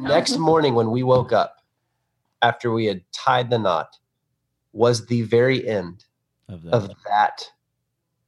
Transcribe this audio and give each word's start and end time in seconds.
Next 0.00 0.36
morning, 0.38 0.74
when 0.74 0.90
we 0.90 1.02
woke 1.02 1.32
up 1.32 1.56
after 2.42 2.72
we 2.72 2.86
had 2.86 3.02
tied 3.12 3.50
the 3.50 3.58
knot, 3.58 3.96
was 4.72 5.06
the 5.06 5.22
very 5.22 5.66
end 5.66 6.04
Of 6.48 6.62
that. 6.64 6.74
of 6.74 6.90
that 7.08 7.50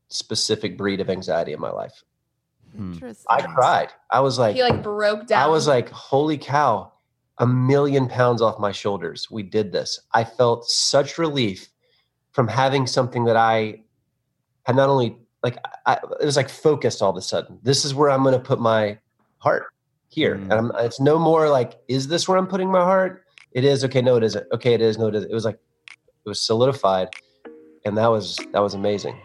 specific 0.09 0.79
breed 0.79 1.01
of 1.01 1.11
anxiety 1.11 1.53
in 1.53 1.61
my 1.61 1.71
life. 1.71 2.03
Hmm. 2.75 2.93
Interesting. 2.93 3.27
I 3.29 3.43
cried. 3.43 3.89
I 4.11 4.21
was 4.21 4.39
like, 4.39 4.55
he 4.57 4.63
like 4.63 4.83
broke 4.83 5.27
down. 5.27 5.43
I 5.43 5.49
was 5.49 5.67
like, 5.67 5.89
holy 5.91 6.39
cow, 6.39 6.93
a 7.39 7.47
million 7.47 8.09
pounds 8.09 8.41
off 8.43 8.59
my 8.59 8.73
shoulders. 8.73 9.31
We 9.31 9.43
did 9.43 9.73
this. 9.73 10.01
I 10.13 10.25
felt 10.25 10.67
such 10.69 11.19
relief 11.19 11.69
from 12.33 12.49
having 12.49 12.87
something 12.87 13.25
that 13.25 13.37
I 13.37 13.83
had 14.63 14.77
not 14.77 14.89
only 14.89 15.19
like, 15.43 15.59
I, 15.85 15.99
it 16.21 16.25
was 16.25 16.37
like 16.37 16.49
focused 16.49 17.03
all 17.03 17.11
of 17.11 17.17
a 17.17 17.23
sudden. 17.23 17.59
This 17.63 17.85
is 17.85 17.95
where 17.95 18.11
I'm 18.11 18.23
going 18.23 18.35
to 18.35 18.41
put 18.41 18.61
my 18.61 18.99
heart 19.39 19.67
here. 20.09 20.37
Mm. 20.37 20.43
And 20.43 20.53
I'm, 20.53 20.73
it's 20.77 21.01
no 21.01 21.19
more 21.19 21.49
like, 21.49 21.79
is 21.89 22.09
this 22.09 22.29
where 22.29 22.39
I'm 22.39 22.47
putting 22.47 22.71
my 22.71 22.83
heart? 22.83 23.25
It 23.53 23.65
is. 23.65 23.85
Okay. 23.85 24.03
No, 24.03 24.17
it 24.17 24.25
isn't. 24.25 24.47
Okay. 24.53 24.75
It 24.75 24.81
is. 24.81 24.99
No, 24.99 25.09
it 25.09 25.15
isn't. 25.15 25.31
It 25.31 25.35
was 25.35 25.45
like, 25.45 25.59
it 26.25 26.29
was 26.29 26.41
solidified. 26.41 27.09
And 27.85 27.97
that 27.97 28.09
was, 28.09 28.37
that 28.53 28.61
was 28.61 28.75
amazing. 28.75 29.19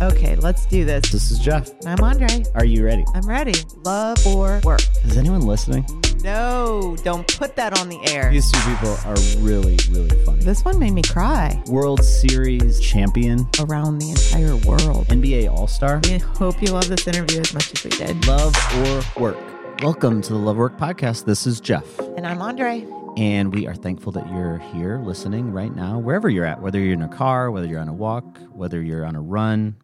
Okay, 0.00 0.34
let's 0.34 0.66
do 0.66 0.84
this. 0.84 1.12
This 1.12 1.30
is 1.30 1.38
Jeff. 1.38 1.70
I'm 1.86 2.02
Andre. 2.02 2.42
Are 2.56 2.64
you 2.64 2.84
ready? 2.84 3.04
I'm 3.14 3.28
ready. 3.28 3.54
Love 3.84 4.26
or 4.26 4.60
work? 4.64 4.80
Is 5.04 5.16
anyone 5.16 5.42
listening? 5.42 5.86
No, 6.22 6.96
don't 7.02 7.26
put 7.36 7.56
that 7.56 7.78
on 7.78 7.88
the 7.88 7.98
air. 8.06 8.30
These 8.30 8.50
two 8.52 8.60
people 8.60 8.96
are 9.04 9.16
really, 9.38 9.78
really 9.90 10.16
funny. 10.24 10.44
This 10.44 10.64
one 10.64 10.78
made 10.78 10.92
me 10.92 11.02
cry 11.02 11.62
World 11.66 12.04
Series 12.04 12.78
champion, 12.80 13.48
around 13.60 13.98
the 13.98 14.10
entire 14.10 14.56
world. 14.68 15.08
NBA 15.08 15.50
All 15.50 15.66
Star. 15.66 16.00
We 16.04 16.18
hope 16.18 16.62
you 16.62 16.72
love 16.72 16.88
this 16.88 17.06
interview 17.08 17.40
as 17.40 17.52
much 17.54 17.72
as 17.72 17.84
we 17.84 17.90
did. 17.90 18.26
Love 18.26 18.54
or 18.78 19.20
work. 19.20 19.82
Welcome 19.82 20.22
to 20.22 20.32
the 20.32 20.38
Love 20.38 20.56
Work 20.56 20.76
Podcast. 20.78 21.24
This 21.24 21.46
is 21.46 21.60
Jeff. 21.60 21.98
And 22.16 22.26
I'm 22.26 22.40
Andre. 22.40 22.86
And 23.16 23.52
we 23.52 23.66
are 23.66 23.74
thankful 23.74 24.12
that 24.12 24.26
you're 24.30 24.58
here 24.58 24.98
listening 24.98 25.52
right 25.52 25.74
now, 25.74 25.98
wherever 25.98 26.30
you're 26.30 26.46
at, 26.46 26.62
whether 26.62 26.78
you're 26.78 26.94
in 26.94 27.02
a 27.02 27.08
car, 27.08 27.50
whether 27.50 27.66
you're 27.66 27.80
on 27.80 27.88
a 27.88 27.92
walk, 27.92 28.38
whether 28.52 28.80
you're 28.80 29.04
on 29.04 29.16
a 29.16 29.20
run. 29.20 29.76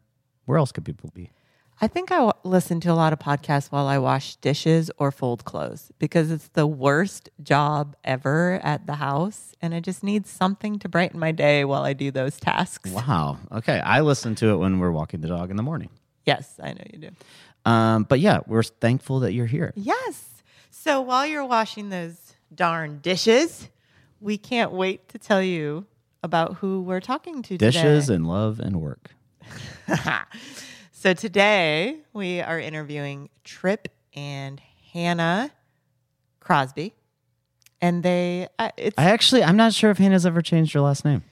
Where 0.46 0.56
else 0.56 0.72
could 0.72 0.84
people 0.84 1.10
be? 1.14 1.30
I 1.80 1.86
think 1.86 2.10
I 2.10 2.16
w- 2.16 2.32
listen 2.42 2.80
to 2.80 2.92
a 2.92 2.94
lot 2.94 3.12
of 3.12 3.20
podcasts 3.20 3.70
while 3.70 3.86
I 3.86 3.98
wash 3.98 4.34
dishes 4.36 4.90
or 4.98 5.12
fold 5.12 5.44
clothes 5.44 5.92
because 6.00 6.30
it's 6.32 6.48
the 6.48 6.66
worst 6.66 7.28
job 7.42 7.94
ever 8.04 8.60
at 8.64 8.86
the 8.86 8.94
house. 8.96 9.54
And 9.62 9.72
I 9.74 9.80
just 9.80 10.02
need 10.02 10.26
something 10.26 10.80
to 10.80 10.88
brighten 10.88 11.20
my 11.20 11.30
day 11.30 11.64
while 11.64 11.82
I 11.84 11.92
do 11.92 12.10
those 12.10 12.36
tasks. 12.36 12.90
Wow. 12.90 13.38
Okay. 13.52 13.78
I 13.78 14.00
listen 14.00 14.34
to 14.36 14.48
it 14.50 14.56
when 14.56 14.80
we're 14.80 14.90
walking 14.90 15.20
the 15.20 15.28
dog 15.28 15.50
in 15.50 15.56
the 15.56 15.62
morning. 15.62 15.90
Yes, 16.26 16.58
I 16.60 16.72
know 16.72 16.82
you 16.92 16.98
do. 16.98 17.10
Um, 17.64 18.02
but 18.04 18.18
yeah, 18.18 18.40
we're 18.46 18.64
thankful 18.64 19.20
that 19.20 19.32
you're 19.32 19.46
here. 19.46 19.72
Yes. 19.76 20.42
So 20.70 21.00
while 21.00 21.26
you're 21.26 21.46
washing 21.46 21.90
those 21.90 22.34
darn 22.54 22.98
dishes, 22.98 23.68
we 24.20 24.36
can't 24.36 24.72
wait 24.72 25.08
to 25.10 25.18
tell 25.18 25.42
you 25.42 25.86
about 26.24 26.54
who 26.56 26.82
we're 26.82 27.00
talking 27.00 27.42
to 27.42 27.56
Dishes 27.56 28.06
today. 28.06 28.16
and 28.16 28.26
love 28.26 28.58
and 28.58 28.80
work. 28.80 29.10
so 30.98 31.14
today 31.14 32.00
we 32.12 32.40
are 32.40 32.58
interviewing 32.58 33.30
Trip 33.44 33.86
and 34.16 34.60
Hannah 34.92 35.52
Crosby. 36.40 36.92
And 37.80 38.02
they, 38.02 38.48
uh, 38.58 38.70
it's 38.76 38.98
I 38.98 39.04
actually, 39.04 39.44
I'm 39.44 39.56
not 39.56 39.72
sure 39.72 39.92
if 39.92 39.98
Hannah's 39.98 40.26
ever 40.26 40.42
changed 40.42 40.72
her 40.72 40.80
last 40.80 41.04
name. 41.04 41.22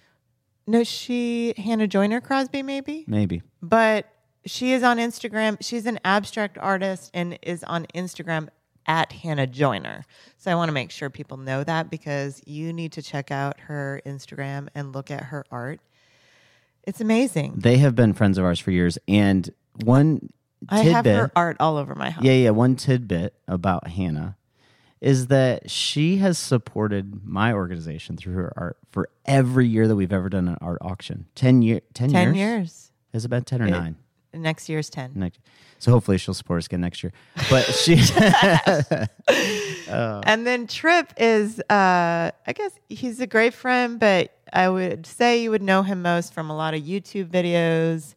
no, 0.68 0.84
she 0.84 1.52
Hannah 1.56 1.88
Joiner 1.88 2.20
Crosby, 2.20 2.62
maybe, 2.62 3.04
Maybe. 3.08 3.42
but 3.60 4.08
she 4.44 4.72
is 4.72 4.84
on 4.84 4.98
Instagram. 4.98 5.56
She's 5.60 5.86
an 5.86 5.98
abstract 6.04 6.56
artist 6.58 7.10
and 7.12 7.36
is 7.42 7.64
on 7.64 7.86
Instagram 7.92 8.50
at 8.86 9.10
Hannah 9.10 9.48
Joiner. 9.48 10.04
So 10.36 10.52
I 10.52 10.54
want 10.54 10.68
to 10.68 10.72
make 10.72 10.92
sure 10.92 11.10
people 11.10 11.38
know 11.38 11.64
that 11.64 11.90
because 11.90 12.40
you 12.46 12.72
need 12.72 12.92
to 12.92 13.02
check 13.02 13.32
out 13.32 13.58
her 13.62 14.00
Instagram 14.06 14.68
and 14.76 14.92
look 14.94 15.10
at 15.10 15.24
her 15.24 15.44
art. 15.50 15.80
It's 16.86 17.00
amazing. 17.00 17.54
They 17.56 17.78
have 17.78 17.94
been 17.94 18.12
friends 18.14 18.38
of 18.38 18.44
ours 18.44 18.58
for 18.60 18.70
years. 18.70 18.96
And 19.08 19.50
one 19.84 20.30
I 20.68 20.82
tidbit, 20.84 20.94
have 20.94 21.04
her 21.06 21.32
art 21.36 21.56
all 21.60 21.76
over 21.76 21.94
my 21.94 22.10
house. 22.10 22.24
yeah, 22.24 22.32
yeah, 22.32 22.50
one 22.50 22.76
tidbit 22.76 23.34
about 23.48 23.88
Hannah 23.88 24.36
is 25.00 25.26
that 25.26 25.70
she 25.70 26.16
has 26.18 26.38
supported 26.38 27.24
my 27.26 27.52
organization 27.52 28.16
through 28.16 28.32
her 28.34 28.52
art 28.56 28.78
for 28.90 29.08
every 29.26 29.66
year 29.68 29.86
that 29.86 29.94
we've 29.96 30.12
ever 30.12 30.28
done 30.30 30.48
an 30.48 30.56
art 30.62 30.78
auction. 30.80 31.26
10 31.34 31.60
year 31.62 31.80
10, 31.92 32.10
10 32.12 32.34
years? 32.34 32.36
years. 32.36 32.92
Has 33.12 33.24
it 33.24 33.28
been 33.28 33.44
10 33.44 33.62
or 33.62 33.66
It- 33.66 33.70
9? 33.70 33.96
Next 34.32 34.68
year's 34.68 34.90
10. 34.90 35.12
Next. 35.14 35.40
So 35.78 35.90
hopefully 35.92 36.18
she'll 36.18 36.34
support 36.34 36.58
us 36.58 36.66
again 36.66 36.80
next 36.82 37.02
year. 37.02 37.12
But 37.48 37.62
she 37.64 37.96
And 39.88 40.46
then 40.46 40.66
Trip 40.66 41.12
is, 41.16 41.58
uh, 41.70 42.30
I 42.46 42.52
guess 42.54 42.72
he's 42.88 43.20
a 43.20 43.26
great 43.26 43.54
friend, 43.54 43.98
but 43.98 44.35
I 44.52 44.68
would 44.68 45.06
say 45.06 45.42
you 45.42 45.50
would 45.50 45.62
know 45.62 45.82
him 45.82 46.02
most 46.02 46.32
from 46.34 46.50
a 46.50 46.56
lot 46.56 46.74
of 46.74 46.82
YouTube 46.82 47.28
videos, 47.30 48.14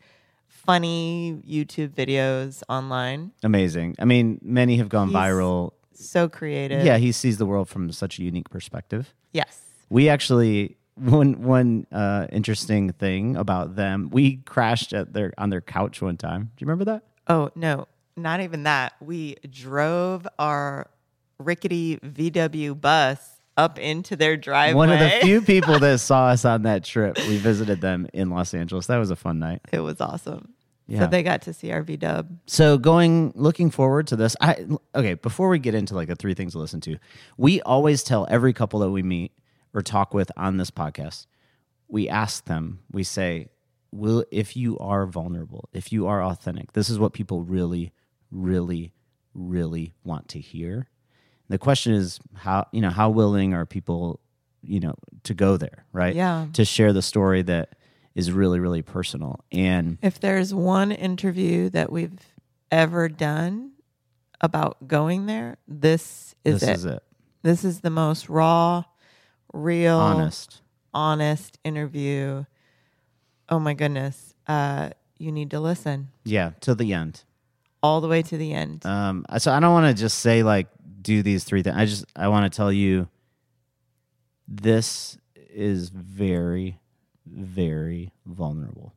funny 0.48 1.42
YouTube 1.48 1.90
videos 1.90 2.64
online. 2.70 3.32
amazing. 3.44 3.96
I 4.00 4.06
mean, 4.06 4.40
many 4.42 4.78
have 4.78 4.90
gone 4.90 5.10
He's- 5.10 5.20
viral. 5.20 5.72
So 5.94 6.30
creative. 6.30 6.86
Yeah, 6.86 6.98
he 6.98 7.12
sees 7.12 7.38
the 7.40 7.46
world 7.46 7.68
from 7.68 7.92
such 7.92 8.20
a 8.20 8.24
unique 8.24 8.50
perspective. 8.50 9.14
Yes. 9.34 9.60
We 9.90 10.08
actually 10.08 10.78
one 10.96 11.42
one 11.42 11.88
uh, 11.92 12.28
interesting 12.32 12.94
thing 12.94 13.36
about 13.36 13.76
them. 13.76 14.10
We 14.10 14.38
crashed 14.38 14.94
at 14.94 15.12
their 15.12 15.34
on 15.38 15.50
their 15.50 15.60
couch 15.60 16.02
one 16.02 16.16
time. 16.16 16.52
Do 16.56 16.64
you 16.64 16.68
remember 16.68 16.86
that? 16.86 17.04
Oh, 17.28 17.50
no, 17.54 17.88
not 18.16 18.40
even 18.40 18.64
that. 18.64 18.94
We 19.02 19.36
drove 19.50 20.26
our 20.40 20.90
rickety 21.38 21.98
VW 21.98 22.80
bus 22.80 23.39
up 23.60 23.78
into 23.78 24.16
their 24.16 24.38
driveway. 24.38 24.78
One 24.78 24.90
of 24.90 25.00
the 25.00 25.10
few 25.22 25.42
people 25.54 25.80
that 25.80 26.00
saw 26.00 26.28
us 26.28 26.46
on 26.46 26.64
that 26.64 26.84
trip. 26.84 27.18
We 27.18 27.38
visited 27.38 27.82
them 27.82 28.08
in 28.14 28.30
Los 28.30 28.54
Angeles. 28.54 28.88
That 28.88 28.98
was 28.98 29.12
a 29.12 29.16
fun 29.16 29.40
night. 29.40 29.62
It 29.72 29.82
was 29.82 30.00
awesome. 30.00 30.54
Yeah. 30.88 31.02
So 31.02 31.08
they 31.08 31.22
got 31.22 31.44
to 31.44 31.54
see 31.54 31.72
our 31.72 31.84
V 31.84 31.98
dub. 31.98 32.30
So 32.48 32.78
going 32.78 33.32
looking 33.36 33.70
forward 33.70 34.08
to 34.08 34.16
this. 34.16 34.36
I 34.42 34.66
okay, 34.96 35.14
before 35.14 35.50
we 35.50 35.60
get 35.60 35.76
into 35.76 35.94
like 35.94 36.08
the 36.08 36.16
three 36.16 36.34
things 36.34 36.54
to 36.54 36.60
listen 36.60 36.82
to, 36.82 36.98
we 37.38 37.62
always 37.62 38.02
tell 38.02 38.26
every 38.30 38.54
couple 38.54 38.80
that 38.80 38.90
we 38.90 39.04
meet 39.04 39.34
or 39.74 39.82
talk 39.82 40.14
with 40.14 40.32
on 40.36 40.58
this 40.58 40.72
podcast, 40.72 41.28
we 41.88 42.10
ask 42.10 42.46
them, 42.46 42.80
we 42.92 43.04
say, 43.04 43.50
will 43.92 44.26
if 44.32 44.56
you 44.56 44.80
are 44.80 45.06
vulnerable, 45.06 45.70
if 45.74 45.92
you 45.92 46.08
are 46.08 46.24
authentic, 46.24 46.74
this 46.74 46.90
is 46.90 46.98
what 46.98 47.14
people 47.14 47.44
really, 47.44 47.92
really, 48.32 48.94
really 49.36 49.94
want 50.04 50.28
to 50.30 50.40
hear. 50.40 50.88
The 51.50 51.58
question 51.58 51.94
is 51.94 52.20
how, 52.36 52.68
you 52.72 52.82
know, 52.82 52.90
how 52.92 53.10
willing 53.10 53.54
are 53.54 53.66
people, 53.66 54.20
you 54.62 54.80
know, 54.80 54.96
to 55.24 55.34
go 55.34 55.58
there, 55.58 55.86
right? 55.92 56.16
Yeah. 56.16 56.48
To 56.54 56.64
share 56.66 56.94
the 56.94 57.02
story 57.02 57.42
that 57.44 57.76
is 58.16 58.32
really, 58.32 58.60
really 58.60 58.82
personal. 58.82 59.44
And 59.52 59.98
If 60.02 60.20
there's 60.20 60.54
one 60.54 60.92
interview 60.92 61.70
that 61.72 61.92
we've 61.92 62.20
ever 62.72 63.10
done 63.10 63.72
about 64.42 64.88
going 64.88 65.26
there, 65.26 65.58
this 65.68 66.36
is 66.46 66.62
this 66.62 66.70
it. 66.70 66.74
is 66.76 66.86
it. 66.86 67.04
This 67.42 67.64
is 67.64 67.80
the 67.82 67.90
most 67.90 68.30
raw, 68.30 68.84
real, 69.54 69.98
Honest. 69.98 70.62
honest 70.94 71.58
interview. 71.64 72.46
Oh 73.48 73.60
my 73.60 73.74
goodness. 73.74 74.34
Uh, 74.48 74.90
you 75.18 75.32
need 75.32 75.50
to 75.52 75.60
listen 75.60 76.10
Yeah, 76.26 76.52
to 76.62 76.76
the 76.76 76.94
end. 76.94 77.24
all 77.82 78.02
the 78.02 78.08
way 78.08 78.22
to 78.22 78.38
the 78.38 78.54
end. 78.54 78.86
Um, 78.86 79.26
so 79.38 79.52
I 79.52 79.60
don't 79.60 79.74
want 79.74 79.96
to 79.96 80.00
just 80.00 80.20
say 80.20 80.44
like 80.44 80.68
do 81.10 81.24
these 81.24 81.44
three 81.44 81.64
things. 81.64 81.76
I 81.76 81.86
just 81.86 82.06
I 82.16 82.28
want 82.28 82.52
to 82.52 82.56
tell 82.56 82.72
you 82.72 83.08
this 84.48 85.18
is 85.36 85.90
very, 85.90 86.80
very 87.26 88.12
vulnerable. 88.26 88.94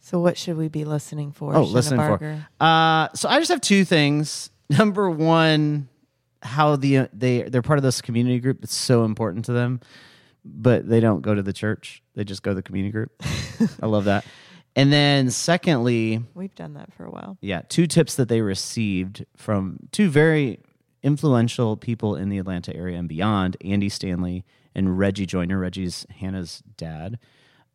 so, 0.00 0.20
what 0.20 0.36
should 0.36 0.56
we 0.58 0.68
be 0.68 0.84
listening 0.84 1.32
for? 1.32 1.54
Oh, 1.56 1.72
Barger? 1.72 2.46
for. 2.58 2.64
Uh, 2.64 3.08
so 3.14 3.28
I 3.28 3.38
just 3.38 3.50
have 3.50 3.60
two 3.60 3.84
things. 3.84 4.50
Number 4.70 5.08
one, 5.10 5.88
how 6.42 6.76
the 6.76 7.08
they 7.12 7.42
they're 7.42 7.62
part 7.62 7.78
of 7.78 7.82
this 7.82 8.02
community 8.02 8.38
group. 8.38 8.62
It's 8.62 8.74
so 8.74 9.04
important 9.04 9.46
to 9.46 9.52
them, 9.52 9.80
but 10.44 10.88
they 10.88 11.00
don't 11.00 11.22
go 11.22 11.34
to 11.34 11.42
the 11.42 11.52
church. 11.52 12.02
They 12.14 12.24
just 12.24 12.42
go 12.42 12.50
to 12.50 12.54
the 12.56 12.62
community 12.62 12.92
group. 12.92 13.12
I 13.82 13.86
love 13.86 14.04
that. 14.04 14.24
And 14.74 14.92
then 14.92 15.30
secondly, 15.30 16.22
We've 16.34 16.54
done 16.54 16.74
that 16.74 16.92
for 16.92 17.06
a 17.06 17.10
while. 17.10 17.38
yeah, 17.40 17.62
two 17.66 17.86
tips 17.86 18.16
that 18.16 18.28
they 18.28 18.42
received 18.42 19.24
from 19.36 19.78
two 19.90 20.10
very 20.10 20.60
influential 21.06 21.76
people 21.76 22.16
in 22.16 22.28
the 22.28 22.38
Atlanta 22.38 22.74
area 22.74 22.98
and 22.98 23.08
beyond, 23.08 23.56
Andy 23.64 23.88
Stanley 23.88 24.44
and 24.74 24.98
Reggie 24.98 25.24
Joiner. 25.24 25.56
Reggie's 25.56 26.04
Hannah's 26.18 26.64
dad. 26.76 27.20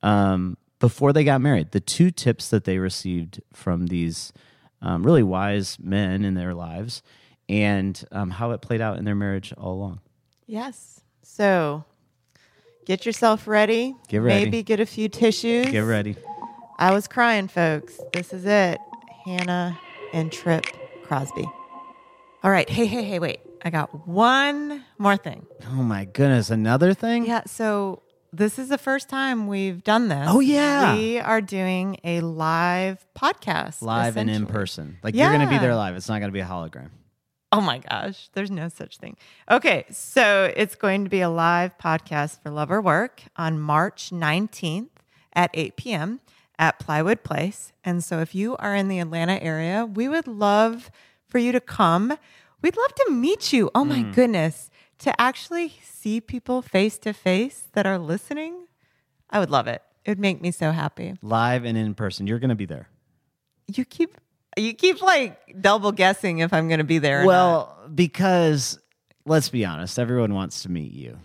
Um, 0.04 0.58
before 0.80 1.14
they 1.14 1.24
got 1.24 1.40
married, 1.40 1.72
the 1.72 1.80
two 1.80 2.12
tips 2.12 2.50
that 2.50 2.66
they 2.66 2.78
received 2.78 3.42
from 3.54 3.88
these 3.88 4.34
um, 4.82 5.04
really 5.04 5.24
wise 5.24 5.78
men 5.80 6.26
in 6.26 6.34
their 6.34 6.54
lives 6.54 7.02
and 7.48 8.04
um, 8.12 8.32
how 8.32 8.52
it 8.52 8.62
played 8.62 8.82
out 8.82 8.98
in 8.98 9.06
their 9.06 9.16
marriage 9.16 9.54
all 9.58 9.74
along. 9.74 10.02
Yes. 10.46 11.00
So, 11.24 11.86
get 12.86 13.06
yourself 13.06 13.48
ready. 13.48 13.96
Get 14.10 14.18
ready. 14.18 14.46
Maybe 14.46 14.64
get 14.64 14.82
a 14.82 14.86
few 14.86 15.08
tissues. 15.08 15.68
Get 15.68 15.82
ready. 15.82 16.18
I 16.78 16.92
was 16.92 17.08
crying, 17.08 17.48
folks. 17.48 17.98
This 18.12 18.34
is 18.34 18.46
it. 18.46 18.80
Hannah 19.24 19.80
and 20.12 20.32
Trip 20.32 20.66
Crosby. 21.04 21.46
All 22.44 22.50
right. 22.50 22.68
Hey, 22.68 22.88
hey, 22.88 23.04
hey, 23.04 23.20
wait. 23.20 23.40
I 23.64 23.70
got 23.70 24.08
one 24.08 24.84
more 24.98 25.16
thing. 25.16 25.46
Oh 25.68 25.84
my 25.84 26.06
goodness, 26.06 26.50
another 26.50 26.96
thing? 26.96 27.28
Yeah. 27.28 27.44
So 27.46 28.02
this 28.34 28.58
is 28.58 28.68
the 28.68 28.80
first 28.80 29.10
time 29.10 29.46
we've 29.46 29.84
done 29.84 30.08
this. 30.08 30.28
Oh, 30.28 30.40
yeah. 30.40 30.96
We 30.96 31.20
are 31.20 31.40
doing 31.40 31.98
a 32.04 32.22
live 32.22 33.06
podcast. 33.16 33.84
Live 33.84 34.18
and 34.18 34.28
in 34.28 34.48
person. 34.48 34.98
Like 35.04 35.14
you're 35.14 35.30
going 35.30 35.42
to 35.42 35.48
be 35.48 35.60
there 35.60 35.76
live. 35.76 35.96
It's 35.96 36.10
not 36.10 36.18
going 36.18 36.32
to 36.32 36.34
be 36.34 36.40
a 36.40 36.46
hologram. 36.46 36.90
Oh 37.52 37.62
my 37.62 37.78
gosh, 37.78 38.30
there's 38.34 38.50
no 38.50 38.70
such 38.70 38.98
thing. 38.98 39.18
Okay, 39.50 39.86
so 39.92 40.52
it's 40.56 40.74
going 40.74 41.04
to 41.04 41.10
be 41.10 41.22
a 41.22 41.30
live 41.30 41.78
podcast 41.78 42.42
for 42.42 42.50
Love 42.50 42.72
or 42.72 42.82
Work 42.82 43.24
on 43.36 43.60
March 43.60 44.10
19th 44.10 44.88
at 45.34 45.52
8 45.54 45.76
p.m. 45.76 46.22
at 46.58 46.80
Plywood 46.80 47.24
Place. 47.24 47.74
And 47.84 48.04
so 48.04 48.20
if 48.20 48.34
you 48.34 48.56
are 48.56 48.74
in 48.74 48.88
the 48.88 49.00
Atlanta 49.00 49.34
area, 49.44 49.86
we 49.86 50.08
would 50.08 50.28
love 50.28 50.90
for 51.32 51.40
you 51.40 51.52
to 51.54 51.62
come. 51.62 52.18
We'd 52.62 52.78
love 52.78 52.94
to 52.94 53.12
meet 53.12 53.52
you. 53.54 53.72
Oh 53.74 53.86
my 53.86 54.04
mm. 54.04 54.14
goodness, 54.14 54.70
to 55.00 55.20
actually 55.20 55.80
see 55.82 56.22
people 56.22 56.62
face 56.62 57.00
to 57.00 57.14
face 57.14 57.70
that 57.74 57.88
are 57.88 57.98
listening. 57.98 58.68
I 59.30 59.40
would 59.40 59.50
love 59.50 59.68
it. 59.68 59.82
It 60.06 60.12
would 60.12 60.20
make 60.20 60.42
me 60.42 60.52
so 60.52 60.72
happy. 60.72 61.16
Live 61.22 61.64
and 61.64 61.78
in 61.78 61.96
person. 61.96 62.28
You're 62.28 62.40
going 62.40 62.50
to 62.50 62.56
be 62.56 62.66
there. 62.66 62.90
You 63.68 63.86
keep 63.86 64.18
you 64.58 64.74
keep 64.74 65.02
like 65.02 65.62
double 65.62 65.94
guessing 65.94 66.40
if 66.40 66.54
I'm 66.54 66.68
going 66.68 66.80
to 66.80 66.84
be 66.84 66.98
there. 66.98 67.22
or 67.22 67.24
not. 67.24 67.28
Well, 67.28 67.78
because 67.96 68.78
let's 69.26 69.50
be 69.50 69.64
honest, 69.64 69.98
everyone 69.98 70.34
wants 70.34 70.64
to 70.64 70.70
meet 70.70 70.92
you. 70.92 71.18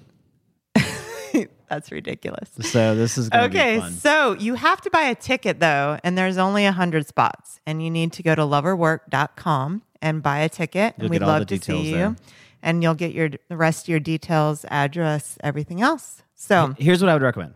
That's 1.69 1.91
ridiculous. 1.91 2.49
So 2.61 2.95
this 2.95 3.19
is 3.19 3.29
going 3.29 3.51
to 3.51 3.59
Okay, 3.59 3.75
be 3.77 3.81
fun. 3.81 3.93
so 3.93 4.33
you 4.35 4.55
have 4.55 4.81
to 4.83 4.91
buy 4.91 5.03
a 5.03 5.15
ticket 5.15 5.61
though, 5.61 5.99
and 6.05 6.17
there's 6.17 6.39
only 6.39 6.65
100 6.65 7.07
spots, 7.07 7.61
and 7.67 7.83
you 7.83 7.91
need 7.91 8.13
to 8.15 8.23
go 8.23 8.35
to 8.35 8.43
loveorwork.com 8.43 9.83
and 10.03 10.23
buy 10.23 10.39
a 10.41 10.49
ticket. 10.49 10.95
You'll 10.99 11.07
and 11.07 11.11
we'd 11.11 11.23
love 11.23 11.47
to 11.47 11.59
see 11.59 11.91
you. 11.91 11.95
there. 11.97 12.17
And 12.63 12.83
you'll 12.83 12.95
get 12.95 13.13
your 13.13 13.31
the 13.49 13.57
rest 13.57 13.85
of 13.85 13.89
your 13.89 14.01
details, 14.01 14.65
address, 14.69 15.39
everything 15.43 15.81
else. 15.83 16.23
So, 16.35 16.75
Here's 16.79 17.01
what 17.03 17.09
I 17.09 17.13
would 17.15 17.23
recommend. 17.23 17.55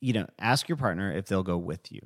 You 0.00 0.12
know, 0.12 0.26
ask 0.38 0.68
your 0.68 0.76
partner 0.76 1.10
if 1.12 1.26
they'll 1.26 1.42
go 1.42 1.56
with 1.56 1.90
you. 1.90 2.00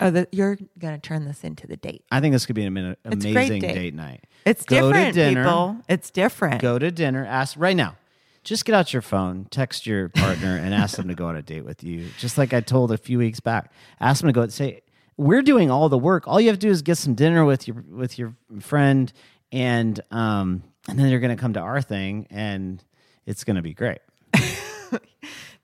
oh, 0.00 0.10
the, 0.10 0.28
you're 0.32 0.58
gonna 0.78 0.98
turn 0.98 1.24
this 1.24 1.42
into 1.44 1.66
the 1.66 1.76
date. 1.76 2.04
I 2.10 2.20
think 2.20 2.32
this 2.32 2.44
could 2.46 2.54
be 2.54 2.64
an 2.64 2.76
ama- 2.76 2.96
It's 3.04 3.24
a 3.24 3.32
great 3.32 3.46
amazing 3.48 3.60
date. 3.62 3.74
date 3.74 3.94
night. 3.94 4.24
It's 4.44 4.64
Go 4.64 4.92
to 4.92 4.94
different, 4.94 5.14
dinner. 5.14 5.44
people. 5.44 5.76
It's 5.88 6.10
different. 6.10 6.60
Go 6.60 6.78
to 6.78 6.90
dinner. 6.90 7.24
Ask 7.24 7.54
right 7.58 7.76
now. 7.76 7.96
Just 8.48 8.64
get 8.64 8.74
out 8.74 8.94
your 8.94 9.02
phone, 9.02 9.46
text 9.50 9.86
your 9.86 10.08
partner, 10.08 10.56
and 10.56 10.72
ask 10.72 10.96
them 10.96 11.08
to 11.08 11.14
go 11.14 11.26
on 11.26 11.36
a 11.36 11.42
date 11.42 11.66
with 11.66 11.84
you. 11.84 12.08
Just 12.18 12.38
like 12.38 12.54
I 12.54 12.62
told 12.62 12.90
a 12.90 12.96
few 12.96 13.18
weeks 13.18 13.40
back. 13.40 13.70
Ask 14.00 14.22
them 14.22 14.28
to 14.28 14.32
go 14.32 14.40
and 14.40 14.50
say, 14.50 14.80
"We're 15.18 15.42
doing 15.42 15.70
all 15.70 15.90
the 15.90 15.98
work. 15.98 16.26
All 16.26 16.40
you 16.40 16.48
have 16.48 16.56
to 16.56 16.66
do 16.66 16.70
is 16.70 16.80
get 16.80 16.96
some 16.96 17.14
dinner 17.14 17.44
with 17.44 17.68
your 17.68 17.84
with 17.90 18.18
your 18.18 18.34
friend, 18.60 19.12
and 19.52 20.00
um, 20.10 20.62
and 20.88 20.98
then 20.98 21.10
you're 21.10 21.20
going 21.20 21.36
to 21.36 21.40
come 21.40 21.52
to 21.52 21.60
our 21.60 21.82
thing, 21.82 22.26
and 22.30 22.82
it's 23.26 23.44
going 23.44 23.56
to 23.56 23.62
be 23.62 23.74
great." 23.74 23.98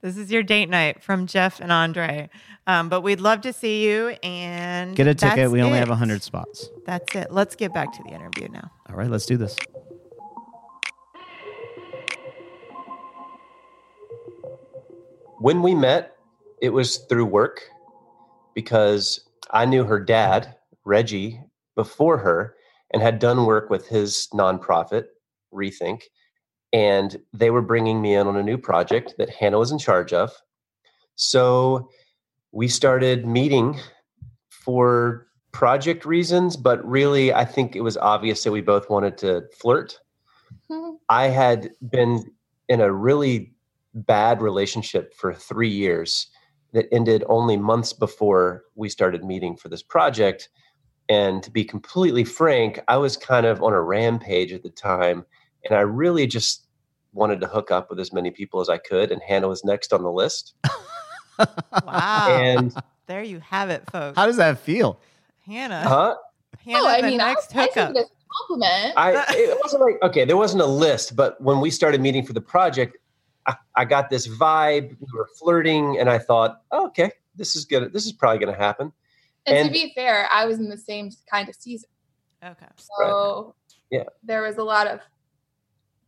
This 0.03 0.19
is 0.19 0.31
your 0.31 0.43
date 0.43 0.69
night 0.69 1.03
from 1.03 1.27
Jeff 1.27 1.61
and 1.61 1.73
Andre. 1.73 2.29
Um, 2.67 2.91
but 2.91 3.01
we'd 3.01 3.23
love 3.23 3.41
to 3.41 3.55
see 3.55 3.89
you 3.89 4.09
and 4.23 4.95
Get 4.95 5.07
a 5.07 5.15
ticket. 5.15 5.51
We 5.51 5.63
only 5.63 5.79
have 5.79 5.89
it. 5.89 5.95
hundred 5.95 6.23
spots. 6.23 6.69
That's 6.85 7.15
it. 7.15 7.33
Let's 7.33 7.57
get 7.57 7.73
back 7.73 7.91
to 7.97 8.03
the 8.03 8.11
interview 8.11 8.49
now. 8.49 8.71
All 8.87 8.97
right, 8.97 9.09
let's 9.09 9.25
do 9.25 9.39
this. 9.39 9.57
When 15.39 15.63
we 15.63 15.75
met, 15.75 16.17
it 16.61 16.71
was 16.71 16.99
through 17.09 17.27
work 17.27 17.63
because 18.55 19.21
I 19.51 19.65
knew 19.65 19.85
her 19.85 20.01
dad, 20.01 20.55
Reggie, 20.85 21.41
before 21.75 22.19
her 22.19 22.55
and 22.93 23.03
had 23.03 23.19
done 23.19 23.47
work 23.47 23.71
with 23.71 23.89
his 23.89 24.29
nonprofit, 24.33 25.07
Rethink. 25.53 26.03
And 26.73 27.17
they 27.33 27.51
were 27.51 27.63
bringing 27.63 28.01
me 28.01 28.15
in 28.15 28.27
on 28.27 28.37
a 28.37 28.43
new 28.43 28.59
project 28.59 29.15
that 29.19 29.31
Hannah 29.31 29.59
was 29.59 29.71
in 29.71 29.79
charge 29.79 30.13
of. 30.13 30.33
So 31.17 31.89
we 32.53 32.69
started 32.69 33.27
meeting 33.27 33.79
for 34.49 35.27
project 35.53 36.05
reasons, 36.05 36.57
but 36.57 36.85
really, 36.85 37.33
I 37.33 37.45
think 37.45 37.77
it 37.77 37.83
was 37.83 37.97
obvious 37.97 38.43
that 38.43 38.53
we 38.53 38.61
both 38.61 38.91
wanted 38.91 39.19
to 39.19 39.45
flirt. 39.57 39.99
Hmm. 40.69 40.95
I 41.09 41.29
had 41.29 41.71
been 41.91 42.25
in 42.69 42.81
a 42.81 42.93
really 42.93 43.54
bad 43.95 44.43
relationship 44.43 45.15
for 45.15 45.33
three 45.35 45.69
years 45.69 46.29
that 46.73 46.87
ended 46.93 47.25
only 47.29 47.57
months 47.57 47.93
before 47.93 48.65
we 48.75 48.89
started 48.89 49.25
meeting 49.25 49.57
for 49.57 49.69
this 49.69 49.83
project. 49.83 50.49
And 51.09 51.43
to 51.43 51.51
be 51.51 51.65
completely 51.65 52.25
frank, 52.25 52.81
I 52.89 52.97
was 52.97 53.17
kind 53.17 53.47
of 53.47 53.63
on 53.63 53.73
a 53.73 53.81
rampage 53.81 54.53
at 54.53 54.63
the 54.63 54.71
time. 54.71 55.25
And 55.65 55.77
I 55.77 55.83
really 55.83 56.27
just 56.27 56.67
wanted 57.13 57.41
to 57.41 57.47
hook 57.47 57.71
up 57.71 57.91
with 57.91 58.01
as 58.01 58.13
many 58.13 58.31
people 58.31 58.61
as 58.61 58.69
I 58.69 58.79
could. 58.79 59.13
And 59.13 59.23
Hannah 59.23 59.49
was 59.49 59.65
next 59.65 59.93
on 59.93 60.03
the 60.03 60.11
list. 60.11 60.55
Wow. 61.85 62.29
And 62.41 62.75
there 63.07 63.23
you 63.23 63.41
have 63.41 63.71
it, 63.71 63.83
folks. 63.91 64.17
How 64.17 64.27
does 64.27 64.37
that 64.37 64.59
feel? 64.59 65.01
Hannah. 65.47 65.83
huh? 65.83 66.15
Hannah, 66.65 66.79
oh, 66.81 66.87
I 66.87 67.01
the 67.01 67.09
mean, 67.09 67.21
I, 67.21 67.29
next 67.29 67.55
I 67.55 67.67
take 67.67 67.75
hookup. 67.75 67.91
it 67.91 67.99
as 67.99 68.05
a 68.07 68.09
compliment. 68.39 68.95
I 68.97 69.25
it 69.31 69.59
wasn't 69.63 69.83
like 69.83 69.97
okay, 70.03 70.25
there 70.25 70.37
wasn't 70.37 70.63
a 70.63 70.67
list, 70.67 71.15
but 71.17 71.41
when 71.41 71.61
we 71.61 71.71
started 71.71 72.01
meeting 72.01 72.25
for 72.25 72.33
the 72.33 72.41
project, 72.41 72.97
I, 73.47 73.55
I 73.77 73.85
got 73.85 74.11
this 74.11 74.27
vibe. 74.27 74.91
We 75.01 75.07
were 75.15 75.29
flirting, 75.39 75.99
and 75.99 76.09
I 76.09 76.19
thought, 76.19 76.63
oh, 76.71 76.87
okay, 76.89 77.13
this 77.37 77.55
is 77.57 77.65
gonna, 77.65 77.89
this 77.89 78.07
is 78.07 78.13
probably 78.13 78.39
gonna 78.45 78.57
happen. 78.57 78.93
and, 79.47 79.59
and- 79.59 79.67
to 79.69 79.73
be 79.73 79.93
fair, 79.95 80.29
I 80.33 80.47
was 80.47 80.59
in 80.59 80.69
the 80.69 80.77
same 80.79 81.11
kind 81.31 81.49
of 81.49 81.55
season. 81.55 81.89
Okay. 82.45 82.67
So 82.77 83.55
Yeah. 83.91 84.05
there 84.23 84.43
was 84.43 84.57
a 84.59 84.63
lot 84.65 84.87
of 84.87 85.01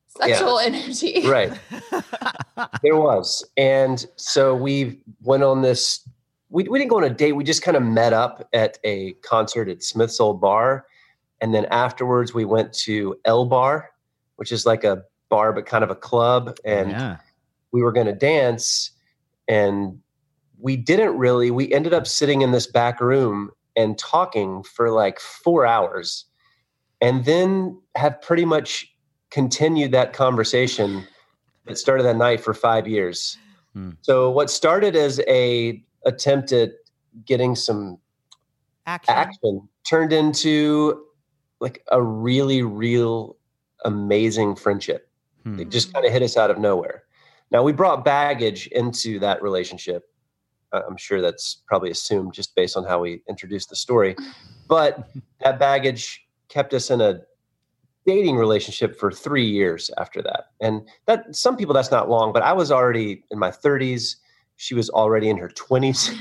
sexual 0.06 0.58
energy. 0.58 1.22
Right. 1.26 1.52
there 2.82 2.96
was. 2.96 3.44
And 3.56 4.04
so 4.16 4.54
we 4.54 5.00
went 5.22 5.42
on 5.42 5.62
this. 5.62 6.06
We, 6.50 6.64
we 6.68 6.78
didn't 6.78 6.90
go 6.90 6.98
on 6.98 7.04
a 7.04 7.10
date. 7.10 7.32
We 7.32 7.42
just 7.44 7.62
kind 7.62 7.76
of 7.76 7.82
met 7.82 8.12
up 8.12 8.46
at 8.52 8.78
a 8.84 9.12
concert 9.22 9.68
at 9.68 9.82
Smith's 9.82 10.20
Old 10.20 10.40
Bar. 10.40 10.86
And 11.40 11.54
then 11.54 11.64
afterwards, 11.66 12.32
we 12.32 12.44
went 12.44 12.72
to 12.84 13.18
L 13.24 13.44
Bar, 13.46 13.90
which 14.36 14.52
is 14.52 14.64
like 14.66 14.84
a 14.84 15.02
bar, 15.28 15.52
but 15.52 15.66
kind 15.66 15.82
of 15.84 15.90
a 15.90 15.96
club. 15.96 16.56
And 16.64 16.90
yeah. 16.90 17.16
We 17.76 17.82
were 17.82 17.93
going 17.93 18.06
to 18.06 18.14
dance. 18.14 18.90
And 19.46 20.00
we 20.58 20.76
didn't 20.76 21.19
really. 21.19 21.50
We 21.50 21.70
ended 21.73 21.93
up 21.93 22.06
sitting 22.06 22.40
in 22.40 22.50
this 22.50 22.67
back 22.67 23.00
room 23.02 23.50
and 23.76 23.99
talking 23.99 24.62
for 24.62 24.90
like 24.90 25.20
four 25.20 25.67
hours. 25.67 26.25
And 27.02 27.26
then 27.26 27.78
have 27.94 28.20
pretty 28.23 28.46
much 28.46 28.90
continued 29.31 29.92
that 29.92 30.14
conversation 30.14 31.06
that 31.66 31.76
started 31.76 32.04
that 32.04 32.16
night 32.16 32.40
for 32.40 32.54
five 32.54 32.88
years. 32.88 33.37
Hmm. 33.75 33.90
So 34.00 34.30
what 34.30 34.49
started 34.49 34.97
as 34.97 35.21
a 35.28 35.85
attempt 36.06 36.52
at 36.52 36.71
getting 37.26 37.54
some 37.54 37.99
Action. 38.87 39.14
action 39.14 39.68
turned 39.87 40.12
into 40.12 41.02
like 41.61 41.85
a 41.90 42.02
really 42.02 42.62
real 42.62 43.37
amazing 43.85 44.56
friendship. 44.56 45.11
Hmm. 45.42 45.61
It 45.61 45.68
just 45.68 45.92
kind 45.92 46.06
of 46.06 46.12
hit 46.12 46.23
us 46.23 46.38
out 46.38 46.50
of 46.50 46.59
nowhere. 46.59 47.02
Now 47.50 47.62
we 47.62 47.72
brought 47.72 48.04
baggage 48.04 48.66
into 48.68 49.18
that 49.20 49.42
relationship. 49.42 50.04
I'm 50.72 50.96
sure 50.96 51.20
that's 51.22 51.62
probably 51.66 51.90
assumed 51.90 52.34
just 52.34 52.54
based 52.54 52.76
on 52.76 52.84
how 52.84 53.00
we 53.00 53.22
introduced 53.28 53.70
the 53.70 53.76
story. 53.76 54.16
But 54.68 55.08
that 55.40 55.58
baggage 55.58 56.26
kept 56.48 56.74
us 56.74 56.90
in 56.90 57.00
a 57.00 57.20
dating 58.06 58.36
relationship 58.36 58.98
for 58.98 59.10
three 59.10 59.46
years 59.46 59.90
after 59.98 60.22
that. 60.22 60.46
And 60.60 60.88
that 61.06 61.34
some 61.34 61.56
people 61.56 61.74
that's 61.74 61.90
not 61.90 62.08
long, 62.08 62.32
but 62.32 62.42
I 62.42 62.52
was 62.52 62.70
already 62.70 63.24
in 63.30 63.38
my 63.38 63.50
30s. 63.50 64.16
She 64.56 64.74
was 64.74 64.88
already 64.90 65.28
in 65.28 65.36
her 65.38 65.48
20s. 65.48 66.14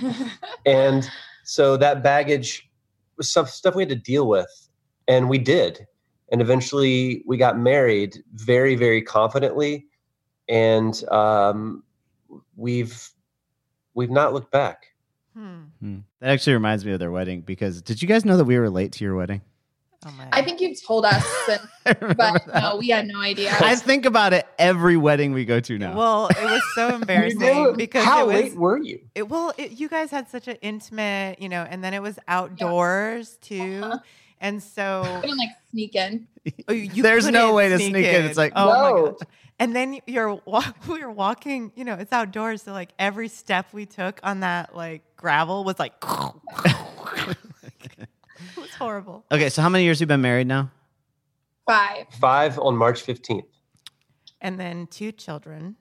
And 0.66 1.08
so 1.44 1.78
that 1.78 2.02
baggage 2.02 2.68
was 3.18 3.30
stuff, 3.30 3.52
stuff 3.52 3.76
we 3.76 3.84
had 3.84 3.90
to 3.90 3.96
deal 3.96 4.28
with. 4.28 4.50
And 5.08 5.30
we 5.30 5.38
did. 5.38 5.86
And 6.32 6.42
eventually 6.42 7.24
we 7.28 7.38
got 7.38 7.60
married 7.60 8.18
very, 8.34 8.76
very 8.76 9.04
confidently. 9.04 9.86
And 10.50 11.04
um, 11.10 11.84
we've 12.56 13.10
we've 13.94 14.12
not 14.12 14.34
looked 14.34 14.52
back. 14.52 14.88
Hmm. 15.36 15.56
Hmm. 15.82 15.98
That 16.22 16.30
actually 16.32 16.54
reminds 16.54 16.86
me 16.86 16.92
of 16.94 17.00
their 17.00 17.12
wedding 17.12 17.42
because 17.42 17.82
did 17.82 18.02
you 18.02 18.08
guys 18.08 18.24
know 18.26 18.38
that 18.38 18.46
we 18.46 18.58
were 18.58 18.70
late 18.70 18.92
to 18.94 19.04
your 19.04 19.16
wedding? 19.16 19.42
Oh 20.08 20.12
my. 20.12 20.28
I 20.32 20.44
think 20.44 20.62
you've 20.62 20.80
told 20.86 21.04
us, 21.04 21.26
and, 21.86 22.16
but 22.16 22.46
no, 22.54 22.78
we 22.78 22.90
had 22.90 23.08
no 23.08 23.20
idea. 23.20 23.52
I 23.60 23.76
think 23.76 24.06
about 24.06 24.34
it 24.34 24.46
every 24.60 24.98
wedding 24.98 25.34
we 25.34 25.46
go 25.46 25.60
to 25.60 25.78
now. 25.80 25.98
Well, 25.98 26.28
it 26.28 26.44
was 26.44 26.62
so 26.76 26.88
You 26.90 26.96
embarrassing 26.96 27.40
knew- 27.40 27.74
because 27.76 28.06
how 28.06 28.30
it 28.30 28.34
was. 28.34 28.36
late 28.44 28.56
were 28.56 28.78
you? 28.78 29.00
It, 29.16 29.28
well, 29.30 29.52
it, 29.58 29.72
you 29.72 29.90
guys 29.90 30.12
had 30.12 30.30
such 30.30 30.48
an 30.48 30.58
intimate, 30.62 31.42
you 31.42 31.50
know, 31.50 31.66
and 31.68 31.84
then 31.84 31.96
it 31.96 32.04
was 32.04 32.20
outdoors 32.28 33.38
too, 33.42 33.82
Uh-huh. 33.84 34.00
and 34.42 34.62
so 34.62 35.02
couldn't 35.22 35.38
like 35.38 35.50
sneak 35.72 35.96
in. 35.96 36.28
oh, 36.68 36.74
you 36.74 37.02
There's 37.02 37.26
no 37.26 37.40
couldn't 37.48 37.56
way 37.56 37.70
to 37.70 37.78
sneak 37.80 37.96
in. 38.06 38.26
It's 38.26 38.38
like, 38.38 38.54
oh 38.56 38.66
No. 38.66 39.02
my 39.06 39.10
gosh. 39.10 39.18
And 39.60 39.76
then 39.76 40.00
you're 40.06 40.36
wa- 40.46 40.64
we 40.88 41.00
were 41.04 41.12
walking, 41.12 41.72
you 41.76 41.84
know, 41.86 41.94
it's 41.96 42.12
outdoors, 42.12 42.64
so 42.64 42.74
like 42.74 42.90
every 43.00 43.28
step 43.30 43.68
we 43.74 43.86
took 43.86 44.20
on 44.24 44.42
that 44.42 44.76
like 44.76 45.02
gravel 45.16 45.64
was 45.64 45.80
like, 45.80 45.94
it 46.66 48.08
was 48.58 48.74
horrible. 48.78 49.26
okay, 49.32 49.50
so 49.50 49.62
how 49.62 49.70
many 49.70 49.84
years 49.84 49.98
have 50.00 50.02
you 50.02 50.08
been 50.08 50.22
married 50.22 50.48
now? 50.48 50.72
Five. 51.68 52.08
Five 52.20 52.60
on 52.60 52.76
March 52.78 53.04
15th. 53.06 53.44
And 54.42 54.60
then 54.60 54.88
two 54.88 55.12
children. 55.12 55.76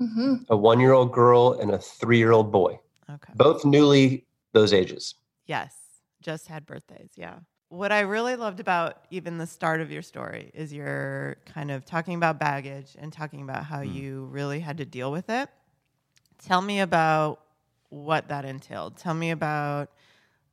hmm 0.00 0.34
A 0.50 0.56
one 0.56 0.80
year 0.80 0.92
old 0.92 1.12
girl 1.12 1.52
and 1.60 1.70
a 1.70 1.78
three 1.78 2.18
year 2.18 2.32
old 2.32 2.52
boy. 2.52 2.78
Okay. 3.08 3.32
Both 3.36 3.64
newly 3.64 4.26
those 4.52 4.72
ages. 4.72 5.14
Yes, 5.46 5.74
just 6.20 6.48
had 6.48 6.66
birthdays. 6.66 7.10
Yeah. 7.16 7.36
What 7.68 7.90
I 7.90 8.00
really 8.00 8.36
loved 8.36 8.60
about 8.60 9.04
even 9.10 9.38
the 9.38 9.46
start 9.46 9.80
of 9.80 9.90
your 9.90 10.02
story 10.02 10.50
is 10.54 10.72
you're 10.72 11.36
kind 11.46 11.70
of 11.70 11.84
talking 11.84 12.14
about 12.14 12.38
baggage 12.38 12.96
and 12.98 13.12
talking 13.12 13.42
about 13.42 13.64
how 13.64 13.82
hmm. 13.82 13.92
you 13.92 14.24
really 14.26 14.60
had 14.60 14.78
to 14.78 14.84
deal 14.84 15.10
with 15.10 15.28
it. 15.28 15.48
Tell 16.44 16.62
me 16.62 16.80
about 16.80 17.40
what 17.88 18.28
that 18.28 18.44
entailed. 18.44 18.96
Tell 18.96 19.14
me 19.14 19.30
about, 19.30 19.90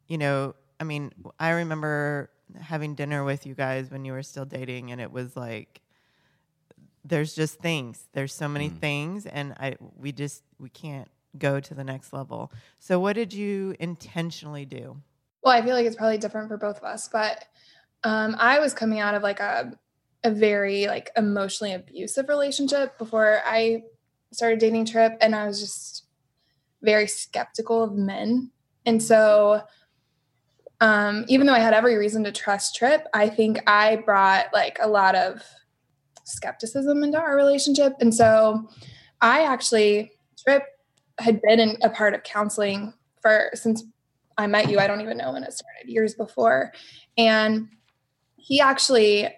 you 0.07 0.17
know, 0.17 0.55
I 0.79 0.85
mean, 0.85 1.11
I 1.39 1.51
remember 1.51 2.29
having 2.59 2.95
dinner 2.95 3.23
with 3.23 3.45
you 3.45 3.53
guys 3.53 3.91
when 3.91 4.05
you 4.05 4.13
were 4.13 4.23
still 4.23 4.45
dating, 4.45 4.91
and 4.91 4.99
it 4.99 5.11
was 5.11 5.35
like, 5.35 5.81
there's 7.05 7.33
just 7.33 7.59
things. 7.59 8.07
There's 8.13 8.33
so 8.33 8.47
many 8.47 8.69
hmm. 8.69 8.77
things, 8.77 9.25
and 9.25 9.53
I 9.59 9.75
we 9.97 10.11
just 10.11 10.43
we 10.59 10.69
can't 10.69 11.09
go 11.37 11.59
to 11.59 11.73
the 11.73 11.83
next 11.83 12.13
level. 12.13 12.51
So, 12.79 12.99
what 12.99 13.13
did 13.13 13.33
you 13.33 13.75
intentionally 13.79 14.65
do? 14.65 14.97
Well, 15.43 15.53
I 15.53 15.61
feel 15.61 15.75
like 15.75 15.85
it's 15.85 15.95
probably 15.95 16.17
different 16.17 16.47
for 16.47 16.57
both 16.57 16.77
of 16.77 16.83
us, 16.83 17.09
but 17.09 17.45
um, 18.03 18.35
I 18.39 18.59
was 18.59 18.73
coming 18.73 18.99
out 18.99 19.15
of 19.15 19.23
like 19.23 19.39
a 19.39 19.73
a 20.25 20.31
very 20.31 20.87
like 20.87 21.11
emotionally 21.17 21.73
abusive 21.73 22.29
relationship 22.29 22.97
before 22.97 23.41
I 23.45 23.83
started 24.31 24.59
dating 24.59 24.85
Trip, 24.85 25.17
and 25.19 25.35
I 25.35 25.45
was 25.45 25.59
just 25.59 26.05
very 26.81 27.07
skeptical 27.07 27.83
of 27.83 27.93
men, 27.93 28.51
and 28.85 29.03
so 29.03 29.61
um, 30.79 31.25
even 31.27 31.45
though 31.47 31.53
I 31.53 31.59
had 31.59 31.73
every 31.73 31.97
reason 31.97 32.23
to 32.23 32.31
trust 32.31 32.75
Trip, 32.75 33.05
I 33.13 33.27
think 33.27 33.61
I 33.67 33.97
brought 33.97 34.45
like 34.53 34.77
a 34.81 34.87
lot 34.87 35.15
of 35.15 35.43
skepticism 36.23 37.03
into 37.03 37.19
our 37.19 37.35
relationship, 37.35 37.93
and 37.99 38.15
so 38.15 38.69
I 39.19 39.43
actually 39.43 40.13
Trip 40.41 40.63
had 41.19 41.41
been 41.41 41.59
in 41.59 41.77
a 41.83 41.89
part 41.89 42.13
of 42.13 42.23
counseling 42.23 42.93
for 43.21 43.49
since 43.53 43.83
I 44.37 44.47
met 44.47 44.69
you. 44.69 44.79
I 44.79 44.87
don't 44.87 45.01
even 45.01 45.17
know 45.17 45.33
when 45.33 45.43
it 45.43 45.53
started, 45.53 45.91
years 45.91 46.15
before. 46.15 46.73
And 47.17 47.69
he 48.35 48.59
actually 48.59 49.29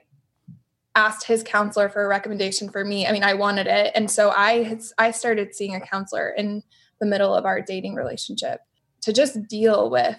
asked 0.95 1.27
his 1.27 1.43
counselor 1.43 1.89
for 1.89 2.05
a 2.05 2.07
recommendation 2.07 2.69
for 2.69 2.85
me. 2.85 3.05
I 3.05 3.11
mean, 3.11 3.23
I 3.23 3.33
wanted 3.33 3.67
it. 3.67 3.91
And 3.95 4.09
so 4.09 4.31
I 4.31 4.63
had, 4.63 4.81
I 4.97 5.11
started 5.11 5.53
seeing 5.53 5.75
a 5.75 5.81
counselor 5.81 6.29
in 6.29 6.63
the 6.99 7.05
middle 7.05 7.35
of 7.35 7.45
our 7.45 7.61
dating 7.61 7.95
relationship 7.95 8.61
to 9.01 9.11
just 9.11 9.47
deal 9.47 9.89
with 9.89 10.17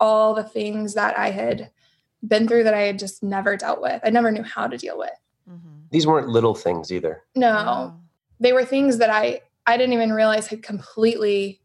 all 0.00 0.34
the 0.34 0.44
things 0.44 0.94
that 0.94 1.18
I 1.18 1.30
had 1.30 1.70
been 2.26 2.48
through 2.48 2.64
that 2.64 2.74
I 2.74 2.82
had 2.82 2.98
just 2.98 3.22
never 3.22 3.56
dealt 3.56 3.80
with. 3.80 4.00
I 4.04 4.10
never 4.10 4.30
knew 4.30 4.42
how 4.42 4.66
to 4.66 4.76
deal 4.76 4.98
with. 4.98 5.10
Mm-hmm. 5.48 5.86
These 5.90 6.06
weren't 6.06 6.28
little 6.28 6.54
things 6.54 6.92
either. 6.92 7.22
No, 7.34 7.94
they 8.40 8.52
were 8.52 8.64
things 8.64 8.98
that 8.98 9.10
I 9.10 9.42
I 9.66 9.76
didn't 9.76 9.94
even 9.94 10.12
realize 10.12 10.46
had 10.46 10.62
completely 10.62 11.60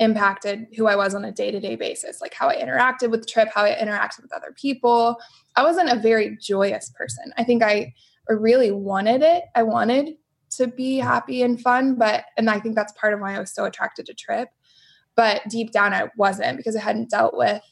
impacted 0.00 0.66
who 0.76 0.86
I 0.86 0.96
was 0.96 1.14
on 1.14 1.24
a 1.24 1.32
day-to-day 1.32 1.76
basis, 1.76 2.20
like 2.20 2.34
how 2.34 2.48
I 2.48 2.56
interacted 2.56 3.10
with 3.10 3.20
the 3.20 3.26
trip, 3.26 3.48
how 3.54 3.62
I 3.64 3.74
interacted 3.74 4.22
with 4.22 4.32
other 4.34 4.52
people. 4.60 5.16
I 5.56 5.62
wasn't 5.62 5.90
a 5.90 5.96
very 6.00 6.36
joyous 6.40 6.90
person. 6.90 7.32
I 7.36 7.44
think 7.44 7.62
I 7.62 7.92
really 8.28 8.70
wanted 8.70 9.22
it. 9.22 9.44
I 9.54 9.62
wanted 9.62 10.14
to 10.56 10.66
be 10.66 10.98
happy 10.98 11.42
and 11.42 11.60
fun, 11.60 11.96
but 11.96 12.24
and 12.36 12.48
I 12.50 12.58
think 12.60 12.74
that's 12.74 12.92
part 12.92 13.14
of 13.14 13.20
why 13.20 13.34
I 13.36 13.40
was 13.40 13.52
so 13.54 13.64
attracted 13.64 14.06
to 14.06 14.14
Trip. 14.14 14.48
But 15.16 15.42
deep 15.48 15.70
down 15.72 15.92
I 15.94 16.10
wasn't 16.16 16.56
because 16.56 16.76
I 16.76 16.80
hadn't 16.80 17.10
dealt 17.10 17.36
with 17.36 17.62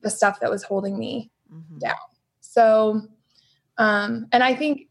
the 0.00 0.10
stuff 0.10 0.40
that 0.40 0.50
was 0.50 0.64
holding 0.64 0.98
me 0.98 1.30
Mhm. 1.52 1.78
down. 1.80 1.94
So 2.40 3.02
um 3.78 4.26
and 4.32 4.42
I 4.42 4.54
think 4.54 4.88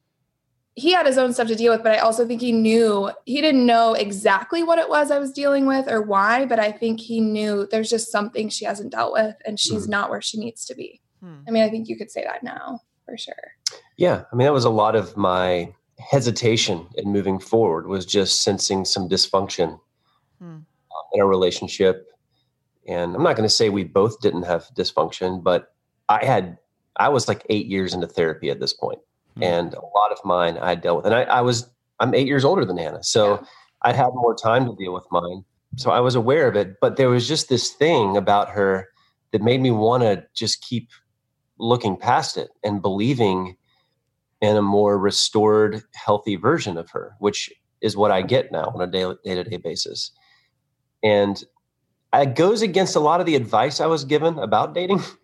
he 0.75 0.93
had 0.93 1.05
his 1.05 1.17
own 1.17 1.33
stuff 1.33 1.47
to 1.47 1.55
deal 1.55 1.73
with, 1.73 1.83
but 1.83 1.91
I 1.93 1.97
also 1.99 2.25
think 2.25 2.39
he 2.41 2.51
knew 2.53 3.11
he 3.25 3.41
didn't 3.41 3.65
know 3.65 3.93
exactly 3.93 4.63
what 4.63 4.79
it 4.79 4.89
was 4.89 5.11
I 5.11 5.19
was 5.19 5.31
dealing 5.31 5.65
with 5.65 5.89
or 5.91 6.01
why, 6.01 6.45
but 6.45 6.59
I 6.59 6.71
think 6.71 6.99
he 7.01 7.19
knew 7.19 7.67
there's 7.69 7.89
just 7.89 8.11
something 8.11 8.47
she 8.49 8.63
hasn't 8.65 8.91
dealt 8.93 9.11
with 9.13 9.35
and 9.45 9.59
she's 9.59 9.85
Mhm. 9.85 9.89
not 9.89 10.09
where 10.09 10.21
she 10.21 10.39
needs 10.39 10.65
to 10.65 10.75
be. 10.75 11.01
Hmm. 11.19 11.41
I 11.47 11.51
mean, 11.51 11.63
I 11.63 11.69
think 11.69 11.89
you 11.89 11.97
could 11.97 12.09
say 12.09 12.23
that 12.23 12.41
now 12.43 12.79
for 13.05 13.17
sure. 13.17 13.35
Yeah. 13.97 14.23
I 14.31 14.35
mean, 14.35 14.45
that 14.45 14.53
was 14.53 14.63
a 14.65 14.69
lot 14.69 14.95
of 14.95 15.17
my 15.17 15.73
hesitation 15.99 16.87
in 16.95 17.11
moving 17.11 17.37
forward 17.39 17.87
was 17.87 18.05
just 18.05 18.41
sensing 18.41 18.85
some 18.85 19.07
dysfunction 19.09 19.79
uh, 20.41 20.45
in 21.13 21.21
our 21.21 21.27
relationship. 21.27 22.07
And 22.87 23.13
I'm 23.15 23.21
not 23.23 23.35
going 23.35 23.47
to 23.47 23.53
say 23.53 23.69
we 23.69 23.83
both 23.83 24.21
didn't 24.21 24.43
have 24.43 24.67
dysfunction, 24.75 25.43
but 25.43 25.73
I 26.09 26.25
had, 26.25 26.57
I 26.95 27.09
was 27.09 27.27
like 27.27 27.45
eight 27.49 27.67
years 27.67 27.93
into 27.93 28.07
therapy 28.07 28.49
at 28.49 28.59
this 28.59 28.73
point, 28.73 28.99
And 29.39 29.73
a 29.73 29.81
lot 29.81 30.11
of 30.11 30.17
mine 30.25 30.57
I 30.57 30.75
dealt 30.75 30.97
with. 30.97 31.05
And 31.05 31.15
I, 31.15 31.23
I 31.23 31.41
was, 31.41 31.69
I'm 31.99 32.13
eight 32.13 32.27
years 32.27 32.43
older 32.43 32.65
than 32.65 32.77
Hannah. 32.77 33.03
So 33.03 33.35
Yeah. 33.35 33.45
I 33.83 33.93
had 33.93 34.09
more 34.13 34.35
time 34.35 34.65
to 34.65 34.75
deal 34.75 34.93
with 34.93 35.05
mine. 35.11 35.43
So 35.77 35.91
I 35.91 35.99
was 36.01 36.15
aware 36.15 36.47
of 36.47 36.55
it, 36.55 36.75
but 36.81 36.97
there 36.97 37.09
was 37.09 37.27
just 37.27 37.49
this 37.49 37.69
thing 37.71 38.17
about 38.17 38.49
her 38.49 38.89
that 39.31 39.41
made 39.41 39.61
me 39.61 39.71
want 39.71 40.03
to 40.03 40.25
just 40.35 40.61
keep 40.61 40.89
looking 41.57 41.95
past 41.95 42.37
it 42.37 42.49
and 42.63 42.81
believing 42.81 43.55
in 44.41 44.57
a 44.57 44.61
more 44.61 44.97
restored, 44.97 45.83
healthy 45.93 46.35
version 46.35 46.77
of 46.77 46.89
her, 46.91 47.15
which 47.19 47.49
is 47.81 47.95
what 47.95 48.11
I 48.11 48.21
get 48.21 48.51
now 48.51 48.71
on 48.75 48.81
a 48.81 48.87
day 48.87 49.03
to 49.35 49.43
day 49.43 49.57
basis. 49.57 50.11
And 51.03 51.43
it 52.13 52.35
goes 52.35 52.61
against 52.61 52.95
a 52.95 52.99
lot 52.99 53.19
of 53.19 53.25
the 53.25 53.35
advice 53.35 53.79
I 53.79 53.85
was 53.85 54.03
given 54.03 54.37
about 54.39 54.73
dating. 54.73 55.01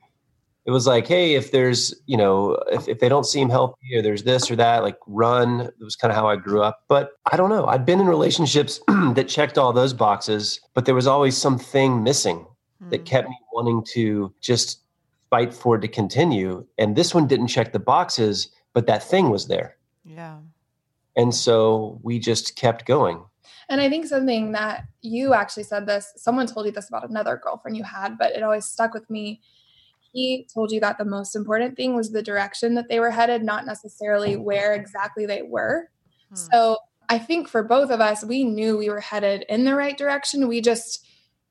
It 0.67 0.71
was 0.71 0.85
like, 0.85 1.07
hey, 1.07 1.35
if 1.35 1.51
there's, 1.51 1.93
you 2.07 2.17
know, 2.17 2.55
if, 2.69 2.89
if 2.89 2.99
they 2.99 3.07
don't 3.07 3.25
seem 3.25 3.49
healthy 3.49 3.95
or 3.95 4.01
there's 4.01 4.23
this 4.23 4.51
or 4.51 4.55
that, 4.57 4.83
like 4.83 4.97
run. 5.07 5.61
It 5.61 5.73
was 5.79 5.95
kind 5.95 6.11
of 6.11 6.17
how 6.17 6.27
I 6.27 6.35
grew 6.35 6.61
up. 6.61 6.83
But 6.89 7.11
I 7.31 7.37
don't 7.37 7.49
know. 7.49 7.65
I'd 7.67 7.85
been 7.85 8.01
in 8.01 8.07
relationships 8.07 8.81
that 8.87 9.29
checked 9.29 9.57
all 9.57 9.71
those 9.71 9.93
boxes, 9.93 10.59
but 10.73 10.83
there 10.83 10.93
was 10.93 11.07
always 11.07 11.37
something 11.37 12.03
missing 12.03 12.45
that 12.89 12.99
Hmm. 12.99 13.05
kept 13.05 13.29
me 13.29 13.37
wanting 13.53 13.83
to 13.93 14.33
just 14.41 14.81
fight 15.29 15.53
for 15.53 15.77
it 15.77 15.81
to 15.81 15.87
continue. 15.87 16.65
And 16.77 16.95
this 16.95 17.15
one 17.15 17.27
didn't 17.27 17.47
check 17.47 17.71
the 17.71 17.79
boxes, 17.79 18.49
but 18.73 18.87
that 18.87 19.01
thing 19.03 19.29
was 19.29 19.47
there. 19.47 19.77
Yeah. 20.03 20.37
And 21.15 21.33
so 21.33 21.99
we 22.03 22.19
just 22.19 22.55
kept 22.57 22.85
going. 22.85 23.23
And 23.69 23.81
I 23.81 23.89
think 23.89 24.05
something 24.05 24.51
that 24.51 24.83
you 25.01 25.33
actually 25.33 25.63
said 25.63 25.85
this, 25.85 26.13
someone 26.17 26.45
told 26.45 26.65
you 26.65 26.71
this 26.71 26.87
about 26.89 27.09
another 27.09 27.39
girlfriend 27.41 27.75
you 27.75 27.83
had, 27.83 28.17
but 28.17 28.33
it 28.33 28.43
always 28.43 28.65
stuck 28.65 28.93
with 28.93 29.09
me. 29.09 29.41
He 30.17 30.47
told 30.51 30.71
you 30.71 30.79
that 30.79 30.97
the 30.97 31.05
most 31.05 31.35
important 31.35 31.75
thing 31.77 31.95
was 31.95 32.09
the 32.11 32.23
direction 32.23 32.73
that 32.73 32.89
they 32.89 32.99
were 32.99 33.11
headed, 33.11 33.43
not 33.43 33.67
necessarily 33.67 34.35
where 34.35 34.73
exactly 34.73 35.27
they 35.27 35.43
were. 35.43 35.91
Hmm. 36.29 36.35
So 36.35 36.77
I 37.07 37.19
think 37.19 37.47
for 37.47 37.61
both 37.61 37.91
of 37.91 38.01
us, 38.01 38.25
we 38.25 38.43
knew 38.43 38.79
we 38.79 38.89
were 38.89 38.99
headed 38.99 39.45
in 39.47 39.63
the 39.63 39.75
right 39.75 39.95
direction. 39.95 40.47
We 40.47 40.59
just 40.59 41.05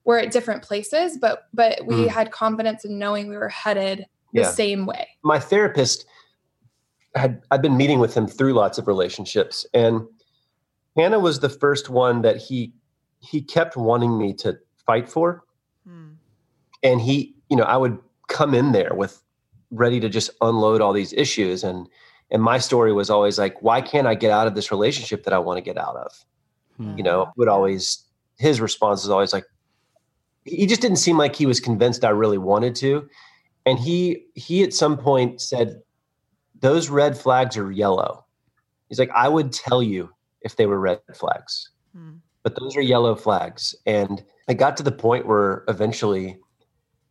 were 0.04 0.18
at 0.18 0.32
different 0.32 0.64
places, 0.64 1.16
but 1.16 1.44
but 1.54 1.86
we 1.86 1.94
Mm. 2.06 2.08
had 2.08 2.32
confidence 2.32 2.84
in 2.84 2.98
knowing 2.98 3.28
we 3.28 3.36
were 3.36 3.48
headed 3.48 4.04
the 4.34 4.40
Yeah. 4.40 4.50
same 4.50 4.84
way. 4.84 5.06
My 5.22 5.38
therapist 5.38 6.04
had 7.14 7.42
I've 7.52 7.62
been 7.62 7.76
meeting 7.76 8.00
with 8.00 8.14
him 8.14 8.26
through 8.26 8.52
lots 8.54 8.78
of 8.78 8.88
relationships. 8.88 9.64
And 9.74 10.08
Hannah 10.96 11.20
was 11.20 11.38
the 11.38 11.48
first 11.48 11.88
one 11.88 12.22
that 12.22 12.36
he 12.38 12.72
he 13.20 13.40
kept 13.42 13.76
wanting 13.76 14.18
me 14.18 14.34
to 14.34 14.58
fight 14.84 15.08
for. 15.08 15.44
Hmm. 15.86 16.14
and 16.82 17.00
he 17.00 17.34
you 17.48 17.56
know 17.56 17.62
i 17.62 17.76
would 17.76 17.96
come 18.28 18.54
in 18.54 18.72
there 18.72 18.92
with 18.94 19.22
ready 19.70 20.00
to 20.00 20.08
just 20.08 20.30
unload 20.40 20.80
all 20.80 20.92
these 20.92 21.12
issues 21.12 21.64
and 21.64 21.88
and 22.30 22.42
my 22.42 22.58
story 22.58 22.92
was 22.92 23.10
always 23.10 23.38
like 23.38 23.60
why 23.62 23.80
can't 23.80 24.06
i 24.06 24.14
get 24.14 24.30
out 24.30 24.46
of 24.46 24.54
this 24.54 24.70
relationship 24.70 25.24
that 25.24 25.32
i 25.32 25.38
want 25.38 25.56
to 25.56 25.62
get 25.62 25.78
out 25.78 25.96
of 25.96 26.24
Hmm. 26.76 26.96
you 26.96 27.02
know 27.02 27.32
would 27.36 27.48
always 27.48 28.04
his 28.38 28.60
response 28.60 29.02
is 29.02 29.10
always 29.10 29.32
like 29.32 29.44
he 30.44 30.66
just 30.66 30.82
didn't 30.82 30.98
seem 30.98 31.16
like 31.16 31.34
he 31.34 31.46
was 31.46 31.58
convinced 31.58 32.04
i 32.04 32.10
really 32.10 32.38
wanted 32.38 32.74
to 32.76 33.08
and 33.64 33.78
he 33.78 34.24
he 34.34 34.62
at 34.62 34.74
some 34.74 34.96
point 34.98 35.40
said 35.40 35.80
those 36.60 36.88
red 36.90 37.16
flags 37.16 37.56
are 37.56 37.72
yellow 37.72 38.24
he's 38.88 38.98
like 38.98 39.10
i 39.16 39.26
would 39.28 39.52
tell 39.52 39.82
you 39.82 40.10
if 40.42 40.56
they 40.56 40.66
were 40.66 40.78
red 40.78 41.00
flags 41.14 41.70
Hmm. 41.94 42.16
but 42.42 42.54
those 42.60 42.76
are 42.76 42.82
yellow 42.82 43.16
flags. 43.16 43.74
And 43.86 44.22
I 44.48 44.54
got 44.54 44.76
to 44.76 44.82
the 44.82 44.92
point 44.92 45.26
where 45.26 45.64
eventually, 45.66 46.38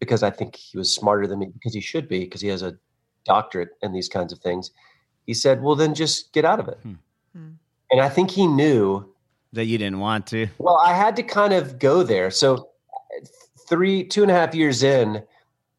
because 0.05 0.23
I 0.23 0.29
think 0.29 0.55
he 0.55 0.77
was 0.77 0.93
smarter 0.93 1.25
than 1.27 1.39
me, 1.39 1.47
because 1.47 1.73
he 1.73 1.81
should 1.81 2.07
be, 2.07 2.19
because 2.19 2.41
he 2.41 2.47
has 2.49 2.61
a 2.61 2.77
doctorate 3.25 3.69
in 3.81 3.91
these 3.91 4.07
kinds 4.07 4.31
of 4.31 4.39
things, 4.39 4.71
he 5.25 5.33
said, 5.33 5.61
Well, 5.61 5.75
then 5.75 5.93
just 5.95 6.31
get 6.31 6.45
out 6.45 6.59
of 6.59 6.67
it. 6.67 6.77
Hmm. 6.83 6.93
Hmm. 7.35 7.49
And 7.91 8.01
I 8.01 8.09
think 8.09 8.31
he 8.31 8.47
knew, 8.47 9.11
that 9.53 9.65
you 9.65 9.77
didn't 9.77 9.99
want 9.99 10.27
to. 10.27 10.47
well, 10.57 10.77
I 10.77 10.93
had 10.93 11.15
to 11.15 11.23
kind 11.23 11.53
of 11.53 11.79
go 11.79 12.03
there. 12.03 12.29
So, 12.29 12.69
three, 13.69 14.03
two 14.03 14.21
and 14.21 14.29
a 14.31 14.33
half 14.33 14.53
years 14.53 14.83
in, 14.83 15.23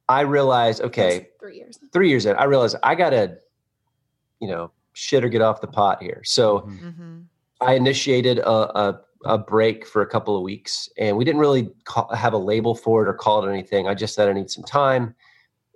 I 0.09 0.21
realized, 0.23 0.81
okay, 0.83 1.19
That's 1.19 1.31
three 1.41 1.57
years. 1.57 1.79
three 1.93 2.09
years 2.09 2.27
in, 2.27 2.37
I 2.37 2.45
realized 2.45 2.77
I 2.83 2.95
got 2.95 3.11
to, 3.11 3.37
you 4.41 4.49
know, 4.49 4.71
shit 4.95 5.25
or 5.25 5.29
get 5.29 5.43
off 5.43 5.61
the 5.61 5.67
pot 5.67 6.03
here. 6.03 6.23
So, 6.25 6.61
Mhm. 6.61 6.81
Mhm. 6.95 7.25
I 7.61 7.75
initiated 7.75 8.39
a, 8.39 8.51
a, 8.79 9.01
a 9.25 9.39
break 9.39 9.87
for 9.87 10.03
a 10.03 10.07
couple 10.07 10.37
of 10.37 10.43
weeks, 10.43 10.89
and 10.99 11.17
we 11.17 11.25
didn't 11.25 11.41
really 11.41 11.71
call, 11.85 12.09
have 12.15 12.33
a 12.35 12.39
label 12.39 12.75
for 12.75 13.03
it 13.05 13.09
or 13.09 13.15
call 13.15 13.45
it 13.45 13.51
anything. 13.51 13.89
I 13.89 13.95
just 13.95 14.15
said 14.15 14.29
I 14.29 14.33
need 14.33 14.51
some 14.51 14.65
time, 14.65 15.15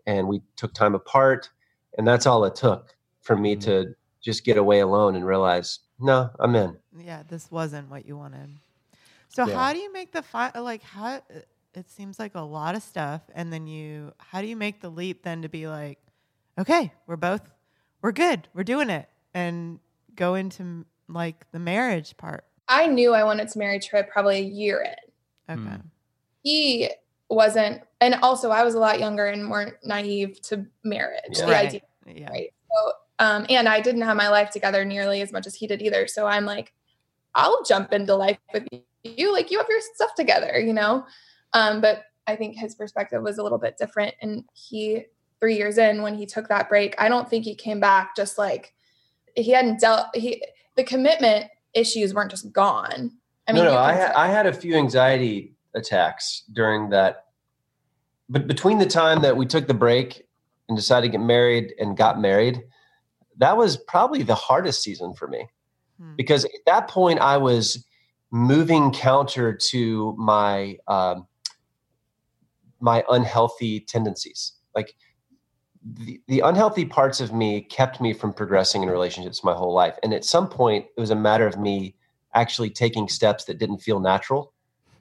and 0.06 0.28
we 0.28 0.42
took 0.56 0.74
time 0.74 0.94
apart, 0.94 1.50
and 1.98 2.06
that's 2.06 2.26
all 2.26 2.44
it 2.44 2.54
took. 2.54 2.94
for 3.22 3.36
me 3.36 3.54
Mhm. 3.54 3.60
to 3.60 3.94
just 4.22 4.44
get 4.44 4.56
away 4.56 4.80
alone 4.80 5.14
and 5.14 5.26
realize, 5.26 5.80
no, 5.98 6.30
I'm 6.40 6.54
in. 6.56 6.74
Yeah, 6.96 7.22
this 7.28 7.50
wasn't 7.50 7.90
what 7.90 8.06
you 8.06 8.16
wanted. 8.16 8.56
So 9.28 9.46
Yeah. 9.46 9.56
how 9.56 9.72
do 9.74 9.78
you 9.78 9.92
make 9.92 10.10
the 10.12 10.22
fi- 10.22 10.58
like 10.58 10.82
how 10.82 11.20
it 11.74 11.90
seems 11.90 12.18
like 12.18 12.34
a 12.34 12.40
lot 12.40 12.74
of 12.74 12.82
stuff 12.82 13.20
and 13.34 13.52
then 13.52 13.66
you 13.66 14.12
how 14.16 14.40
do 14.40 14.46
you 14.46 14.56
make 14.56 14.80
the 14.80 14.88
leap 14.90 15.22
then 15.22 15.42
to 15.42 15.48
be 15.50 15.68
like 15.68 15.98
okay, 16.58 16.92
we're 17.06 17.16
both 17.16 17.42
we're 18.00 18.10
good. 18.12 18.48
We're 18.54 18.64
doing 18.64 18.88
it 18.88 19.08
and 19.34 19.78
go 20.16 20.34
into 20.34 20.86
like 21.08 21.48
the 21.52 21.58
marriage 21.58 22.16
part. 22.16 22.44
I 22.70 22.86
knew 22.86 23.12
I 23.12 23.24
wanted 23.24 23.48
to 23.48 23.58
marry 23.58 23.80
Trip 23.80 24.08
probably 24.08 24.36
a 24.38 24.42
year 24.42 24.80
in. 24.82 25.52
Okay. 25.58 25.76
Hmm. 25.76 25.80
He 26.42 26.88
wasn't, 27.28 27.82
and 28.00 28.14
also 28.22 28.50
I 28.50 28.62
was 28.64 28.74
a 28.74 28.78
lot 28.78 29.00
younger 29.00 29.26
and 29.26 29.44
more 29.44 29.78
naive 29.84 30.40
to 30.42 30.64
marriage. 30.84 31.20
Yeah. 31.32 31.46
The 31.46 31.52
Right. 31.52 31.66
idea, 31.66 31.80
Yeah. 32.06 32.30
right? 32.30 32.54
So, 32.70 32.92
um, 33.18 33.46
and 33.50 33.68
I 33.68 33.80
didn't 33.80 34.02
have 34.02 34.16
my 34.16 34.28
life 34.28 34.50
together 34.50 34.84
nearly 34.84 35.20
as 35.20 35.32
much 35.32 35.46
as 35.46 35.54
he 35.54 35.66
did 35.66 35.82
either. 35.82 36.06
So 36.06 36.26
I'm 36.26 36.46
like, 36.46 36.72
I'll 37.34 37.62
jump 37.64 37.92
into 37.92 38.14
life 38.14 38.38
with 38.54 38.66
you. 39.02 39.32
Like 39.32 39.50
you 39.50 39.58
have 39.58 39.68
your 39.68 39.80
stuff 39.94 40.14
together, 40.14 40.58
you 40.58 40.72
know. 40.72 41.04
Um, 41.52 41.80
but 41.80 42.04
I 42.26 42.36
think 42.36 42.56
his 42.56 42.76
perspective 42.76 43.22
was 43.22 43.38
a 43.38 43.42
little 43.42 43.58
bit 43.58 43.76
different, 43.76 44.14
and 44.22 44.44
he 44.52 45.06
three 45.40 45.56
years 45.56 45.78
in 45.78 46.02
when 46.02 46.14
he 46.14 46.26
took 46.26 46.46
that 46.48 46.68
break, 46.68 46.94
I 46.98 47.08
don't 47.08 47.28
think 47.28 47.44
he 47.44 47.54
came 47.54 47.80
back 47.80 48.14
just 48.14 48.38
like 48.38 48.72
he 49.34 49.50
hadn't 49.50 49.80
dealt. 49.80 50.06
He 50.14 50.42
the 50.76 50.84
commitment 50.84 51.50
issues 51.74 52.14
weren't 52.14 52.30
just 52.30 52.52
gone. 52.52 53.12
I 53.48 53.52
mean, 53.52 53.64
no, 53.64 53.70
you 53.70 53.76
no, 53.76 53.82
I, 53.82 53.92
can 53.92 54.06
ha- 54.08 54.22
I 54.22 54.28
had 54.28 54.46
a 54.46 54.52
few 54.52 54.76
anxiety 54.76 55.54
attacks 55.74 56.44
during 56.52 56.90
that. 56.90 57.26
But 58.28 58.46
between 58.46 58.78
the 58.78 58.86
time 58.86 59.22
that 59.22 59.36
we 59.36 59.46
took 59.46 59.66
the 59.66 59.74
break 59.74 60.26
and 60.68 60.76
decided 60.76 61.08
to 61.08 61.18
get 61.18 61.24
married 61.24 61.74
and 61.80 61.96
got 61.96 62.20
married, 62.20 62.62
that 63.38 63.56
was 63.56 63.76
probably 63.76 64.22
the 64.22 64.34
hardest 64.34 64.82
season 64.82 65.14
for 65.14 65.26
me 65.26 65.46
Hmm. 66.00 66.16
because 66.16 66.44
at 66.44 66.50
that 66.66 66.88
point 66.88 67.20
I 67.20 67.36
was 67.36 67.84
moving 68.30 68.92
counter 68.92 69.52
to 69.54 70.14
my 70.16 70.78
um, 70.88 71.26
my 72.80 73.04
unhealthy 73.10 73.80
tendencies. 73.80 74.52
Like 74.74 74.94
the, 75.82 76.20
the 76.28 76.40
unhealthy 76.40 76.84
parts 76.84 77.20
of 77.20 77.32
me 77.32 77.62
kept 77.62 78.00
me 78.00 78.12
from 78.12 78.32
progressing 78.32 78.82
in 78.82 78.90
relationships 78.90 79.42
my 79.42 79.54
whole 79.54 79.72
life. 79.72 79.98
And 80.02 80.12
at 80.12 80.24
some 80.24 80.48
point, 80.48 80.86
it 80.96 81.00
was 81.00 81.10
a 81.10 81.16
matter 81.16 81.46
of 81.46 81.58
me 81.58 81.94
actually 82.34 82.70
taking 82.70 83.08
steps 83.08 83.44
that 83.44 83.58
didn't 83.58 83.78
feel 83.78 84.00
natural, 84.00 84.52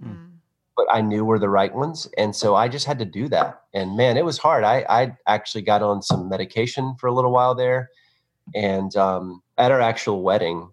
Hmm. 0.01 0.38
but 0.77 0.88
I 0.89 1.01
knew 1.01 1.25
were 1.25 1.39
the 1.39 1.50
right 1.50 1.74
ones. 1.74 2.07
And 2.17 2.33
so 2.33 2.55
I 2.55 2.69
just 2.69 2.86
had 2.86 3.00
to 3.00 3.05
do 3.05 3.27
that. 3.29 3.62
And 3.74 3.98
man, 3.98 4.15
it 4.15 4.24
was 4.24 4.38
hard. 4.38 4.63
I, 4.63 4.86
I 4.89 5.17
actually 5.27 5.63
got 5.63 5.83
on 5.83 6.01
some 6.01 6.29
medication 6.29 6.95
for 6.98 7.07
a 7.07 7.13
little 7.13 7.31
while 7.31 7.53
there. 7.53 7.89
And 8.55 8.95
um, 8.95 9.43
at 9.57 9.71
our 9.71 9.81
actual 9.81 10.24
wedding, 10.24 10.69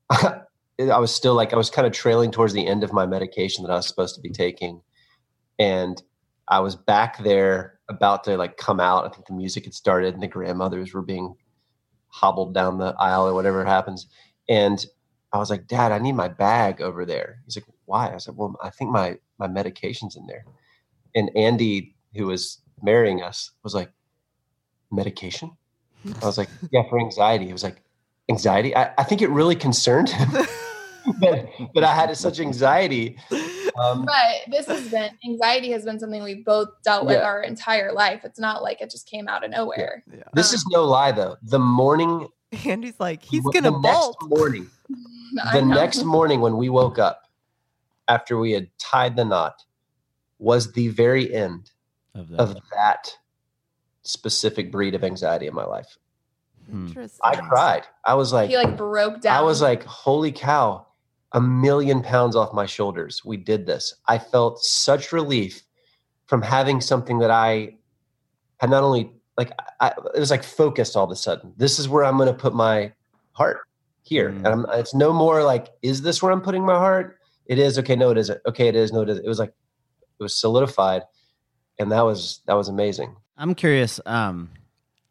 I 0.10 0.42
was 0.78 1.12
still 1.12 1.34
like, 1.34 1.54
I 1.54 1.56
was 1.56 1.70
kind 1.70 1.86
of 1.86 1.92
trailing 1.94 2.30
towards 2.30 2.52
the 2.52 2.66
end 2.66 2.84
of 2.84 2.92
my 2.92 3.06
medication 3.06 3.64
that 3.64 3.72
I 3.72 3.76
was 3.76 3.88
supposed 3.88 4.14
to 4.16 4.20
be 4.20 4.30
taking. 4.30 4.82
And 5.58 6.00
I 6.48 6.60
was 6.60 6.76
back 6.76 7.18
there 7.24 7.75
about 7.88 8.24
to 8.24 8.36
like 8.36 8.56
come 8.56 8.80
out. 8.80 9.06
I 9.06 9.08
think 9.10 9.26
the 9.26 9.34
music 9.34 9.64
had 9.64 9.74
started 9.74 10.14
and 10.14 10.22
the 10.22 10.28
grandmothers 10.28 10.92
were 10.92 11.02
being 11.02 11.34
hobbled 12.08 12.54
down 12.54 12.78
the 12.78 12.94
aisle 12.98 13.28
or 13.28 13.34
whatever 13.34 13.64
happens. 13.64 14.06
And 14.48 14.84
I 15.32 15.38
was 15.38 15.50
like, 15.50 15.66
Dad, 15.66 15.92
I 15.92 15.98
need 15.98 16.12
my 16.12 16.28
bag 16.28 16.80
over 16.80 17.04
there. 17.04 17.42
He's 17.44 17.56
like, 17.56 17.66
Why? 17.84 18.12
I 18.12 18.18
said, 18.18 18.36
Well, 18.36 18.56
I 18.62 18.70
think 18.70 18.90
my 18.90 19.18
my 19.38 19.46
medication's 19.46 20.16
in 20.16 20.26
there. 20.26 20.44
And 21.14 21.30
Andy, 21.36 21.94
who 22.14 22.26
was 22.26 22.60
marrying 22.82 23.22
us, 23.22 23.50
was 23.62 23.74
like, 23.74 23.90
Medication? 24.90 25.56
I 26.22 26.26
was 26.26 26.38
like, 26.38 26.48
Yeah, 26.70 26.82
for 26.88 26.98
anxiety. 26.98 27.46
He 27.46 27.52
was 27.52 27.64
like, 27.64 27.82
Anxiety? 28.28 28.74
I, 28.74 28.92
I 28.98 29.04
think 29.04 29.22
it 29.22 29.30
really 29.30 29.56
concerned 29.56 30.08
him 30.08 30.32
that, 31.20 31.48
that 31.74 31.84
I 31.84 31.94
had 31.94 32.16
such 32.16 32.40
anxiety. 32.40 33.18
Um, 33.78 34.04
But 34.04 34.50
this 34.50 34.66
has 34.66 34.88
been 34.90 35.10
anxiety 35.24 35.70
has 35.72 35.84
been 35.84 35.98
something 35.98 36.22
we've 36.22 36.44
both 36.44 36.68
dealt 36.82 37.06
with 37.06 37.16
Yeah. 37.16 37.24
our 37.26 37.42
entire 37.42 37.92
life. 37.92 38.24
It's 38.24 38.38
not 38.38 38.62
like 38.62 38.80
it 38.80 38.90
just 38.90 39.06
came 39.08 39.28
out 39.28 39.44
of 39.44 39.50
nowhere. 39.50 40.02
Yeah. 40.12 40.22
this 40.34 40.52
is 40.52 40.64
no 40.68 40.84
lie, 40.84 41.12
though. 41.12 41.36
The 41.42 41.58
morning, 41.58 42.28
Andy's 42.64 42.98
like, 43.00 43.22
he's 43.22 43.42
the 43.44 43.50
gonna 43.52 43.78
next 43.80 43.82
bolt. 43.96 44.16
morning, 44.22 44.70
the 45.52 45.60
know. 45.62 45.74
next 45.74 46.04
morning 46.04 46.40
when 46.40 46.56
we 46.56 46.68
woke 46.68 46.98
up 46.98 47.22
after 48.08 48.38
we 48.38 48.52
had 48.52 48.68
tied 48.78 49.16
the 49.16 49.24
knot 49.24 49.64
was 50.38 50.72
the 50.72 50.88
very 50.88 51.32
end 51.34 51.70
Of 52.14 52.28
that. 52.30 52.40
of 52.40 52.56
that 52.72 53.16
specific 54.02 54.70
breed 54.70 54.94
of 54.94 55.02
anxiety 55.02 55.46
in 55.46 55.54
my 55.54 55.64
life. 55.64 55.98
Hmm. 56.70 56.86
Interesting. 56.88 57.20
I 57.22 57.36
cried. 57.36 57.84
I 58.04 58.14
was 58.14 58.32
like, 58.32 58.48
he 58.50 58.56
like 58.56 58.76
broke 58.76 59.20
down. 59.20 59.36
I 59.36 59.42
was 59.42 59.60
like, 59.60 59.82
holy 59.84 60.32
cow, 60.32 60.85
a 61.36 61.40
million 61.40 62.02
pounds 62.02 62.34
off 62.34 62.54
my 62.54 62.64
shoulders. 62.64 63.22
We 63.22 63.36
did 63.36 63.66
this. 63.66 63.94
I 64.08 64.16
felt 64.18 64.58
such 64.64 65.12
relief 65.12 65.62
from 66.24 66.40
having 66.40 66.80
something 66.80 67.18
that 67.18 67.30
I 67.30 67.76
had 68.56 68.70
not 68.70 68.82
only 68.82 69.12
like, 69.36 69.52
I, 69.80 69.92
it 70.14 70.18
was 70.18 70.30
like 70.30 70.42
focused 70.42 70.96
all 70.96 71.04
of 71.04 71.10
a 71.10 71.16
sudden. 71.16 71.52
This 71.58 71.78
is 71.78 71.90
where 71.90 72.06
I'm 72.06 72.16
going 72.16 72.28
to 72.28 72.34
put 72.34 72.54
my 72.54 72.90
heart 73.32 73.58
here. 74.02 74.30
Mm. 74.30 74.36
And 74.36 74.46
I'm, 74.46 74.66
it's 74.70 74.94
no 74.94 75.12
more 75.12 75.44
like, 75.44 75.68
is 75.82 76.00
this 76.00 76.22
where 76.22 76.32
I'm 76.32 76.40
putting 76.40 76.64
my 76.64 76.78
heart? 76.78 77.18
It 77.44 77.58
is. 77.58 77.78
Okay. 77.78 77.96
No, 77.96 78.10
it 78.10 78.16
isn't. 78.16 78.40
Okay. 78.48 78.68
It 78.68 78.74
is. 78.74 78.90
No, 78.90 79.02
it 79.02 79.10
isn't. 79.10 79.24
It 79.24 79.28
was 79.28 79.38
like, 79.38 79.50
it 80.18 80.22
was 80.22 80.34
solidified. 80.34 81.02
And 81.78 81.92
that 81.92 82.00
was, 82.00 82.40
that 82.46 82.54
was 82.54 82.68
amazing. 82.68 83.14
I'm 83.36 83.54
curious. 83.54 84.00
Um, 84.06 84.48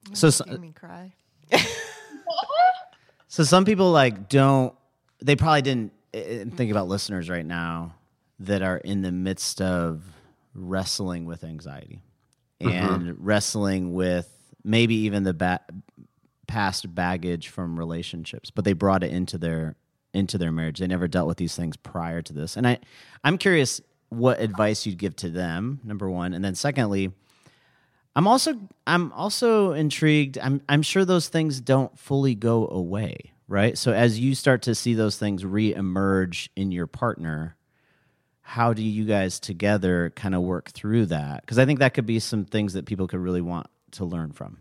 You're 0.07 0.15
So- 0.15 0.43
making 0.47 0.61
me 0.61 0.71
cry. 0.71 1.13
so 3.27 3.43
some 3.43 3.63
people 3.63 3.91
like 3.91 4.27
don't. 4.27 4.73
They 5.21 5.35
probably 5.35 5.61
didn't 5.61 5.93
uh, 6.15 6.45
think 6.55 6.71
about 6.71 6.87
listeners 6.87 7.29
right 7.29 7.45
now 7.45 7.95
that 8.39 8.61
are 8.61 8.77
in 8.77 9.01
the 9.01 9.11
midst 9.11 9.61
of 9.61 10.03
wrestling 10.53 11.25
with 11.25 11.43
anxiety 11.43 12.01
and 12.59 13.15
wrestling 13.19 13.93
with 13.93 14.29
maybe 14.63 14.95
even 14.95 15.23
the 15.23 15.33
ba- 15.33 15.61
past 16.47 16.93
baggage 16.93 17.49
from 17.49 17.77
relationships, 17.77 18.49
but 18.51 18.65
they 18.65 18.73
brought 18.73 19.03
it 19.03 19.11
into 19.11 19.37
their 19.37 19.75
into 20.13 20.37
their 20.37 20.51
marriage. 20.51 20.79
They 20.79 20.87
never 20.87 21.07
dealt 21.07 21.27
with 21.27 21.37
these 21.37 21.55
things 21.55 21.75
prior 21.75 22.21
to 22.21 22.33
this. 22.33 22.55
And 22.55 22.67
I 22.67 22.79
I'm 23.23 23.37
curious 23.37 23.81
what 24.09 24.39
advice 24.39 24.85
you'd 24.85 24.97
give 24.97 25.15
to 25.17 25.29
them, 25.29 25.81
number 25.83 26.09
1, 26.09 26.33
and 26.33 26.43
then 26.43 26.55
secondly, 26.55 27.11
I'm 28.15 28.27
also 28.27 28.55
I'm 28.87 29.11
also 29.11 29.73
intrigued. 29.73 30.37
I'm 30.37 30.61
I'm 30.69 30.81
sure 30.81 31.03
those 31.03 31.27
things 31.27 31.59
don't 31.59 31.97
fully 31.99 32.33
go 32.33 32.67
away, 32.67 33.33
right? 33.47 33.77
So 33.77 33.93
as 33.93 34.19
you 34.19 34.35
start 34.35 34.61
to 34.63 34.75
see 34.75 34.93
those 34.93 35.17
things 35.17 35.45
re-emerge 35.45 36.49
in 36.55 36.71
your 36.71 36.87
partner, 36.87 37.55
how 38.41 38.73
do 38.73 38.83
you 38.83 39.05
guys 39.05 39.39
together 39.39 40.11
kind 40.15 40.35
of 40.35 40.41
work 40.41 40.69
through 40.69 41.07
that? 41.07 41.41
Because 41.41 41.57
I 41.57 41.65
think 41.65 41.79
that 41.79 41.93
could 41.93 42.05
be 42.05 42.19
some 42.19 42.45
things 42.45 42.73
that 42.73 42.85
people 42.85 43.07
could 43.07 43.19
really 43.19 43.41
want 43.41 43.67
to 43.91 44.05
learn 44.05 44.31
from. 44.31 44.59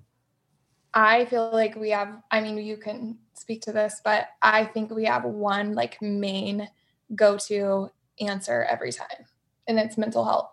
I 0.95 1.25
feel 1.27 1.51
like 1.53 1.75
we 1.77 1.91
have, 1.91 2.23
I 2.31 2.41
mean, 2.41 2.57
you 2.59 2.77
can 2.77 3.19
speak 3.35 3.63
to 3.63 3.73
this, 3.73 4.01
but 4.05 4.29
I 4.41 4.65
think 4.65 4.91
we 4.91 5.05
have 5.05 5.25
one 5.25 5.75
like 5.75 6.01
main 6.01 6.69
go 7.15 7.37
to 7.37 7.91
answer 8.21 8.67
every 8.71 8.93
time, 8.93 9.27
and 9.67 9.79
it's 9.79 9.99
mental 9.99 10.25
health. 10.25 10.51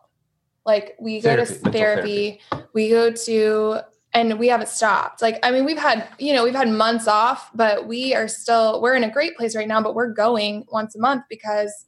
Like 0.66 0.96
we 1.00 1.22
go 1.22 1.36
to 1.36 1.50
mental 1.50 1.72
therapy, 1.72 2.42
we 2.74 2.90
go 2.90 3.12
to, 3.12 3.82
and 4.14 4.38
we 4.40 4.48
haven't 4.50 4.70
stopped. 4.70 5.22
Like, 5.22 5.40
I 5.44 5.52
mean, 5.52 5.64
we've 5.66 5.78
had, 5.78 6.08
you 6.20 6.34
know, 6.34 6.44
we've 6.44 6.56
had 6.56 6.70
months 6.70 7.08
off, 7.08 7.50
but 7.56 7.88
we 7.88 8.14
are 8.14 8.28
still, 8.28 8.82
we're 8.82 8.96
in 8.96 9.04
a 9.04 9.10
great 9.12 9.38
place 9.38 9.56
right 9.56 9.68
now, 9.68 9.82
but 9.82 9.96
we're 9.96 10.12
going 10.12 10.66
once 10.70 10.96
a 10.96 11.00
month 11.00 11.24
because 11.30 11.86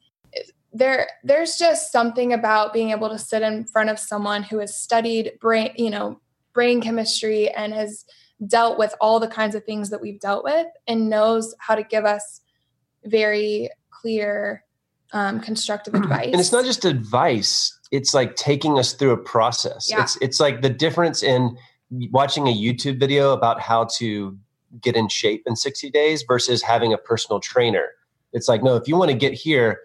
there 0.74 1.08
there's 1.24 1.56
just 1.58 1.92
something 1.92 2.34
about 2.34 2.74
being 2.74 2.90
able 2.90 3.10
to 3.10 3.18
sit 3.20 3.42
in 3.44 3.64
front 3.64 3.90
of 3.90 4.00
someone 4.00 4.44
who 4.44 4.58
has 4.58 4.76
studied 4.76 5.32
brain 5.40 5.72
you 5.76 5.90
know 5.90 6.20
brain 6.54 6.82
chemistry 6.82 7.50
and 7.50 7.74
has 7.74 8.06
dealt 8.48 8.78
with 8.78 8.94
all 9.00 9.20
the 9.20 9.28
kinds 9.28 9.56
of 9.56 9.64
things 9.64 9.90
that 9.92 10.02
we've 10.02 10.20
dealt 10.20 10.44
with 10.44 10.68
and 10.88 11.10
knows 11.10 11.54
how 11.60 11.76
to 11.76 11.84
give 11.84 12.06
us 12.06 12.42
very 13.06 13.70
clear 13.92 14.64
um, 15.14 15.40
constructive 15.40 15.94
advice 15.94 16.26
and 16.32 16.40
it's 16.40 16.52
not 16.52 16.66
just 16.66 16.86
advice 16.86 17.78
it's 17.92 18.16
like 18.16 18.36
taking 18.36 18.80
us 18.80 18.94
through 18.94 19.12
a 19.12 19.18
process 19.18 19.88
Yeah. 19.90 20.02
it's 20.02 20.18
it's 20.22 20.40
like 20.40 20.62
the 20.64 20.70
difference 20.72 21.22
in 21.22 21.56
watching 22.12 22.48
a 22.48 22.54
youtube 22.54 23.00
video 23.00 23.34
about 23.34 23.60
how 23.60 23.86
to 23.86 24.38
get 24.82 24.96
in 24.96 25.08
shape 25.08 25.44
in 25.46 25.56
60 25.56 25.90
days 25.92 26.24
versus 26.24 26.62
having 26.62 26.94
a 26.94 26.98
personal 26.98 27.40
trainer. 27.40 27.90
It's 28.32 28.48
like 28.48 28.64
no 28.64 28.76
if 28.76 28.88
you 28.88 28.98
want 28.98 29.12
to 29.12 29.18
get 29.18 29.34
here 29.34 29.82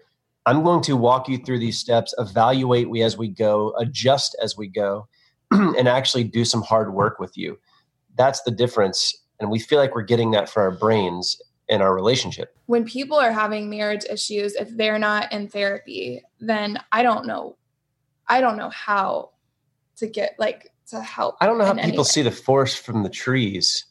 i'm 0.47 0.63
going 0.63 0.81
to 0.81 0.97
walk 0.97 1.29
you 1.29 1.37
through 1.37 1.59
these 1.59 1.77
steps 1.77 2.15
evaluate 2.17 2.89
we 2.89 3.03
as 3.03 3.17
we 3.17 3.27
go 3.27 3.73
adjust 3.77 4.35
as 4.41 4.57
we 4.57 4.67
go 4.67 5.07
and 5.51 5.87
actually 5.87 6.23
do 6.23 6.45
some 6.45 6.61
hard 6.61 6.93
work 6.93 7.19
with 7.19 7.37
you. 7.37 7.59
That's 8.17 8.41
the 8.41 8.51
difference 8.51 9.15
and 9.39 9.49
we 9.49 9.59
feel 9.59 9.79
like 9.79 9.95
we're 9.95 10.01
getting 10.01 10.31
that 10.31 10.49
for 10.49 10.61
our 10.61 10.71
brains 10.71 11.41
and 11.69 11.81
our 11.81 11.93
relationship. 11.93 12.57
When 12.65 12.83
people 12.83 13.17
are 13.17 13.31
having 13.31 13.69
marriage 13.69 14.05
issues 14.09 14.55
if 14.55 14.75
they're 14.75 14.99
not 14.99 15.31
in 15.31 15.47
therapy 15.47 16.23
then 16.39 16.79
i 16.91 17.03
don't 17.03 17.27
know 17.27 17.55
i 18.27 18.41
don't 18.41 18.57
know 18.57 18.69
how 18.69 19.31
to 19.97 20.07
get 20.07 20.35
like 20.39 20.71
to 20.89 21.01
help 21.01 21.35
I 21.39 21.45
don't 21.45 21.57
know 21.57 21.65
how 21.65 21.73
people 21.73 22.03
see 22.03 22.21
the 22.21 22.31
forest 22.31 22.79
from 22.79 23.03
the 23.03 23.09
trees 23.09 23.85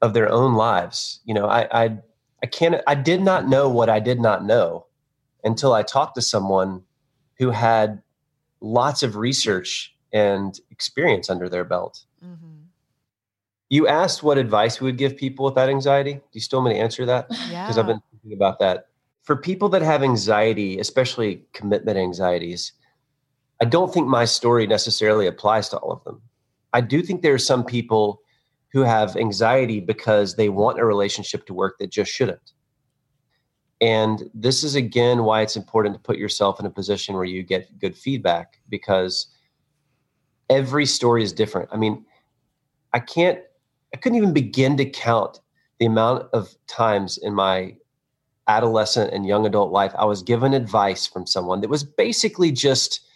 of 0.00 0.14
their 0.14 0.30
own 0.30 0.54
lives. 0.54 1.20
You 1.24 1.34
know, 1.34 1.46
I, 1.46 1.84
I, 1.84 1.98
I 2.42 2.46
can't, 2.46 2.80
I 2.86 2.94
did 2.94 3.20
not 3.20 3.48
know 3.48 3.68
what 3.68 3.88
I 3.88 4.00
did 4.00 4.20
not 4.20 4.44
know 4.44 4.86
until 5.44 5.72
I 5.72 5.82
talked 5.82 6.14
to 6.16 6.22
someone 6.22 6.82
who 7.38 7.50
had 7.50 8.02
lots 8.60 9.02
of 9.02 9.16
research 9.16 9.94
and 10.12 10.58
experience 10.70 11.30
under 11.30 11.48
their 11.48 11.64
belt. 11.64 12.04
Mm-hmm. 12.24 12.46
You 13.70 13.86
asked 13.86 14.22
what 14.22 14.38
advice 14.38 14.80
we 14.80 14.86
would 14.86 14.98
give 14.98 15.16
people 15.16 15.44
with 15.44 15.54
that 15.56 15.68
anxiety. 15.68 16.14
Do 16.14 16.20
you 16.32 16.40
still 16.40 16.60
want 16.60 16.70
me 16.70 16.78
to 16.78 16.80
answer 16.80 17.06
that? 17.06 17.28
Yeah. 17.50 17.64
Because 17.64 17.78
I've 17.78 17.86
been 17.86 18.00
thinking 18.10 18.32
about 18.36 18.58
that. 18.60 18.86
For 19.22 19.36
people 19.36 19.68
that 19.70 19.82
have 19.82 20.02
anxiety, 20.02 20.78
especially 20.78 21.44
commitment 21.52 21.98
anxieties, 21.98 22.72
I 23.60 23.64
don't 23.64 23.92
think 23.92 24.06
my 24.06 24.24
story 24.24 24.66
necessarily 24.66 25.26
applies 25.26 25.68
to 25.70 25.78
all 25.78 25.92
of 25.92 26.04
them. 26.04 26.22
I 26.72 26.80
do 26.80 27.02
think 27.02 27.22
there 27.22 27.34
are 27.34 27.38
some 27.38 27.64
people 27.64 28.20
who 28.72 28.82
have 28.82 29.16
anxiety 29.16 29.80
because 29.80 30.36
they 30.36 30.48
want 30.48 30.78
a 30.78 30.84
relationship 30.84 31.46
to 31.46 31.54
work 31.54 31.78
that 31.78 31.90
just 31.90 32.10
shouldn't. 32.10 32.52
And 33.80 34.30
this 34.34 34.64
is 34.64 34.74
again 34.74 35.24
why 35.24 35.42
it's 35.42 35.56
important 35.56 35.94
to 35.94 36.00
put 36.00 36.18
yourself 36.18 36.60
in 36.60 36.66
a 36.66 36.70
position 36.70 37.14
where 37.14 37.24
you 37.24 37.42
get 37.42 37.78
good 37.78 37.96
feedback 37.96 38.60
because 38.68 39.28
every 40.50 40.84
story 40.84 41.22
is 41.22 41.32
different. 41.32 41.68
I 41.72 41.76
mean, 41.76 42.04
I 42.92 42.98
can't, 42.98 43.38
I 43.94 43.96
couldn't 43.96 44.18
even 44.18 44.32
begin 44.32 44.76
to 44.78 44.84
count 44.84 45.40
the 45.78 45.86
amount 45.86 46.28
of 46.32 46.54
times 46.66 47.18
in 47.18 47.34
my 47.34 47.76
adolescent 48.48 49.12
and 49.12 49.26
young 49.26 49.46
adult 49.46 49.70
life 49.70 49.92
I 49.96 50.06
was 50.06 50.22
given 50.22 50.54
advice 50.54 51.06
from 51.06 51.26
someone 51.26 51.60
that 51.60 51.68
was 51.68 51.84
basically 51.84 52.50
just 52.50 53.07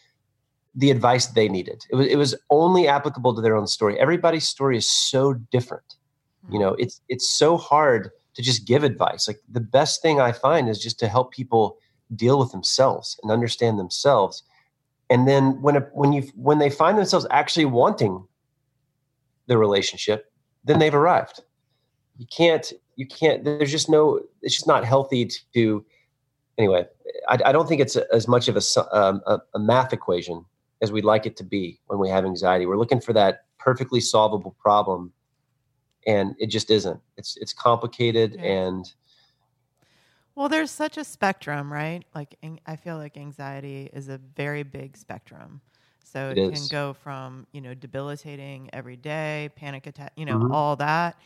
the 0.74 0.90
advice 0.90 1.26
they 1.26 1.48
needed. 1.48 1.85
It 1.90 1.96
was 1.96 2.06
it 2.06 2.16
was 2.16 2.35
only 2.50 2.88
applicable 2.88 3.35
to 3.35 3.40
their 3.40 3.56
own 3.56 3.66
story. 3.66 3.98
Everybody's 3.98 4.48
story 4.48 4.76
is 4.76 4.88
so 4.88 5.35
different. 5.35 5.96
You 6.50 6.58
know, 6.58 6.74
it's 6.74 7.00
it's 7.08 7.28
so 7.28 7.56
hard 7.56 8.11
to 8.35 8.42
just 8.42 8.66
give 8.66 8.82
advice. 8.82 9.28
Like 9.28 9.40
the 9.50 9.61
best 9.61 10.02
thing 10.02 10.20
I 10.20 10.32
find 10.32 10.68
is 10.68 10.82
just 10.82 10.98
to 11.00 11.08
help 11.08 11.32
people 11.32 11.76
deal 12.14 12.38
with 12.38 12.52
themselves 12.52 13.18
and 13.22 13.30
understand 13.30 13.78
themselves. 13.78 14.42
And 15.11 15.28
then 15.28 15.61
when 15.61 15.76
a, 15.76 15.80
when 15.92 16.12
you 16.12 16.22
when 16.35 16.58
they 16.58 16.70
find 16.70 16.96
themselves 16.96 17.26
actually 17.30 17.66
wanting 17.66 18.26
the 19.46 19.58
relationship, 19.58 20.32
then 20.64 20.78
they've 20.78 20.94
arrived. 20.94 21.42
You 22.16 22.26
can't 22.26 22.72
you 22.96 23.06
can't. 23.06 23.44
There's 23.44 23.70
just 23.70 23.88
no. 23.88 24.20
It's 24.42 24.54
just 24.54 24.66
not 24.66 24.85
healthy 24.85 25.30
to. 25.54 25.85
Anyway, 26.58 26.87
I, 27.28 27.38
I 27.46 27.52
don't 27.52 27.66
think 27.66 27.80
it's 27.80 27.96
a, 27.96 28.04
as 28.12 28.28
much 28.28 28.46
of 28.48 28.56
a, 28.56 28.96
um, 28.96 29.22
a, 29.26 29.40
a 29.54 29.58
math 29.58 29.92
equation 29.92 30.44
as 30.83 30.92
we'd 30.92 31.05
like 31.05 31.25
it 31.25 31.37
to 31.37 31.45
be 31.45 31.81
when 31.87 31.99
we 31.99 32.09
have 32.09 32.25
anxiety. 32.25 32.66
We're 32.66 32.77
looking 32.77 33.01
for 33.01 33.12
that 33.14 33.45
perfectly 33.59 34.01
solvable 34.01 34.57
problem 34.59 35.12
and 36.07 36.35
it 36.38 36.49
just 36.49 36.71
isn't. 36.71 37.01
It's 37.16 37.37
it's 37.37 37.53
complicated 37.53 38.35
yeah. 38.35 38.66
and 38.66 38.92
well, 40.35 40.49
there's 40.49 40.71
such 40.71 40.97
a 40.97 41.05
spectrum, 41.05 41.73
right? 41.73 42.05
Like 42.14 42.37
I 42.66 42.77
feel 42.77 42.97
like 42.97 43.16
anxiety 43.16 43.90
is 43.92 44.09
a 44.09 44.18
very 44.18 44.62
big 44.62 44.97
spectrum. 44.97 45.61
So 46.05 46.31
it, 46.31 46.38
it 46.38 46.55
can 46.55 46.66
go 46.71 46.95
from, 46.95 47.47
you 47.53 47.61
know, 47.61 47.75
debilitating 47.75 48.68
every 48.73 48.97
day, 48.97 49.51
panic 49.57 49.87
attack, 49.87 50.12
you 50.16 50.27
know, 50.27 50.38
mm-hmm. 50.38 50.53
all 50.53 50.77
that 50.77 51.16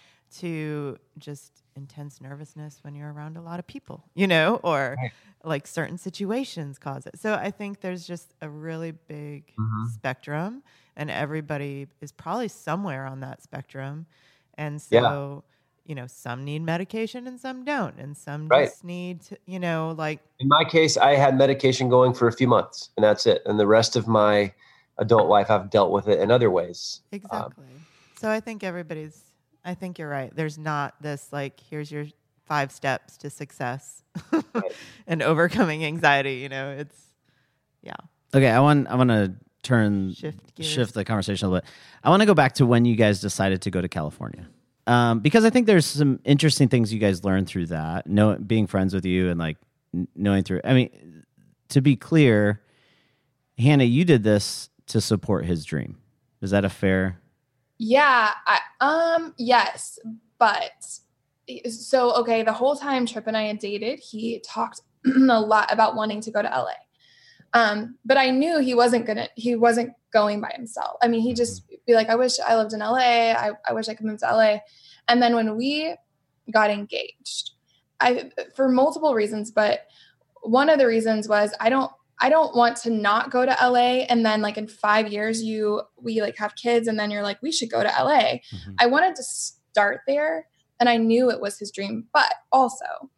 to 0.40 0.98
just 1.18 1.62
intense 1.76 2.20
nervousness 2.20 2.78
when 2.82 2.94
you're 2.94 3.12
around 3.12 3.36
a 3.36 3.42
lot 3.42 3.58
of 3.58 3.66
people, 3.66 4.04
you 4.14 4.26
know, 4.26 4.60
or 4.62 4.96
right. 4.98 5.12
like 5.44 5.66
certain 5.66 5.98
situations 5.98 6.78
cause 6.78 7.06
it. 7.06 7.18
So 7.18 7.34
I 7.34 7.50
think 7.50 7.80
there's 7.80 8.06
just 8.06 8.34
a 8.40 8.48
really 8.48 8.92
big 8.92 9.52
mm-hmm. 9.58 9.86
spectrum, 9.92 10.62
and 10.96 11.10
everybody 11.10 11.86
is 12.00 12.12
probably 12.12 12.48
somewhere 12.48 13.06
on 13.06 13.20
that 13.20 13.42
spectrum. 13.42 14.06
And 14.54 14.80
so, 14.80 15.44
yeah. 15.46 15.88
you 15.88 15.94
know, 15.94 16.06
some 16.06 16.44
need 16.44 16.62
medication 16.62 17.26
and 17.26 17.38
some 17.38 17.64
don't, 17.64 17.96
and 17.98 18.16
some 18.16 18.48
right. 18.48 18.68
just 18.68 18.84
need, 18.84 19.20
to, 19.22 19.36
you 19.46 19.58
know, 19.58 19.94
like. 19.98 20.20
In 20.38 20.48
my 20.48 20.64
case, 20.64 20.96
I 20.96 21.16
had 21.16 21.36
medication 21.36 21.90
going 21.90 22.14
for 22.14 22.26
a 22.26 22.32
few 22.32 22.48
months, 22.48 22.90
and 22.96 23.04
that's 23.04 23.26
it. 23.26 23.42
And 23.44 23.60
the 23.60 23.66
rest 23.66 23.96
of 23.96 24.08
my 24.08 24.52
adult 24.98 25.28
life, 25.28 25.50
I've 25.50 25.68
dealt 25.68 25.90
with 25.92 26.08
it 26.08 26.20
in 26.20 26.30
other 26.30 26.50
ways. 26.50 27.00
Um, 27.12 27.16
exactly. 27.16 27.64
Um, 27.64 27.86
so 28.18 28.30
I 28.30 28.40
think 28.40 28.64
everybody's 28.64 29.25
I 29.66 29.74
think 29.74 29.98
you're 29.98 30.08
right. 30.08 30.34
There's 30.34 30.56
not 30.56 30.94
this 31.02 31.28
like 31.32 31.60
here's 31.68 31.90
your 31.90 32.06
five 32.46 32.70
steps 32.70 33.16
to 33.18 33.30
success 33.30 34.04
and 35.06 35.22
overcoming 35.22 35.84
anxiety. 35.84 36.34
You 36.34 36.48
know, 36.48 36.70
it's 36.70 36.96
yeah. 37.82 37.96
Okay, 38.32 38.48
I 38.48 38.60
want 38.60 38.86
I 38.86 38.94
want 38.94 39.10
to 39.10 39.34
turn 39.64 40.14
shift 40.14 40.62
shift 40.62 40.94
the 40.94 41.04
conversation 41.04 41.46
a 41.46 41.50
little 41.50 41.62
bit. 41.62 41.70
I 42.04 42.10
want 42.10 42.20
to 42.20 42.26
go 42.26 42.34
back 42.34 42.54
to 42.54 42.66
when 42.66 42.84
you 42.84 42.94
guys 42.94 43.20
decided 43.20 43.62
to 43.62 43.70
go 43.72 43.80
to 43.80 43.88
California. 43.88 44.48
Um, 44.86 45.18
because 45.18 45.44
I 45.44 45.50
think 45.50 45.66
there's 45.66 45.84
some 45.84 46.20
interesting 46.24 46.68
things 46.68 46.92
you 46.92 47.00
guys 47.00 47.24
learned 47.24 47.48
through 47.48 47.66
that. 47.66 48.06
Know, 48.06 48.36
being 48.36 48.68
friends 48.68 48.94
with 48.94 49.04
you 49.04 49.30
and 49.30 49.38
like 49.40 49.56
knowing 50.14 50.44
through. 50.44 50.60
I 50.62 50.74
mean, 50.74 51.24
to 51.70 51.80
be 51.80 51.96
clear, 51.96 52.62
Hannah, 53.58 53.82
you 53.82 54.04
did 54.04 54.22
this 54.22 54.70
to 54.86 55.00
support 55.00 55.44
his 55.44 55.64
dream. 55.64 55.98
Is 56.40 56.52
that 56.52 56.64
a 56.64 56.68
fair 56.68 57.18
yeah, 57.78 58.30
I, 58.46 58.58
um, 58.80 59.34
yes, 59.38 59.98
but 60.38 60.84
so 61.68 62.14
okay, 62.16 62.42
the 62.42 62.52
whole 62.52 62.76
time 62.76 63.06
Trip 63.06 63.26
and 63.26 63.36
I 63.36 63.44
had 63.44 63.58
dated, 63.58 64.00
he 64.00 64.40
talked 64.40 64.80
a 65.06 65.40
lot 65.40 65.72
about 65.72 65.94
wanting 65.94 66.20
to 66.22 66.30
go 66.30 66.42
to 66.42 66.48
LA. 66.48 66.72
Um, 67.52 67.96
but 68.04 68.16
I 68.16 68.30
knew 68.30 68.58
he 68.58 68.74
wasn't 68.74 69.06
gonna 69.06 69.28
he 69.34 69.56
wasn't 69.56 69.92
going 70.12 70.40
by 70.40 70.52
himself. 70.54 70.96
I 71.02 71.08
mean, 71.08 71.20
he 71.20 71.34
just 71.34 71.64
mm-hmm. 71.64 71.76
be 71.86 71.94
like, 71.94 72.08
I 72.08 72.16
wish 72.16 72.40
I 72.40 72.56
lived 72.56 72.72
in 72.72 72.80
LA. 72.80 73.32
I, 73.32 73.52
I 73.66 73.72
wish 73.72 73.88
I 73.88 73.94
could 73.94 74.06
move 74.06 74.20
to 74.20 74.26
LA. 74.26 74.58
And 75.08 75.22
then 75.22 75.34
when 75.34 75.56
we 75.56 75.94
got 76.50 76.70
engaged, 76.70 77.52
I 78.00 78.30
for 78.54 78.68
multiple 78.68 79.14
reasons, 79.14 79.50
but 79.50 79.86
one 80.42 80.68
of 80.68 80.78
the 80.78 80.86
reasons 80.86 81.28
was 81.28 81.52
I 81.60 81.70
don't 81.70 81.90
I 82.20 82.30
don't 82.30 82.56
want 82.56 82.76
to 82.78 82.90
not 82.90 83.30
go 83.30 83.44
to 83.44 83.56
LA 83.60 84.04
and 84.08 84.24
then 84.24 84.40
like 84.40 84.56
in 84.56 84.68
5 84.68 85.12
years 85.12 85.42
you 85.42 85.82
we 86.00 86.22
like 86.22 86.36
have 86.38 86.56
kids 86.56 86.88
and 86.88 86.98
then 86.98 87.10
you're 87.10 87.22
like 87.22 87.42
we 87.42 87.52
should 87.52 87.70
go 87.70 87.82
to 87.82 87.88
LA. 87.88 88.38
Mm-hmm. 88.52 88.74
I 88.78 88.86
wanted 88.86 89.16
to 89.16 89.22
start 89.22 90.00
there 90.06 90.46
and 90.80 90.88
I 90.88 90.96
knew 90.96 91.30
it 91.30 91.40
was 91.40 91.58
his 91.58 91.70
dream, 91.70 92.06
but 92.12 92.32
also 92.52 93.10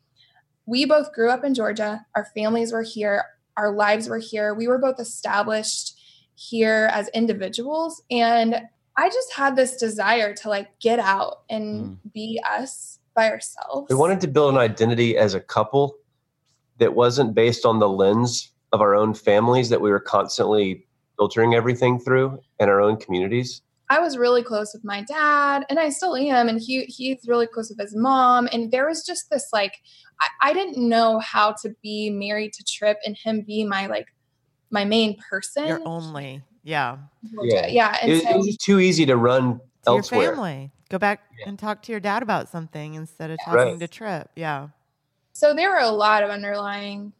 we 0.67 0.85
both 0.85 1.13
grew 1.13 1.31
up 1.31 1.45
in 1.45 1.55
Georgia. 1.55 2.05
Our 2.15 2.27
families 2.37 2.73
were 2.73 2.83
here, 2.83 3.25
our 3.57 3.73
lives 3.73 4.09
were 4.09 4.19
here. 4.19 4.55
We 4.55 4.69
were 4.69 4.79
both 4.79 5.01
established 5.01 5.99
here 6.35 6.89
as 6.93 7.09
individuals 7.09 8.03
and 8.11 8.63
I 8.97 9.09
just 9.11 9.33
had 9.33 9.55
this 9.55 9.77
desire 9.77 10.35
to 10.35 10.49
like 10.49 10.77
get 10.81 10.99
out 10.99 11.43
and 11.49 11.85
mm. 11.85 12.13
be 12.13 12.41
us 12.45 12.99
by 13.15 13.31
ourselves. 13.31 13.87
We 13.89 13.95
wanted 13.95 14.21
to 14.23 14.29
build 14.29 14.55
an 14.55 14.59
identity 14.59 15.17
as 15.17 15.35
a 15.35 15.41
couple 15.41 15.97
that 16.79 16.95
wasn't 16.95 17.33
based 17.33 17.65
on 17.65 17.79
the 17.79 17.89
lens 17.89 18.51
of 18.73 18.81
our 18.81 18.95
own 18.95 19.15
families 19.15 19.69
that 19.71 19.81
we 19.81 19.91
were 19.91 20.01
constantly 20.01 20.87
filtering 21.17 21.55
everything 21.55 21.99
through 21.99 22.39
and 22.61 22.71
our 22.71 22.81
own 22.81 22.97
communities? 22.97 23.63
I 23.91 24.01
was 24.01 24.19
really 24.19 24.43
close 24.43 24.75
with 24.75 24.85
my 24.85 25.03
dad, 25.03 25.65
and 25.71 25.79
I 25.79 25.89
still 25.89 26.15
am, 26.15 26.49
and 26.49 26.61
he 26.61 26.85
he's 26.85 27.27
really 27.27 27.47
close 27.47 27.71
with 27.71 27.81
his 27.81 27.97
mom. 27.97 28.49
And 28.53 28.71
there 28.71 28.87
was 28.87 29.05
just 29.05 29.31
this 29.31 29.49
like 29.53 29.81
I, 30.21 30.51
I 30.51 30.53
didn't 30.53 30.77
know 30.77 31.19
how 31.21 31.53
to 31.63 31.75
be 31.83 32.11
married 32.11 32.53
to 32.55 32.65
Trip 32.65 32.99
and 33.07 33.17
him 33.17 33.43
be 33.43 33.65
my 33.65 33.87
like 33.87 34.07
my 34.71 34.85
main 34.85 35.17
person. 35.31 35.67
You're 35.67 35.87
only, 35.87 36.43
yeah. 36.63 36.99
Yeah. 37.43 37.67
Yeah. 37.67 37.97
And 38.03 38.13
it, 38.13 38.23
so, 38.23 38.31
it 38.31 38.37
was 38.37 38.47
just 38.47 38.61
too 38.61 38.81
easy 38.81 39.07
to 39.07 39.17
run 39.17 39.59
to 39.59 39.63
elsewhere. 39.87 40.23
Your 40.23 40.35
family. 40.35 40.71
Go 40.91 40.99
back 40.99 41.23
yeah. 41.39 41.49
and 41.49 41.59
talk 41.59 41.83
to 41.83 41.93
your 41.93 42.01
dad 42.01 42.23
about 42.23 42.49
something 42.49 42.95
instead 42.95 43.31
of 43.31 43.39
talking 43.45 43.73
right. 43.73 43.81
to 43.81 43.89
Trip. 43.89 44.31
Yeah. 44.37 44.69
So 45.33 45.55
there 45.55 45.71
were 45.71 45.79
a 45.79 45.91
lot 45.91 46.23
of 46.23 46.31
underlying 46.31 47.13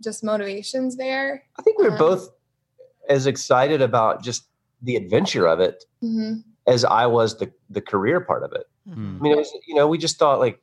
just 0.00 0.24
motivations 0.24 0.96
there. 0.96 1.44
I 1.58 1.62
think 1.62 1.78
we 1.78 1.86
are 1.86 1.92
um, 1.92 1.98
both 1.98 2.30
as 3.08 3.26
excited 3.26 3.82
about 3.82 4.22
just 4.22 4.46
the 4.82 4.96
adventure 4.96 5.46
of 5.46 5.60
it 5.60 5.84
mm-hmm. 6.02 6.40
as 6.66 6.84
I 6.84 7.06
was 7.06 7.38
the 7.38 7.52
the 7.68 7.80
career 7.80 8.20
part 8.20 8.42
of 8.42 8.52
it. 8.52 8.64
Mm-hmm. 8.88 9.16
I 9.18 9.22
mean, 9.22 9.32
it 9.32 9.36
was 9.36 9.52
you 9.66 9.74
know 9.74 9.86
we 9.86 9.98
just 9.98 10.18
thought 10.18 10.38
like 10.38 10.60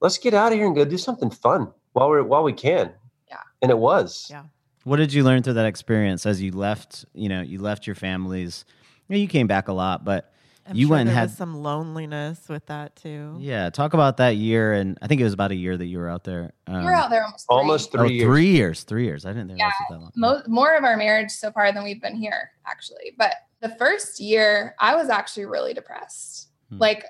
let's 0.00 0.18
get 0.18 0.34
out 0.34 0.52
of 0.52 0.58
here 0.58 0.66
and 0.66 0.74
go 0.74 0.84
do 0.84 0.98
something 0.98 1.30
fun 1.30 1.72
while 1.92 2.08
we're 2.08 2.22
while 2.22 2.42
we 2.42 2.52
can. 2.52 2.92
Yeah, 3.28 3.38
and 3.62 3.70
it 3.70 3.78
was. 3.78 4.28
Yeah. 4.30 4.44
What 4.84 4.96
did 4.96 5.12
you 5.12 5.24
learn 5.24 5.42
through 5.42 5.54
that 5.54 5.66
experience 5.66 6.24
as 6.24 6.40
you 6.40 6.52
left? 6.52 7.04
You 7.12 7.28
know, 7.28 7.42
you 7.42 7.60
left 7.60 7.86
your 7.86 7.94
families. 7.94 8.64
You, 9.08 9.14
know, 9.14 9.20
you 9.20 9.28
came 9.28 9.46
back 9.46 9.68
a 9.68 9.72
lot, 9.72 10.04
but 10.04 10.32
I'm 10.66 10.76
you 10.76 10.86
sure 10.86 10.96
went 10.96 11.08
and 11.08 11.16
had 11.16 11.30
some 11.30 11.62
loneliness 11.62 12.48
with 12.48 12.66
that 12.66 12.96
too. 12.96 13.36
Yeah, 13.40 13.70
talk 13.70 13.94
about 13.94 14.18
that 14.18 14.36
year, 14.36 14.72
and 14.72 14.98
I 15.02 15.06
think 15.06 15.20
it 15.20 15.24
was 15.24 15.32
about 15.32 15.50
a 15.50 15.56
year 15.56 15.76
that 15.76 15.86
you 15.86 15.98
were 15.98 16.08
out 16.08 16.24
there. 16.24 16.52
Um, 16.66 16.80
you 16.80 16.86
were 16.86 16.94
out 16.94 17.10
there 17.10 17.24
almost 17.24 17.46
three. 17.46 17.56
almost 17.56 17.92
three, 17.92 18.00
oh, 18.00 18.06
years. 18.06 18.24
three 18.26 18.46
years. 18.46 18.82
Three 18.84 19.04
years. 19.04 19.26
I 19.26 19.32
didn't 19.32 19.48
think 19.48 19.58
yeah, 19.58 19.70
that 19.88 20.00
long. 20.00 20.12
Mo- 20.16 20.42
more 20.46 20.76
of 20.76 20.84
our 20.84 20.96
marriage 20.96 21.30
so 21.30 21.50
far 21.50 21.72
than 21.72 21.82
we've 21.82 22.00
been 22.00 22.16
here, 22.16 22.50
actually. 22.66 23.14
But 23.18 23.34
the 23.60 23.70
first 23.70 24.20
year, 24.20 24.74
I 24.78 24.94
was 24.94 25.08
actually 25.08 25.46
really 25.46 25.74
depressed. 25.74 26.48
Hmm. 26.70 26.78
Like, 26.78 27.04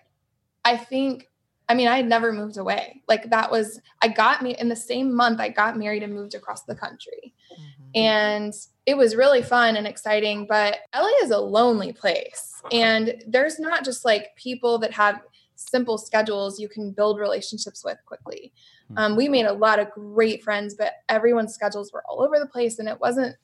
I 0.64 0.76
think. 0.76 1.26
I 1.68 1.74
mean, 1.74 1.86
I 1.86 1.98
had 1.98 2.08
never 2.08 2.32
moved 2.32 2.56
away. 2.56 3.00
Like 3.06 3.30
that 3.30 3.48
was 3.48 3.80
I 4.02 4.08
got 4.08 4.42
me 4.42 4.56
in 4.58 4.68
the 4.68 4.74
same 4.74 5.14
month 5.14 5.38
I 5.38 5.50
got 5.50 5.78
married 5.78 6.02
and 6.02 6.12
moved 6.12 6.34
across 6.34 6.64
the 6.64 6.74
country. 6.74 7.32
Mm-hmm. 7.52 7.79
And 7.94 8.55
it 8.87 8.96
was 8.96 9.14
really 9.16 9.42
fun 9.42 9.76
and 9.76 9.87
exciting, 9.87 10.46
but 10.48 10.79
LA 10.94 11.09
is 11.22 11.31
a 11.31 11.38
lonely 11.38 11.92
place. 11.92 12.62
And 12.72 13.22
there's 13.26 13.59
not 13.59 13.85
just 13.85 14.05
like 14.05 14.37
people 14.37 14.79
that 14.79 14.92
have 14.92 15.20
simple 15.57 15.98
schedules 15.98 16.59
you 16.59 16.68
can 16.68 16.90
build 16.92 17.18
relationships 17.18 17.85
with 17.85 17.98
quickly. 18.07 18.53
Hmm. 18.88 18.98
Um, 18.98 19.16
we 19.16 19.29
made 19.29 19.46
a 19.46 19.53
lot 19.53 19.79
of 19.79 19.90
great 19.90 20.42
friends, 20.42 20.74
but 20.74 20.94
everyone's 21.09 21.55
schedules 21.55 21.92
were 21.92 22.03
all 22.09 22.22
over 22.22 22.38
the 22.38 22.46
place, 22.46 22.79
and 22.79 22.88
it 22.88 23.00
wasn't. 23.00 23.37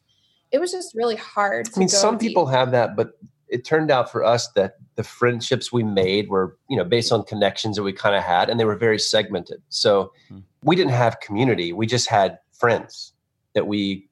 It 0.53 0.59
was 0.61 0.71
just 0.71 0.95
really 0.95 1.17
hard. 1.17 1.69
I 1.75 1.79
mean, 1.79 1.89
go 1.89 1.95
some 1.97 2.19
deep. 2.19 2.29
people 2.31 2.47
have 2.47 2.71
that, 2.71 2.97
but 2.97 3.13
it 3.49 3.65
turned 3.65 3.91
out 3.91 4.11
for 4.11 4.25
us 4.25 4.49
that 4.53 4.77
the 4.97 5.05
friendships 5.05 5.73
we 5.73 5.83
made 5.83 6.29
were, 6.29 6.57
you 6.69 6.77
know, 6.77 6.85
based 6.85 7.13
on 7.13 7.23
connections 7.25 7.77
that 7.77 7.83
we 7.83 7.93
kind 7.93 8.15
of 8.17 8.23
had, 8.23 8.49
and 8.49 8.59
they 8.59 8.65
were 8.65 8.77
very 8.77 8.99
segmented. 8.99 9.61
So 9.69 10.13
Hmm. 10.29 10.39
we 10.63 10.77
didn't 10.77 10.93
have 10.93 11.21
community. 11.21 11.73
We 11.73 11.87
just 11.87 12.09
had 12.09 12.39
friends 12.53 13.13
that 13.55 13.67
we 13.67 14.09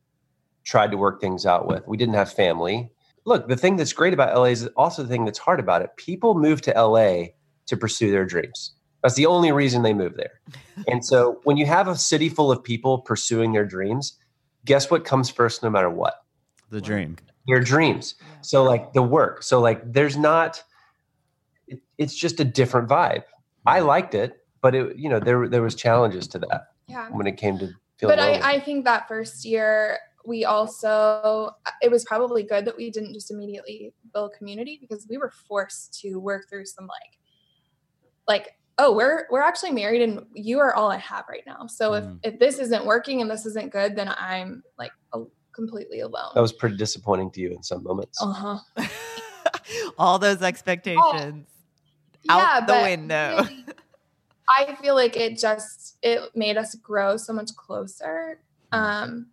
tried 0.64 0.90
to 0.90 0.96
work 0.96 1.20
things 1.20 1.46
out 1.46 1.66
with. 1.66 1.87
We 1.87 1.96
didn't 1.96 2.14
have 2.14 2.33
family. 2.33 2.90
Look, 3.27 3.48
the 3.48 3.57
thing 3.57 3.77
that's 3.77 3.92
great 3.92 4.12
about 4.12 4.35
LA 4.35 4.46
is 4.46 4.66
also 4.77 5.03
the 5.03 5.09
thing 5.09 5.24
that's 5.24 5.38
hard 5.38 5.61
about 5.61 5.83
it. 5.83 5.90
People 5.96 6.35
move 6.35 6.61
to 6.62 6.72
LA 6.72 7.27
to 7.66 7.77
pursue 7.77 8.11
their 8.11 8.24
dreams. 8.24 8.74
That's 9.03 9.14
the 9.14 9.27
only 9.27 9.53
reason 9.53 9.83
they 9.83 9.94
move 9.94 10.14
there. 10.16 10.40
and 10.88 11.05
so 11.05 11.40
when 11.44 11.57
you 11.57 11.66
have 11.66 11.88
a 11.88 11.96
city 11.96 12.29
full 12.29 12.50
of 12.50 12.62
people 12.62 12.98
pursuing 12.98 13.53
their 13.53 13.64
dreams, 13.64 14.18
guess 14.64 14.90
what 14.90 15.05
comes 15.05 15.31
first 15.31 15.62
no 15.62 15.70
matter 15.70 15.90
what? 15.90 16.14
The 16.70 16.81
dream. 16.81 17.16
Their 17.46 17.61
dreams. 17.61 18.14
Yeah. 18.20 18.27
So 18.40 18.64
like 18.64 18.94
the 18.94 19.03
work. 19.03 19.42
So 19.42 19.61
like 19.61 19.92
there's 19.92 20.16
not 20.16 20.62
it, 21.68 21.81
it's 21.98 22.14
just 22.14 22.40
a 22.40 22.44
different 22.44 22.88
vibe. 22.88 23.24
I 23.66 23.81
liked 23.81 24.14
it, 24.14 24.38
but 24.62 24.74
it 24.74 24.96
you 24.96 25.09
know 25.09 25.20
there 25.20 25.48
there 25.48 25.62
was 25.62 25.74
challenges 25.74 26.27
to 26.29 26.38
that 26.40 26.68
yeah. 26.88 27.09
when 27.11 27.27
it 27.27 27.37
came 27.37 27.59
to 27.59 27.68
feeling 27.98 28.16
but 28.16 28.18
lonely. 28.18 28.40
I, 28.40 28.53
I 28.53 28.61
think 28.61 28.87
that 28.87 29.07
first 29.09 29.44
year 29.44 29.98
we 30.26 30.44
also 30.44 31.50
it 31.82 31.90
was 31.90 32.04
probably 32.04 32.42
good 32.42 32.64
that 32.64 32.76
we 32.76 32.90
didn't 32.90 33.12
just 33.14 33.30
immediately 33.30 33.92
build 34.12 34.32
community 34.37 34.78
because 34.80 35.06
we 35.08 35.18
were 35.18 35.30
forced 35.48 35.98
to 36.00 36.16
work 36.16 36.48
through 36.48 36.64
some 36.64 36.87
like 36.87 37.18
like 38.26 38.56
oh 38.78 38.92
we're 38.94 39.26
we're 39.30 39.42
actually 39.42 39.70
married 39.70 40.02
and 40.02 40.24
you 40.34 40.58
are 40.58 40.74
all 40.74 40.90
i 40.90 40.96
have 40.96 41.24
right 41.28 41.44
now 41.46 41.66
so 41.66 41.92
Mm. 41.92 42.18
if 42.22 42.34
if 42.34 42.40
this 42.40 42.58
isn't 42.58 42.84
working 42.84 43.20
and 43.20 43.30
this 43.30 43.44
isn't 43.46 43.70
good 43.70 43.94
then 43.96 44.12
i'm 44.18 44.62
like 44.78 44.92
a, 45.12 45.22
completely 45.54 46.00
alone 46.00 46.30
that 46.34 46.40
was 46.40 46.52
pretty 46.52 46.76
disappointing 46.76 47.30
to 47.30 47.40
you 47.40 47.50
in 47.50 47.62
some 47.62 47.82
moments. 47.84 48.18
uh-huh 48.20 48.58
All 49.98 50.18
those 50.18 50.42
expectations. 50.42 51.46
yeah 52.24 52.58
Out 52.60 52.66
the 52.66 52.74
window. 52.82 53.37
really, 53.42 53.64
i 54.48 54.74
feel 54.82 54.94
like 54.94 55.16
it 55.16 55.38
just 55.38 55.96
it 56.02 56.20
made 56.34 56.56
us 56.56 56.74
grow 56.76 57.16
so 57.16 57.32
much 57.32 57.50
closer 57.56 58.40
um 58.72 59.26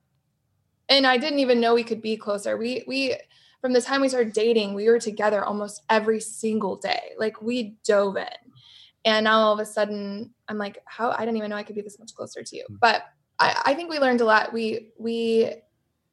and 0.89 1.05
i 1.07 1.17
didn't 1.17 1.39
even 1.39 1.59
know 1.59 1.73
we 1.73 1.83
could 1.83 2.01
be 2.01 2.17
closer. 2.17 2.57
We 2.57 2.83
we 2.87 3.15
from 3.61 3.73
the 3.73 3.81
time 3.81 4.01
we 4.01 4.09
started 4.09 4.33
dating 4.33 4.73
we 4.73 4.87
were 4.89 4.99
together 4.99 5.43
almost 5.43 5.83
every 5.89 6.19
single 6.19 6.77
day. 6.77 7.11
Like 7.17 7.41
we 7.41 7.77
dove 7.83 8.17
in. 8.17 8.27
And 9.05 9.23
now 9.23 9.39
all 9.39 9.53
of 9.53 9.59
a 9.59 9.65
sudden 9.65 10.33
i'm 10.47 10.57
like 10.57 10.79
how 10.85 11.11
i 11.11 11.19
didn't 11.19 11.37
even 11.37 11.49
know 11.49 11.55
i 11.55 11.63
could 11.63 11.75
be 11.75 11.81
this 11.81 11.99
much 11.99 12.13
closer 12.13 12.43
to 12.43 12.55
you. 12.55 12.65
Hmm. 12.67 12.75
but 12.79 13.03
i 13.39 13.61
i 13.67 13.73
think 13.73 13.89
we 13.89 13.99
learned 13.99 14.21
a 14.21 14.25
lot. 14.25 14.53
We 14.53 14.91
we 14.97 15.53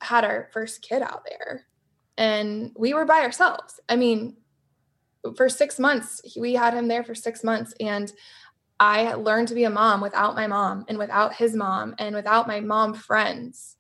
had 0.01 0.25
our 0.25 0.49
first 0.53 0.83
kid 0.83 1.03
out 1.03 1.25
there 1.29 1.67
and 2.17 2.73
we 2.77 2.95
were 2.95 3.05
by 3.05 3.21
ourselves. 3.21 3.81
I 3.89 3.97
mean 3.97 4.37
for 5.37 5.49
six 5.49 5.79
months 5.79 6.23
we 6.37 6.55
had 6.55 6.75
him 6.75 6.89
there 6.89 7.05
for 7.05 7.15
six 7.15 7.43
months 7.43 7.75
and 7.81 8.13
i 8.81 9.13
learned 9.15 9.49
to 9.49 9.55
be 9.55 9.65
a 9.65 9.71
mom 9.71 10.01
without 10.01 10.35
my 10.35 10.47
mom 10.47 10.85
and 10.89 10.99
without 10.99 11.35
his 11.35 11.55
mom 11.55 11.95
and 11.99 12.15
without 12.15 12.47
my 12.47 12.61
mom 12.61 12.95
friends 12.95 13.77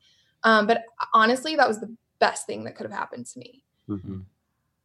um, 0.48 0.66
but 0.66 0.84
honestly 1.14 1.56
that 1.56 1.68
was 1.68 1.78
the 1.80 1.90
best 2.20 2.46
thing 2.46 2.64
that 2.64 2.74
could 2.76 2.86
have 2.88 2.96
happened 3.02 3.26
to 3.26 3.38
me 3.38 3.62
Mhm. 3.88 4.24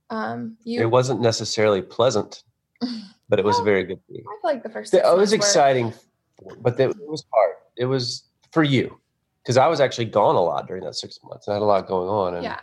um, 0.10 0.58
you 0.64 0.82
It 0.82 0.90
wasn't 0.98 1.20
necessarily 1.22 1.82
pleasant, 1.82 2.44
but 3.30 3.40
it 3.40 3.46
was 3.46 3.56
Well, 3.58 3.66
very 3.66 3.84
good 3.84 4.00
for 4.08 4.14
you. 4.14 4.24
i 4.28 4.34
feel 4.42 4.52
like 4.52 4.64
the 4.64 4.70
first 4.70 4.94
It 4.94 5.04
was 5.04 5.18
months 5.18 5.32
were- 5.32 5.36
exciting, 5.38 5.94
but 6.62 6.80
it 6.80 6.90
was 7.14 7.24
hard. 7.34 7.56
It 7.78 7.86
was 7.86 8.24
for 8.52 8.64
you 8.64 9.00
because 9.42 9.58
I 9.58 9.68
was 9.68 9.80
actually 9.82 10.06
gone 10.20 10.36
a 10.36 10.42
lot 10.52 10.68
during 10.68 10.84
that 10.86 10.96
six 10.96 11.20
months. 11.24 11.48
I 11.50 11.54
had 11.54 11.62
a 11.62 11.66
lot 11.66 11.88
going 11.88 12.10
on, 12.10 12.36
and 12.36 12.44
yeah 12.44 12.60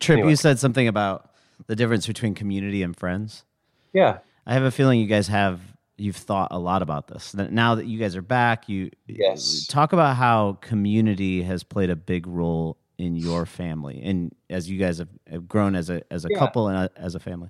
Trip, 0.00 0.16
Anyway. 0.18 0.30
you 0.30 0.36
said 0.36 0.58
something 0.58 0.88
about 0.88 1.30
the 1.66 1.76
difference 1.76 2.06
between 2.06 2.34
community 2.34 2.82
and 2.82 2.96
friends. 2.96 3.44
yeah, 3.92 4.18
I 4.46 4.54
have 4.54 4.62
a 4.64 4.70
feeling 4.70 4.98
you 5.00 5.06
guys 5.06 5.28
have 5.28 5.60
you've 6.00 6.16
thought 6.16 6.48
a 6.50 6.58
lot 6.58 6.82
about 6.82 7.08
this. 7.08 7.34
Now 7.34 7.74
that 7.74 7.86
you 7.86 7.98
guys 7.98 8.16
are 8.16 8.22
back, 8.22 8.68
you 8.68 8.90
Yes. 9.06 9.66
talk 9.66 9.92
about 9.92 10.16
how 10.16 10.54
community 10.60 11.42
has 11.42 11.62
played 11.62 11.90
a 11.90 11.96
big 11.96 12.26
role 12.26 12.78
in 12.98 13.16
your 13.16 13.46
family 13.46 14.00
and 14.02 14.34
as 14.50 14.68
you 14.68 14.78
guys 14.78 14.98
have, 14.98 15.08
have 15.26 15.48
grown 15.48 15.74
as 15.74 15.88
a 15.88 16.02
as 16.12 16.26
a 16.26 16.28
Yeah. 16.30 16.38
couple 16.38 16.68
and 16.68 16.76
a, 16.78 16.90
as 16.96 17.14
a 17.14 17.18
family. 17.20 17.48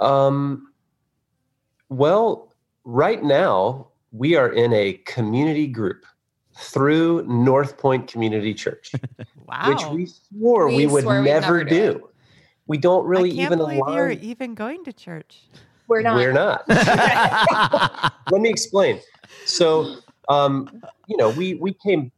Um, 0.00 0.72
well, 1.90 2.54
right 2.84 3.22
now 3.22 3.88
we 4.12 4.34
are 4.36 4.50
in 4.50 4.72
a 4.72 4.94
community 5.04 5.66
group 5.66 6.04
through 6.58 7.24
North 7.26 7.76
Point 7.78 8.06
Community 8.10 8.54
Church, 8.54 8.92
Wow. 9.46 9.68
which 9.68 9.84
we 9.90 10.06
swore 10.06 10.68
we, 10.68 10.76
We 10.76 10.86
would 10.86 11.02
swore 11.04 11.22
never, 11.22 11.58
never 11.58 11.64
do 11.64 11.92
do. 11.94 12.08
We 12.66 12.78
don't 12.78 13.04
really 13.06 13.32
I 13.32 13.34
can't 13.34 13.46
even 13.52 13.58
believe 13.58 13.78
align. 13.78 13.94
you're 13.94 14.10
even 14.10 14.54
going 14.54 14.84
to 14.84 14.92
church. 14.92 15.42
We're 15.92 16.02
not 16.02 16.16
We're 16.16 16.32
not. 16.32 18.12
Let 18.30 18.40
me 18.40 18.48
explain. 18.48 19.00
So, 19.44 19.96
um, 20.28 20.82
you 21.06 21.16
know, 21.16 21.30
we 21.30 21.54
we 21.54 21.74
came. 21.74 22.10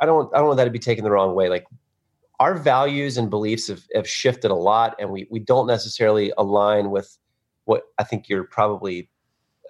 I 0.00 0.06
don't. 0.06 0.32
I 0.34 0.38
don't 0.38 0.46
want 0.46 0.58
that 0.58 0.64
to 0.64 0.70
be 0.70 0.78
taken 0.78 1.04
the 1.04 1.10
wrong 1.10 1.34
way. 1.34 1.48
Like 1.48 1.66
our 2.40 2.54
values 2.54 3.16
and 3.16 3.30
beliefs 3.30 3.68
have, 3.68 3.82
have 3.94 4.08
shifted 4.08 4.50
a 4.50 4.54
lot, 4.54 4.94
and 5.00 5.10
we 5.10 5.26
we 5.30 5.40
don't 5.40 5.66
necessarily 5.66 6.32
align 6.38 6.90
with 6.90 7.18
what 7.64 7.82
I 7.98 8.04
think 8.04 8.28
you're 8.28 8.44
probably 8.44 9.10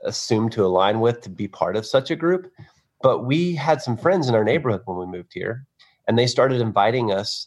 assumed 0.05 0.53
to 0.53 0.65
align 0.65 1.01
with 1.01 1.23
to 1.23 1.31
be 1.31 1.49
part 1.49 1.77
of 1.77 1.87
such 1.87 2.11
a 2.11 2.17
group. 2.17 2.51
But 3.03 3.25
we 3.25 3.55
had 3.55 3.81
some 3.81 3.97
friends 3.97 4.29
in 4.29 4.35
our 4.35 4.45
neighborhood 4.45 4.83
when 4.85 4.99
we 4.99 5.07
moved 5.07 5.33
here, 5.33 5.67
and 6.09 6.19
they 6.19 6.27
started 6.27 6.61
inviting 6.61 7.13
us 7.13 7.47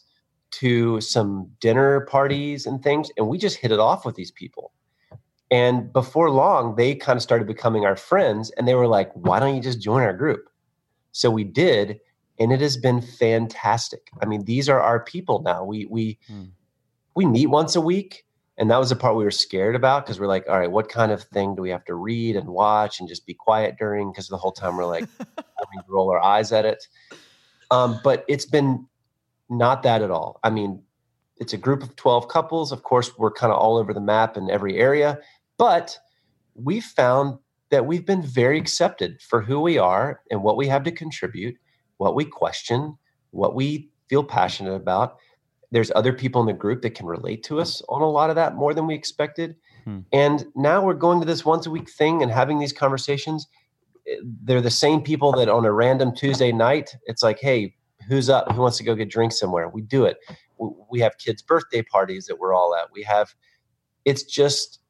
to 0.50 1.00
some 1.00 1.50
dinner 1.60 2.00
parties 2.06 2.66
and 2.66 2.82
things, 2.82 3.10
and 3.16 3.28
we 3.28 3.38
just 3.38 3.58
hit 3.58 3.70
it 3.70 3.78
off 3.78 4.04
with 4.04 4.14
these 4.14 4.30
people. 4.32 4.72
And 5.50 5.92
before 5.92 6.30
long, 6.30 6.76
they 6.76 6.94
kind 6.94 7.16
of 7.16 7.22
started 7.22 7.46
becoming 7.46 7.84
our 7.86 7.96
friends, 7.96 8.50
and 8.50 8.68
they 8.68 8.74
were 8.74 8.86
like, 8.86 9.10
"Why 9.14 9.40
don't 9.40 9.54
you 9.56 9.62
just 9.62 9.80
join 9.80 10.02
our 10.02 10.12
group?" 10.12 10.48
So 11.12 11.30
we 11.30 11.44
did, 11.44 12.00
and 12.38 12.52
it 12.52 12.60
has 12.60 12.76
been 12.76 13.00
fantastic. 13.00 14.08
I 14.20 14.26
mean, 14.26 14.44
these 14.44 14.68
are 14.68 14.80
our 14.80 15.00
people 15.02 15.40
now. 15.42 15.64
We 15.64 15.86
we 15.86 16.18
Hmm. 16.28 16.44
we 17.14 17.24
meet 17.26 17.46
once 17.46 17.74
a 17.76 17.80
week, 17.80 18.26
and 18.58 18.70
that 18.70 18.78
was 18.78 18.90
the 18.90 18.96
part 18.96 19.16
we 19.16 19.24
were 19.24 19.30
scared 19.30 19.74
about 19.74 20.04
because 20.04 20.20
we're 20.20 20.26
like, 20.26 20.46
"All 20.48 20.58
right, 20.58 20.70
what 20.70 20.88
kind 20.90 21.12
of 21.12 21.22
thing 21.22 21.54
do 21.54 21.62
we 21.62 21.70
have 21.70 21.84
to 21.86 21.94
read 21.94 22.36
and 22.36 22.48
watch 22.48 23.00
and 23.00 23.08
just 23.08 23.24
be 23.26 23.34
quiet 23.34 23.76
during?" 23.78 24.12
Because 24.12 24.28
the 24.28 24.36
whole 24.36 24.52
time 24.52 24.76
we're 24.76 24.84
like, 24.84 25.08
having 25.18 25.78
to 25.80 25.84
roll 25.88 26.10
our 26.10 26.22
eyes 26.22 26.52
at 26.52 26.64
it. 26.64 26.86
Um, 27.70 28.00
but 28.04 28.24
it's 28.28 28.46
been 28.46 28.86
not 29.48 29.82
that 29.82 30.02
at 30.02 30.10
all. 30.10 30.40
I 30.44 30.50
mean, 30.50 30.82
it's 31.38 31.52
a 31.52 31.56
group 31.56 31.82
of 31.82 31.96
12 31.96 32.28
couples. 32.28 32.72
Of 32.72 32.82
course, 32.82 33.16
we're 33.18 33.30
kind 33.30 33.52
of 33.52 33.58
all 33.58 33.76
over 33.76 33.94
the 33.94 34.00
map 34.00 34.36
in 34.36 34.50
every 34.50 34.76
area, 34.76 35.18
but 35.58 35.98
we've 36.54 36.84
found 36.84 37.38
that 37.70 37.86
we've 37.86 38.06
been 38.06 38.22
very 38.22 38.58
accepted 38.58 39.20
for 39.20 39.42
who 39.42 39.60
we 39.60 39.76
are 39.78 40.22
and 40.30 40.42
what 40.42 40.56
we 40.56 40.66
have 40.68 40.84
to 40.84 40.92
contribute, 40.92 41.56
what 41.98 42.14
we 42.14 42.24
question, 42.24 42.96
what 43.30 43.54
we 43.54 43.90
feel 44.08 44.24
passionate 44.24 44.74
about. 44.74 45.18
There's 45.70 45.92
other 45.94 46.14
people 46.14 46.40
in 46.40 46.46
the 46.46 46.54
group 46.54 46.80
that 46.82 46.94
can 46.94 47.06
relate 47.06 47.42
to 47.44 47.60
us 47.60 47.82
on 47.90 48.00
a 48.00 48.08
lot 48.08 48.30
of 48.30 48.36
that 48.36 48.54
more 48.54 48.72
than 48.72 48.86
we 48.86 48.94
expected. 48.94 49.54
Hmm. 49.84 49.98
And 50.12 50.46
now 50.56 50.82
we're 50.82 50.94
going 50.94 51.20
to 51.20 51.26
this 51.26 51.44
once 51.44 51.66
a 51.66 51.70
week 51.70 51.90
thing 51.90 52.22
and 52.22 52.32
having 52.32 52.58
these 52.58 52.72
conversations. 52.72 53.46
They're 54.44 54.62
the 54.62 54.70
same 54.70 55.02
people 55.02 55.32
that 55.32 55.50
on 55.50 55.66
a 55.66 55.72
random 55.72 56.14
Tuesday 56.16 56.52
night, 56.52 56.96
it's 57.04 57.22
like, 57.22 57.38
hey, 57.38 57.74
who's 58.08 58.30
up? 58.30 58.50
Who 58.52 58.62
wants 58.62 58.78
to 58.78 58.84
go 58.84 58.94
get 58.94 59.10
drinks 59.10 59.38
somewhere? 59.38 59.68
We 59.68 59.82
do 59.82 60.06
it. 60.06 60.16
We 60.90 61.00
have 61.00 61.18
kids' 61.18 61.42
birthday 61.42 61.82
parties 61.82 62.24
that 62.26 62.38
we're 62.38 62.54
all 62.54 62.74
at. 62.74 62.90
We 62.90 63.02
have, 63.02 63.34
it's 64.06 64.22
just 64.22 64.80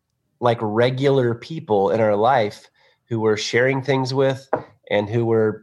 like 0.41 0.59
regular 0.61 1.35
people 1.35 1.91
in 1.91 2.01
our 2.01 2.17
life 2.17 2.69
who 3.09 3.21
we're 3.21 3.37
sharing 3.37 3.83
things 3.83 4.13
with 4.13 4.49
and 4.91 5.09
who 5.09 5.25
we're 5.25 5.63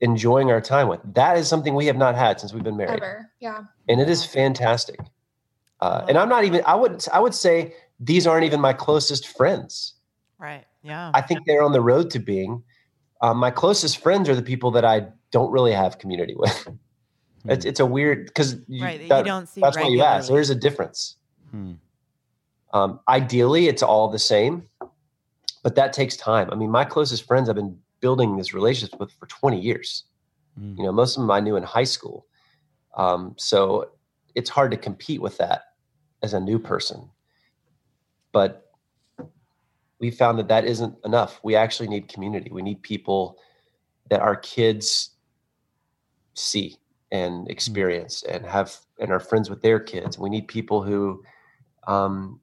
enjoying 0.00 0.50
our 0.50 0.60
time 0.60 0.88
with. 0.88 1.00
That 1.14 1.36
is 1.36 1.48
something 1.48 1.74
we 1.74 1.86
have 1.86 1.96
not 1.96 2.14
had 2.14 2.40
since 2.40 2.52
we've 2.52 2.62
been 2.62 2.76
married 2.76 3.02
ever 3.02 3.30
yeah 3.40 3.64
and 3.88 4.00
it 4.00 4.08
is 4.08 4.24
fantastic. 4.24 5.00
Uh, 5.80 6.04
and 6.08 6.18
I'm 6.18 6.28
not 6.28 6.44
even. 6.44 6.62
I 6.66 6.74
would. 6.74 7.04
I 7.12 7.20
would 7.20 7.34
say 7.34 7.74
these 8.00 8.26
aren't 8.26 8.44
even 8.44 8.60
my 8.60 8.72
closest 8.72 9.28
friends. 9.28 9.94
Right. 10.38 10.64
Yeah. 10.82 11.10
I 11.14 11.20
think 11.20 11.46
they're 11.46 11.62
on 11.62 11.72
the 11.72 11.80
road 11.80 12.10
to 12.10 12.18
being. 12.18 12.62
Uh, 13.20 13.34
my 13.34 13.50
closest 13.50 13.98
friends 13.98 14.28
are 14.28 14.36
the 14.36 14.42
people 14.42 14.70
that 14.72 14.84
I 14.84 15.06
don't 15.30 15.50
really 15.50 15.72
have 15.72 15.98
community 15.98 16.34
with. 16.36 16.68
It's 17.44 17.64
it's 17.64 17.80
a 17.80 17.86
weird 17.86 18.26
because 18.26 18.56
right. 18.80 19.00
That 19.00 19.08
that, 19.08 19.18
you 19.18 19.24
don't 19.24 19.48
see 19.48 19.60
that's 19.60 19.76
why 19.76 19.88
you 19.88 20.02
asked. 20.02 20.24
regularly. 20.24 20.36
There's 20.36 20.50
a 20.50 20.54
difference. 20.56 21.16
Hmm. 21.50 21.72
Um, 22.72 23.00
ideally, 23.08 23.68
it's 23.68 23.82
all 23.82 24.08
the 24.08 24.18
same, 24.18 24.68
but 25.62 25.74
that 25.76 25.92
takes 25.92 26.16
time. 26.16 26.50
I 26.50 26.54
mean, 26.54 26.70
my 26.70 26.84
closest 26.84 27.26
friends 27.26 27.48
I've 27.48 27.56
been 27.56 27.78
building 28.00 28.36
this 28.36 28.54
relationship 28.54 28.98
with 29.00 29.12
for 29.12 29.26
20 29.26 29.58
years. 29.60 30.04
Hmm. 30.58 30.74
You 30.76 30.84
know, 30.84 30.92
most 30.92 31.16
of 31.16 31.22
them 31.22 31.30
I 31.30 31.40
knew 31.40 31.56
in 31.56 31.62
high 31.62 31.84
school. 31.84 32.26
Um, 32.96 33.34
so 33.38 33.90
it's 34.34 34.50
hard 34.50 34.70
to 34.72 34.76
compete 34.76 35.20
with 35.20 35.38
that 35.38 35.62
as 36.22 36.34
a 36.34 36.40
new 36.40 36.58
person. 36.58 37.08
But 38.32 38.70
we 39.98 40.10
found 40.10 40.38
that 40.38 40.48
that 40.48 40.64
isn't 40.64 40.94
enough. 41.04 41.40
We 41.42 41.56
actually 41.56 41.88
need 41.88 42.08
community. 42.08 42.50
We 42.52 42.62
need 42.62 42.82
people 42.82 43.38
that 44.10 44.20
our 44.20 44.36
kids 44.36 45.10
see 46.34 46.76
and 47.10 47.50
experience 47.50 48.22
and 48.22 48.44
have 48.46 48.76
and 49.00 49.10
are 49.10 49.20
friends 49.20 49.50
with 49.50 49.62
their 49.62 49.80
kids. 49.80 50.18
We 50.18 50.28
need 50.28 50.46
people 50.46 50.82
who 50.82 51.22
um, 51.86 52.40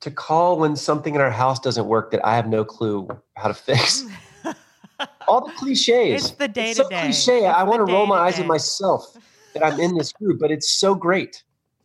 to 0.00 0.10
call 0.10 0.58
when 0.58 0.76
something 0.76 1.14
in 1.14 1.20
our 1.20 1.30
house 1.30 1.58
doesn't 1.60 1.86
work 1.86 2.10
that 2.10 2.24
I 2.26 2.34
have 2.34 2.48
no 2.48 2.64
clue 2.64 3.08
how 3.36 3.48
to 3.48 3.54
fix. 3.54 4.04
All 5.28 5.46
the 5.46 5.52
cliches. 5.52 6.24
It's 6.24 6.30
the 6.32 6.48
day 6.48 6.70
It's 6.70 6.78
to 6.78 6.84
so 6.84 6.88
day. 6.90 7.00
cliche. 7.02 7.46
I 7.46 7.62
want 7.62 7.86
to 7.86 7.92
roll 7.92 8.06
my 8.06 8.16
eyes 8.18 8.38
at 8.38 8.46
myself 8.46 9.16
that 9.54 9.64
I'm 9.64 9.78
in 9.80 9.96
this 9.96 10.12
group, 10.12 10.40
but 10.40 10.50
it's 10.50 10.68
so 10.70 10.94
great. 10.94 11.42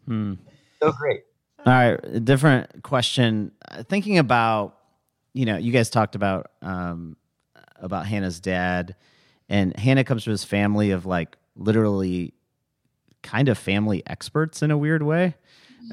Hmm. 0.08 0.34
So 0.82 0.92
great. 0.92 1.22
All 1.66 1.74
right, 1.74 2.00
a 2.04 2.20
different 2.20 2.84
question. 2.84 3.52
Uh, 3.70 3.84
Thinking 3.84 4.18
about, 4.20 4.78
you 5.34 5.46
know, 5.46 5.58
you 5.58 5.72
guys 5.72 5.90
talked 5.90 6.14
about 6.16 6.52
um, 6.62 7.18
about 7.78 8.06
Hannah's 8.06 8.40
dad, 8.40 8.96
and 9.50 9.76
Hannah 9.78 10.04
comes 10.04 10.24
from 10.24 10.32
his 10.32 10.44
family 10.44 10.92
of 10.92 11.06
like 11.06 11.38
literally 11.56 12.34
kind 13.24 13.50
of 13.50 13.58
family 13.58 14.04
experts 14.06 14.62
in 14.62 14.70
a 14.70 14.78
weird 14.78 15.02
way. 15.02 15.36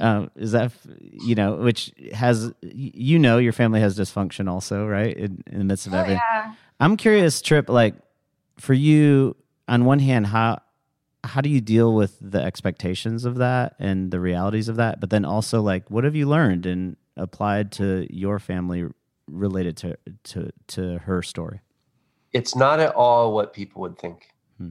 Uh, 0.01 0.27
is 0.37 0.53
that 0.53 0.73
you 1.01 1.35
know, 1.35 1.57
which 1.57 1.93
has 2.15 2.53
you 2.63 3.19
know 3.19 3.39
your 3.39 3.53
family 3.53 3.81
has 3.81 3.99
dysfunction 3.99 4.49
also, 4.49 4.87
right? 4.87 5.15
In, 5.17 5.43
in 5.47 5.59
the 5.59 5.65
midst 5.65 5.87
of 5.87 5.93
Oh, 5.95 5.99
everything. 5.99 6.21
yeah. 6.33 6.55
I'm 6.81 6.97
curious, 6.97 7.43
Trip, 7.43 7.69
like 7.69 7.95
for 8.59 8.73
you, 8.75 9.37
on 9.69 9.85
one 9.85 9.99
hand, 9.99 10.27
how 10.29 10.61
how 11.25 11.41
do 11.41 11.49
you 11.49 11.61
deal 11.61 11.95
with 11.95 12.17
the 12.21 12.41
expectations 12.43 13.25
of 13.25 13.37
that 13.37 13.77
and 13.79 14.11
the 14.11 14.19
realities 14.19 14.69
of 14.69 14.77
that? 14.77 14.99
But 14.99 15.11
then 15.11 15.25
also, 15.25 15.61
like, 15.61 15.91
what 15.91 16.05
have 16.05 16.17
you 16.17 16.27
learned 16.29 16.67
and 16.67 16.97
applied 17.17 17.71
to 17.73 18.07
your 18.11 18.39
family 18.39 18.87
related 19.29 19.77
to 19.79 19.97
to 20.25 20.51
to 20.69 20.99
her 21.01 21.23
story? 21.23 21.61
It's 22.33 22.57
not 22.57 22.81
at 22.81 22.95
all 22.95 23.35
what 23.35 23.53
people 23.53 23.83
would 23.83 23.99
think. 23.99 24.29
Hmm. 24.59 24.71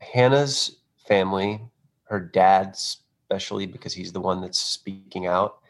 Hannah's 0.00 0.76
family, 1.06 1.60
her 2.04 2.20
dad, 2.20 2.76
especially 3.30 3.64
because 3.64 3.94
he's 3.94 4.12
the 4.12 4.20
one 4.20 4.40
that's 4.40 4.60
speaking 4.60 5.26
out, 5.26 5.60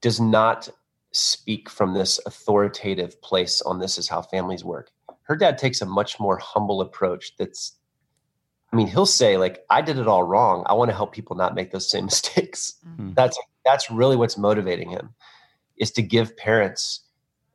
does 0.00 0.20
not 0.20 0.68
speak 1.12 1.68
from 1.68 1.92
this 1.92 2.18
authoritative 2.24 3.20
place 3.20 3.60
on 3.62 3.78
this 3.78 3.98
is 3.98 4.08
how 4.08 4.22
families 4.22 4.64
work. 4.64 4.90
Her 5.24 5.36
dad 5.36 5.58
takes 5.58 5.82
a 5.82 5.86
much 5.86 6.18
more 6.18 6.38
humble 6.38 6.80
approach 6.80 7.36
that's 7.36 7.76
I 8.72 8.76
mean, 8.76 8.88
he'll 8.88 9.06
say 9.06 9.36
like 9.36 9.64
I 9.70 9.82
did 9.82 9.98
it 9.98 10.08
all 10.08 10.24
wrong. 10.24 10.64
I 10.66 10.72
want 10.72 10.90
to 10.90 10.96
help 10.96 11.12
people 11.12 11.36
not 11.36 11.54
make 11.54 11.70
those 11.70 11.88
same 11.88 12.04
mistakes. 12.12 12.74
Mhm. 12.86 13.14
That's 13.14 13.38
that's 13.64 13.90
really 13.90 14.16
what's 14.16 14.38
motivating 14.38 14.90
him 14.90 15.14
is 15.76 15.90
to 15.92 16.02
give 16.02 16.36
parents 16.36 17.04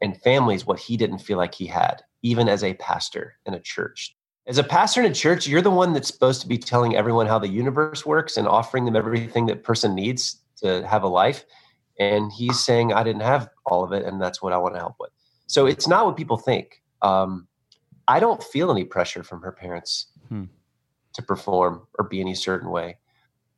and 0.01 0.21
families 0.21 0.65
what 0.65 0.79
he 0.79 0.95
didn't 0.95 1.19
feel 1.19 1.37
like 1.37 1.55
he 1.55 1.65
had, 1.65 2.03
even 2.21 2.47
as 2.47 2.63
a 2.63 2.73
pastor 2.75 3.35
in 3.45 3.53
a 3.53 3.59
church. 3.59 4.15
As 4.49 4.57
a 4.57 4.63
pastor 4.63 5.01
in 5.03 5.11
a 5.11 5.13
church, 5.13 5.45
you're 5.45 5.61
the 5.61 5.69
one 5.69 5.93
that's 5.93 6.07
supposed 6.07 6.41
to 6.41 6.47
be 6.47 6.57
telling 6.57 6.95
everyone 6.95 7.27
how 7.27 7.37
the 7.37 7.47
universe 7.47 8.03
works 8.03 8.35
and 8.35 8.47
offering 8.47 8.83
them 8.83 8.95
everything 8.95 9.45
that 9.45 9.63
person 9.63 9.93
needs 9.93 10.41
to 10.57 10.85
have 10.87 11.03
a 11.03 11.07
life. 11.07 11.45
And 11.99 12.31
he's 12.31 12.59
saying, 12.59 12.91
I 12.91 13.03
didn't 13.03 13.21
have 13.21 13.49
all 13.67 13.83
of 13.83 13.93
it, 13.93 14.05
and 14.05 14.19
that's 14.19 14.41
what 14.41 14.51
I 14.51 14.57
want 14.57 14.73
to 14.73 14.79
help 14.79 14.95
with. 14.99 15.11
So 15.45 15.67
it's 15.67 15.87
not 15.87 16.07
what 16.07 16.17
people 16.17 16.35
think. 16.37 16.81
Um, 17.03 17.47
I 18.07 18.19
don't 18.19 18.43
feel 18.43 18.71
any 18.71 18.85
pressure 18.85 19.21
from 19.21 19.39
her 19.43 19.51
parents 19.51 20.07
Hmm. 20.29 20.45
to 21.13 21.21
perform 21.21 21.85
or 21.99 22.05
be 22.05 22.19
any 22.19 22.33
certain 22.33 22.71
way. 22.71 22.97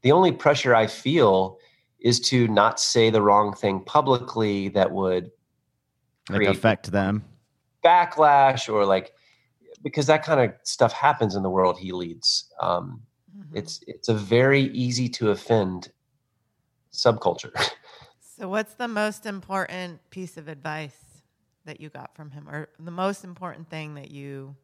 The 0.01 0.12
only 0.12 0.34
pressure 0.34 0.75
I 0.75 0.88
feel 0.88 1.58
is 1.99 2.19
to 2.32 2.49
not 2.49 2.82
say 2.82 3.10
the 3.10 3.21
wrong 3.21 3.54
thing 3.54 3.80
publicly 3.86 4.67
that 4.69 4.91
would 4.91 5.32
Like 6.30 6.47
affect 6.49 6.91
them? 6.91 7.23
backlash 7.82 8.67
or 8.67 8.86
like 8.86 9.13
because 9.84 10.08
that 10.08 10.24
kind 10.24 10.39
of 10.39 10.54
stuff 10.63 10.94
happens 10.94 11.36
in 11.36 11.44
the 11.44 11.50
world 11.50 11.78
he 11.80 11.91
leads. 11.91 12.52
Um, 12.60 13.02
Mhm. 13.38 13.52
it's 13.54 13.80
it's 13.88 14.10
a 14.10 14.13
very 14.13 14.63
easy 14.74 15.08
to 15.10 15.32
offend 15.32 15.91
subculture. 16.91 17.52
So, 18.38 18.50
what's 18.50 18.74
the 18.74 18.88
most 18.88 19.28
important 19.28 20.00
piece 20.10 20.36
of 20.36 20.48
advice 20.48 21.22
that 21.65 21.80
you 21.80 21.89
got 21.89 22.15
from 22.15 22.32
him, 22.32 22.50
or 22.50 22.70
the 22.80 22.89
most 22.89 23.24
important 23.24 23.70
thing 23.70 23.94
that 23.96 24.10
you? 24.10 24.56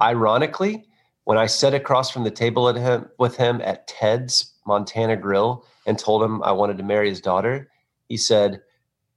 Ironically, 0.00 0.84
when 1.24 1.36
I 1.36 1.46
sat 1.46 1.74
across 1.74 2.10
from 2.12 2.22
the 2.22 2.30
table 2.30 2.68
at 2.68 2.76
him 2.76 3.08
with 3.18 3.36
him 3.36 3.60
at 3.62 3.88
Ted's 3.88 4.52
Montana 4.66 5.16
Grill 5.16 5.64
and 5.86 5.98
told 5.98 6.22
him 6.22 6.42
I 6.44 6.52
wanted 6.52 6.76
to 6.78 6.84
marry 6.84 7.08
his 7.08 7.20
daughter, 7.20 7.68
he 8.08 8.16
said, 8.16 8.62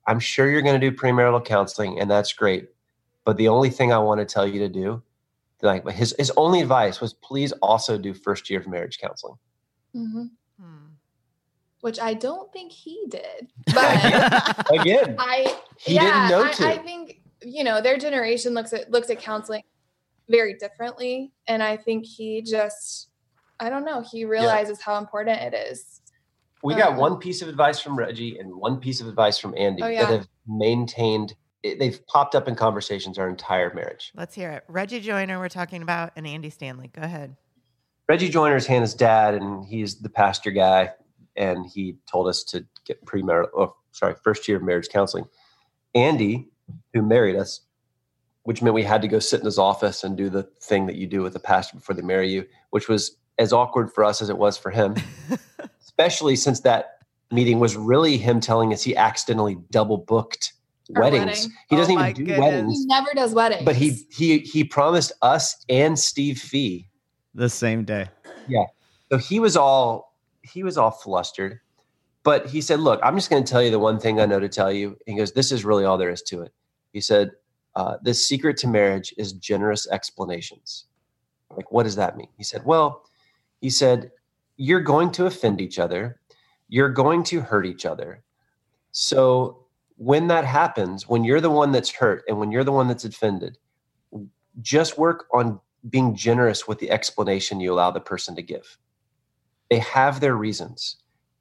"I'm 0.07 0.19
sure 0.19 0.49
you're 0.49 0.63
going 0.63 0.79
to 0.79 0.89
do 0.89 0.95
premarital 0.95 1.45
counseling, 1.45 1.99
and 1.99 2.09
that's 2.09 2.33
great. 2.33 2.69
But 3.25 3.37
the 3.37 3.47
only 3.47 3.69
thing 3.69 3.91
I 3.91 3.99
want 3.99 4.19
to 4.19 4.25
tell 4.25 4.47
you 4.47 4.59
to 4.59 4.69
do, 4.69 5.03
like 5.61 5.87
his 5.89 6.15
his 6.17 6.31
only 6.37 6.61
advice 6.61 7.01
was, 7.01 7.13
please 7.13 7.51
also 7.61 7.97
do 7.97 8.13
first 8.13 8.49
year 8.49 8.59
of 8.59 8.67
marriage 8.67 8.99
counseling." 8.99 9.35
hmm 9.93 10.25
Hmm. 10.59 10.87
Which 11.81 11.99
I 11.99 12.13
don't 12.13 12.51
think 12.51 12.71
he 12.73 13.05
did. 13.07 13.51
But 13.73 14.71
Again, 14.81 15.15
I 15.17 15.57
he 15.77 15.95
yeah, 15.95 16.27
didn't 16.27 16.29
know 16.29 16.43
I, 16.43 16.51
to. 16.51 16.67
I 16.67 16.77
think 16.77 17.21
you 17.41 17.63
know 17.63 17.81
their 17.81 17.97
generation 17.97 18.53
looks 18.53 18.73
at 18.73 18.91
looks 18.91 19.09
at 19.09 19.19
counseling 19.19 19.63
very 20.27 20.55
differently, 20.55 21.31
and 21.47 21.63
I 21.63 21.77
think 21.77 22.05
he 22.05 22.41
just 22.41 23.09
I 23.59 23.69
don't 23.69 23.85
know 23.85 24.01
he 24.01 24.25
realizes 24.25 24.81
how 24.81 24.97
important 24.97 25.41
it 25.41 25.53
is. 25.53 26.01
We 26.61 26.75
got 26.75 26.91
Um, 26.93 26.97
one 26.97 27.17
piece 27.19 27.41
of 27.41 27.47
advice 27.47 27.79
from 27.79 27.97
Reggie 27.97 28.37
and 28.37 28.53
one 28.53 28.79
piece 28.81 28.99
of 28.99 29.07
advice 29.07 29.37
from 29.37 29.55
Andy 29.57 29.81
Oh, 29.81 29.87
yeah. 29.87 30.05
that 30.05 30.11
have 30.11 30.27
maintained. 30.45 31.35
It- 31.63 31.79
They've 31.79 32.05
popped 32.07 32.35
up 32.35 32.47
in 32.47 32.55
conversations 32.55 33.17
our 33.17 33.29
entire 33.29 33.73
marriage. 33.73 34.11
Let's 34.15 34.35
hear 34.35 34.51
it. 34.51 34.63
Reggie 34.67 34.99
Joiner, 34.99 35.39
we're 35.39 35.49
talking 35.49 35.81
about, 35.81 36.11
and 36.15 36.25
Andy 36.27 36.49
Stanley. 36.49 36.89
Go 36.93 37.01
ahead. 37.01 37.35
Reggie 38.07 38.29
Joiner's 38.29 38.65
Hannah's 38.65 38.93
dad, 38.95 39.35
and 39.35 39.65
he's 39.65 39.99
the 39.99 40.09
pastor 40.09 40.51
guy, 40.51 40.91
and 41.35 41.65
he 41.65 41.95
told 42.09 42.27
us 42.27 42.43
to 42.45 42.65
get 42.85 43.05
premarital, 43.05 43.49
oh, 43.55 43.75
sorry, 43.91 44.15
first 44.23 44.47
year 44.47 44.57
of 44.57 44.63
marriage 44.63 44.89
counseling. 44.89 45.25
Andy, 45.93 46.49
who 46.93 47.01
married 47.01 47.35
us, 47.35 47.61
which 48.43 48.61
meant 48.61 48.73
we 48.73 48.83
had 48.83 49.01
to 49.03 49.07
go 49.07 49.19
sit 49.19 49.39
in 49.39 49.45
his 49.45 49.59
office 49.59 50.03
and 50.03 50.17
do 50.17 50.29
the 50.29 50.43
thing 50.61 50.87
that 50.87 50.95
you 50.95 51.05
do 51.05 51.21
with 51.21 51.33
the 51.33 51.39
pastor 51.39 51.77
before 51.77 51.93
they 51.95 52.01
marry 52.01 52.29
you, 52.31 52.45
which 52.71 52.87
was 52.87 53.17
as 53.37 53.53
awkward 53.53 53.91
for 53.93 54.03
us 54.03 54.21
as 54.21 54.29
it 54.29 54.37
was 54.37 54.57
for 54.57 54.71
him. 54.71 54.95
especially 55.81 56.35
since 56.35 56.61
that 56.61 56.99
meeting 57.31 57.59
was 57.59 57.75
really 57.75 58.17
him 58.17 58.39
telling 58.39 58.71
us 58.73 58.81
he 58.81 58.95
accidentally 58.95 59.57
double 59.69 59.97
booked 59.97 60.53
weddings. 60.89 61.25
wedding. 61.25 61.51
He 61.69 61.75
doesn't 61.75 61.97
Oh 61.97 62.01
even 62.01 62.13
do 62.13 62.25
goodness. 62.25 62.39
weddings, 62.39 62.77
He 62.79 62.85
never 62.85 63.09
does 63.15 63.33
weddings, 63.33 63.63
but 63.65 63.75
he 63.75 63.91
he 64.11 64.39
he 64.39 64.63
promised 64.63 65.11
us 65.21 65.55
and 65.69 65.97
Steve 65.97 66.39
Fee. 66.39 66.89
the 67.35 67.49
same 67.49 67.83
day. 67.85 68.07
Yeah. 68.47 68.65
So 69.11 69.17
he 69.17 69.39
was 69.39 69.55
all 69.57 70.15
he 70.41 70.63
was 70.63 70.77
all 70.77 70.91
flustered. 70.91 71.59
But 72.23 72.47
he 72.47 72.59
said, 72.61 72.79
"Look, 72.81 72.99
I'm 73.03 73.15
just 73.15 73.29
going 73.29 73.43
to 73.43 73.49
tell 73.49 73.63
you 73.63 73.71
the 73.71 73.79
one 73.79 73.99
thing 73.99 74.19
I 74.19 74.25
know 74.25 74.39
to 74.39 74.49
tell 74.49 74.71
you." 74.71 74.97
He 75.05 75.15
goes, 75.15 75.31
"This 75.31 75.51
is 75.51 75.63
really 75.63 75.85
all 75.85 75.97
there 75.97 76.09
is 76.09 76.21
to 76.23 76.41
it." 76.41 76.53
He 76.91 76.99
said, 77.01 77.31
uh, 77.75 77.95
"The 78.03 78.13
secret 78.13 78.57
to 78.57 78.67
marriage 78.67 79.13
is 79.17 79.31
generous 79.33 79.87
explanations." 79.89 80.85
Like, 81.55 81.71
what 81.71 81.83
does 81.83 81.95
that 81.95 82.17
mean? 82.17 82.27
He 82.37 82.43
said, 82.43 82.65
"Well, 82.65 83.03
he 83.61 83.69
said 83.69 84.11
you're 84.57 84.81
going 84.81 85.09
to 85.11 85.25
offend 85.25 85.61
each 85.61 85.79
other, 85.79 86.19
you're 86.67 86.89
going 86.89 87.23
to 87.23 87.39
hurt 87.39 87.65
each 87.65 87.85
other. 87.85 88.21
So 88.91 89.58
when 89.99 90.27
that 90.27 90.45
happens, 90.45 91.07
when 91.07 91.23
you're 91.23 91.41
the 91.41 91.49
one 91.51 91.71
that's 91.71 91.91
hurt 91.91 92.23
and 92.27 92.39
when 92.39 92.51
you're 92.51 92.63
the 92.63 92.71
one 92.71 92.87
that's 92.87 93.05
offended, 93.05 93.57
just 94.61 94.97
work 94.97 95.25
on 95.33 95.59
being 95.89 96.15
generous 96.15 96.67
with 96.67 96.79
the 96.79 96.89
explanation 96.89 97.59
you 97.59 97.71
allow 97.71 97.91
the 97.91 97.99
person 98.01 98.35
to 98.35 98.41
give." 98.41 98.77
they 99.69 99.79
have 99.79 100.19
their 100.19 100.35
reasons. 100.35 100.97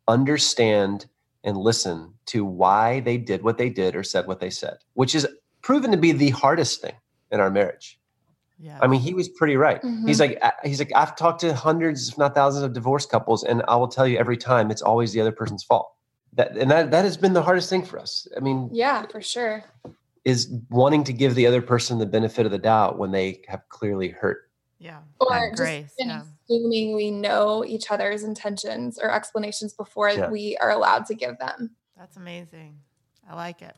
Understand 0.07 1.07
and 1.45 1.57
listen 1.57 2.13
to 2.27 2.45
why 2.45 3.01
they 3.01 3.17
did 3.17 3.43
what 3.43 3.59
they 3.59 3.71
did 3.71 3.97
or 3.97 4.03
said 4.03 4.27
what 4.27 4.41
they 4.41 4.51
said, 4.51 4.79
which 4.95 5.15
is 5.15 5.27
proven 5.63 5.91
to 5.91 5.97
be 5.97 6.13
the 6.13 6.31
hardest 6.31 6.81
thing 6.81 6.95
in 7.31 7.41
our 7.41 7.51
marriage. 7.51 7.99
Yeah. 8.59 8.79
I 8.83 8.87
mean, 8.87 9.01
he 9.01 9.15
was 9.15 9.29
pretty 9.29 9.57
right. 9.57 9.81
Mhm. 9.81 10.07
He's 10.07 10.21
like, 10.21 10.43
he's 10.65 10.79
like, 10.79 10.93
I've 10.95 11.15
talked 11.17 11.41
to 11.41 11.55
hundreds, 11.55 12.09
if 12.09 12.19
not 12.19 12.35
thousands, 12.35 12.65
of 12.65 12.73
divorced 12.73 13.11
couples, 13.11 13.45
and 13.45 13.63
I 13.69 13.77
will 13.77 13.89
tell 13.89 14.07
you 14.07 14.19
every 14.19 14.37
time 14.37 14.71
it's 14.71 14.83
always 14.83 15.13
the 15.13 15.21
other 15.21 15.33
person's 15.33 15.63
fault. 15.63 15.91
That 16.35 16.57
and 16.57 16.71
that 16.71 16.91
that 16.91 17.05
has 17.05 17.17
been 17.17 17.33
the 17.33 17.43
hardest 17.43 17.69
thing 17.71 17.85
for 17.85 17.99
us. 17.99 18.29
I 18.37 18.41
mean, 18.41 18.69
yeah, 18.73 19.07
for 19.07 19.21
sure. 19.21 19.65
is 20.25 20.53
wanting 20.71 21.05
to 21.05 21.13
give 21.13 21.35
the 21.35 21.47
other 21.47 21.63
person 21.63 21.99
the 21.99 22.07
benefit 22.07 22.45
of 22.45 22.53
the 22.53 22.59
doubt 22.59 22.99
when 22.99 23.11
they 23.11 23.41
have 23.49 23.67
clearly 23.71 24.09
hurt. 24.11 24.51
yeah. 24.79 24.99
Or 25.21 25.49
just 25.51 25.57
grace. 25.63 25.95
in 25.99 26.09
Yeah. 26.09 26.23
assuming 26.45 26.95
we 26.95 27.11
know 27.11 27.65
each 27.65 27.91
other's 27.91 28.23
intentions 28.25 28.99
or 28.99 29.11
explanations 29.11 29.73
before 29.75 30.11
Yeah. 30.11 30.29
we 30.29 30.57
are 30.59 30.71
allowed 30.71 31.07
to 31.07 31.15
give 31.15 31.39
them. 31.39 31.75
That's 31.97 32.17
amazing. 32.17 32.79
I 33.29 33.35
like 33.35 33.63
it. 33.63 33.75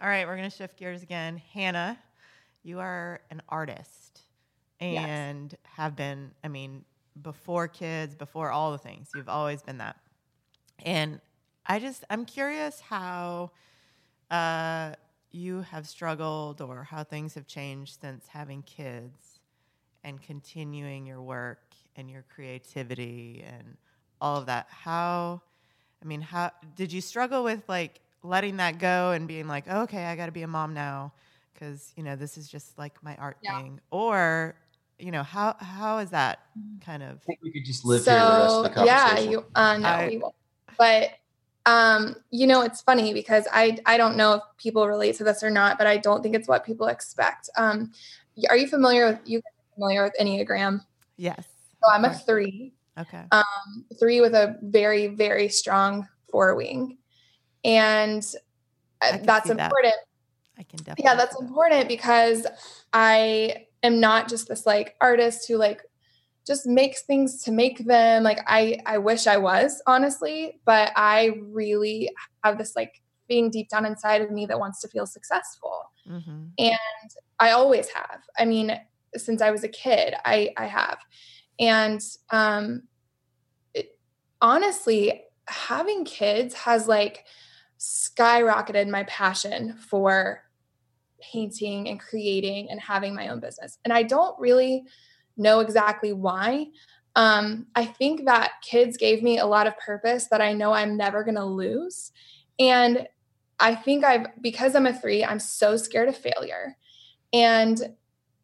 All 0.00 0.08
right, 0.08 0.26
we're 0.26 0.36
going 0.36 0.50
to 0.50 0.56
shift 0.56 0.76
gears 0.78 1.02
again. 1.02 1.36
Hannah, 1.52 1.98
you 2.62 2.78
are 2.80 3.20
an 3.30 3.40
artist 3.48 4.22
Yes. 4.80 5.04
and 5.06 5.54
have 5.64 5.94
been, 5.94 6.32
I 6.42 6.48
mean, 6.48 6.84
before 7.22 7.68
kids, 7.68 8.14
before 8.14 8.50
all 8.50 8.72
the 8.72 8.78
things. 8.78 9.10
You've 9.14 9.28
always 9.28 9.62
been 9.62 9.78
that. 9.78 9.96
And 10.84 11.20
I 11.68 11.78
just 11.78 12.04
I'm 12.10 12.24
curious 12.24 12.80
how 12.80 13.50
uh, 14.30 14.94
you 15.32 15.62
have 15.62 15.86
struggled 15.88 16.60
or 16.60 16.84
how 16.84 17.04
things 17.04 17.34
have 17.34 17.46
changed 17.46 18.00
since 18.00 18.26
having 18.28 18.62
kids 18.62 19.40
and 20.04 20.20
continuing 20.22 21.06
your 21.06 21.20
work 21.22 21.74
and 21.96 22.10
your 22.10 22.24
creativity 22.34 23.44
and 23.46 23.76
all 24.20 24.36
of 24.36 24.46
that. 24.46 24.66
How 24.70 25.42
I 26.02 26.06
mean, 26.06 26.20
how 26.20 26.50
did 26.76 26.92
you 26.92 27.00
struggle 27.00 27.42
with 27.44 27.62
like 27.68 28.00
letting 28.22 28.56
that 28.58 28.78
go 28.78 29.12
and 29.12 29.26
being 29.26 29.48
like, 29.48 29.64
oh, 29.68 29.82
okay, 29.82 30.04
I 30.04 30.16
got 30.16 30.26
to 30.26 30.32
be 30.32 30.42
a 30.42 30.48
mom 30.48 30.74
now 30.74 31.12
because 31.54 31.92
you 31.96 32.02
know 32.02 32.16
this 32.16 32.36
is 32.38 32.48
just 32.48 32.78
like 32.78 33.02
my 33.02 33.16
art 33.16 33.38
Yeah. 33.42 33.56
thing, 33.56 33.80
or 33.90 34.54
you 34.98 35.10
know 35.10 35.22
how 35.22 35.56
how 35.58 35.98
is 35.98 36.10
that 36.10 36.40
kind 36.80 37.02
of? 37.02 37.18
I 37.18 37.24
think 37.26 37.40
we 37.42 37.50
could 37.50 37.64
just 37.64 37.84
live 37.84 38.04
here 38.04 38.14
the 38.14 38.42
rest 38.42 38.64
of 38.64 38.74
the 38.74 38.84
yeah, 38.84 39.18
you 39.18 39.44
uh, 39.54 39.76
no, 39.78 39.88
I- 39.88 40.08
we 40.08 40.18
won't. 40.18 40.34
But 40.78 41.10
um, 41.66 42.16
you 42.30 42.46
know, 42.46 42.62
it's 42.62 42.80
funny 42.80 43.12
because 43.12 43.46
I 43.52 43.78
I 43.86 43.96
don't 43.96 44.16
know 44.16 44.34
if 44.34 44.42
people 44.56 44.86
relate 44.88 45.16
to 45.16 45.24
this 45.24 45.42
or 45.42 45.50
not, 45.50 45.78
but 45.78 45.86
I 45.86 45.96
don't 45.98 46.22
think 46.22 46.34
it's 46.34 46.48
what 46.48 46.64
people 46.64 46.86
expect. 46.86 47.50
Um, 47.58 47.92
are 48.48 48.56
you 48.56 48.68
familiar 48.68 49.06
with 49.06 49.20
you 49.24 49.42
familiar 49.74 50.02
with 50.04 50.14
Enneagram? 50.20 50.80
Yes. 51.16 51.44
So 51.82 51.90
I'm 51.92 52.04
a 52.04 52.14
three, 52.14 52.72
Okay. 52.98 53.24
um, 53.32 53.84
three 53.98 54.20
with 54.20 54.34
a 54.34 54.58
very 54.62 55.08
very 55.08 55.48
strong 55.48 56.08
four 56.30 56.54
wing, 56.54 56.98
and 57.64 58.22
uh, 59.02 59.18
that's 59.22 59.48
that. 59.48 59.60
important. 59.60 59.94
I 60.58 60.62
can 60.62 60.78
definitely. 60.78 61.04
yeah 61.04 61.14
that's 61.14 61.36
that. 61.36 61.44
important 61.44 61.86
because 61.86 62.46
i 62.94 63.66
am 63.82 64.00
not 64.00 64.26
just 64.26 64.48
this 64.48 64.64
like 64.64 64.96
artist 65.02 65.46
who 65.46 65.58
like 65.58 65.82
just 66.46 66.66
makes 66.66 67.02
things 67.02 67.42
to 67.42 67.50
make 67.50 67.84
them 67.86 68.22
like 68.22 68.38
i 68.46 68.78
i 68.86 68.96
wish 68.98 69.26
i 69.26 69.36
was 69.36 69.82
honestly 69.86 70.60
but 70.64 70.92
i 70.96 71.32
really 71.42 72.10
have 72.44 72.56
this 72.58 72.76
like 72.76 73.02
being 73.28 73.50
deep 73.50 73.68
down 73.68 73.84
inside 73.84 74.22
of 74.22 74.30
me 74.30 74.46
that 74.46 74.58
wants 74.58 74.80
to 74.80 74.88
feel 74.88 75.04
successful. 75.06 75.90
Mhm. 76.08 76.50
i 77.40 77.50
always 77.50 77.88
have. 77.88 78.20
I 78.38 78.44
mean 78.44 78.78
since 79.16 79.40
i 79.42 79.50
was 79.50 79.64
a 79.64 79.68
kid 79.68 80.14
i 80.24 80.50
i 80.56 80.66
have. 80.66 80.98
And 81.58 82.00
um 82.30 82.82
it, 83.74 83.98
honestly 84.40 85.24
having 85.48 86.04
kids 86.04 86.54
has 86.54 86.86
like 86.86 87.24
skyrocketed 87.78 88.88
my 88.88 89.04
passion 89.04 89.76
for 89.76 90.42
painting 91.20 91.88
and 91.88 91.98
creating 91.98 92.70
and 92.70 92.80
having 92.80 93.14
my 93.14 93.28
own 93.28 93.40
business. 93.40 93.78
And 93.84 93.92
i 93.92 94.02
don't 94.02 94.38
really 94.38 94.84
know 95.36 95.60
exactly 95.60 96.12
why. 96.12 96.66
Um, 97.14 97.66
i 97.74 97.84
think 97.86 98.26
that 98.26 98.52
kids 98.62 98.98
gave 98.98 99.22
me 99.22 99.38
a 99.38 99.46
lot 99.46 99.66
of 99.66 99.78
purpose 99.78 100.26
that 100.26 100.42
i 100.42 100.52
know 100.52 100.74
i'm 100.74 100.98
never 100.98 101.24
going 101.24 101.36
to 101.36 101.44
lose. 101.44 102.12
And 102.58 103.08
i 103.58 103.74
think 103.74 104.04
i've 104.04 104.26
because 104.42 104.74
i'm 104.74 104.84
a 104.84 104.92
three 104.92 105.24
i'm 105.24 105.38
so 105.38 105.76
scared 105.76 106.08
of 106.08 106.16
failure. 106.16 106.76
And 107.32 107.94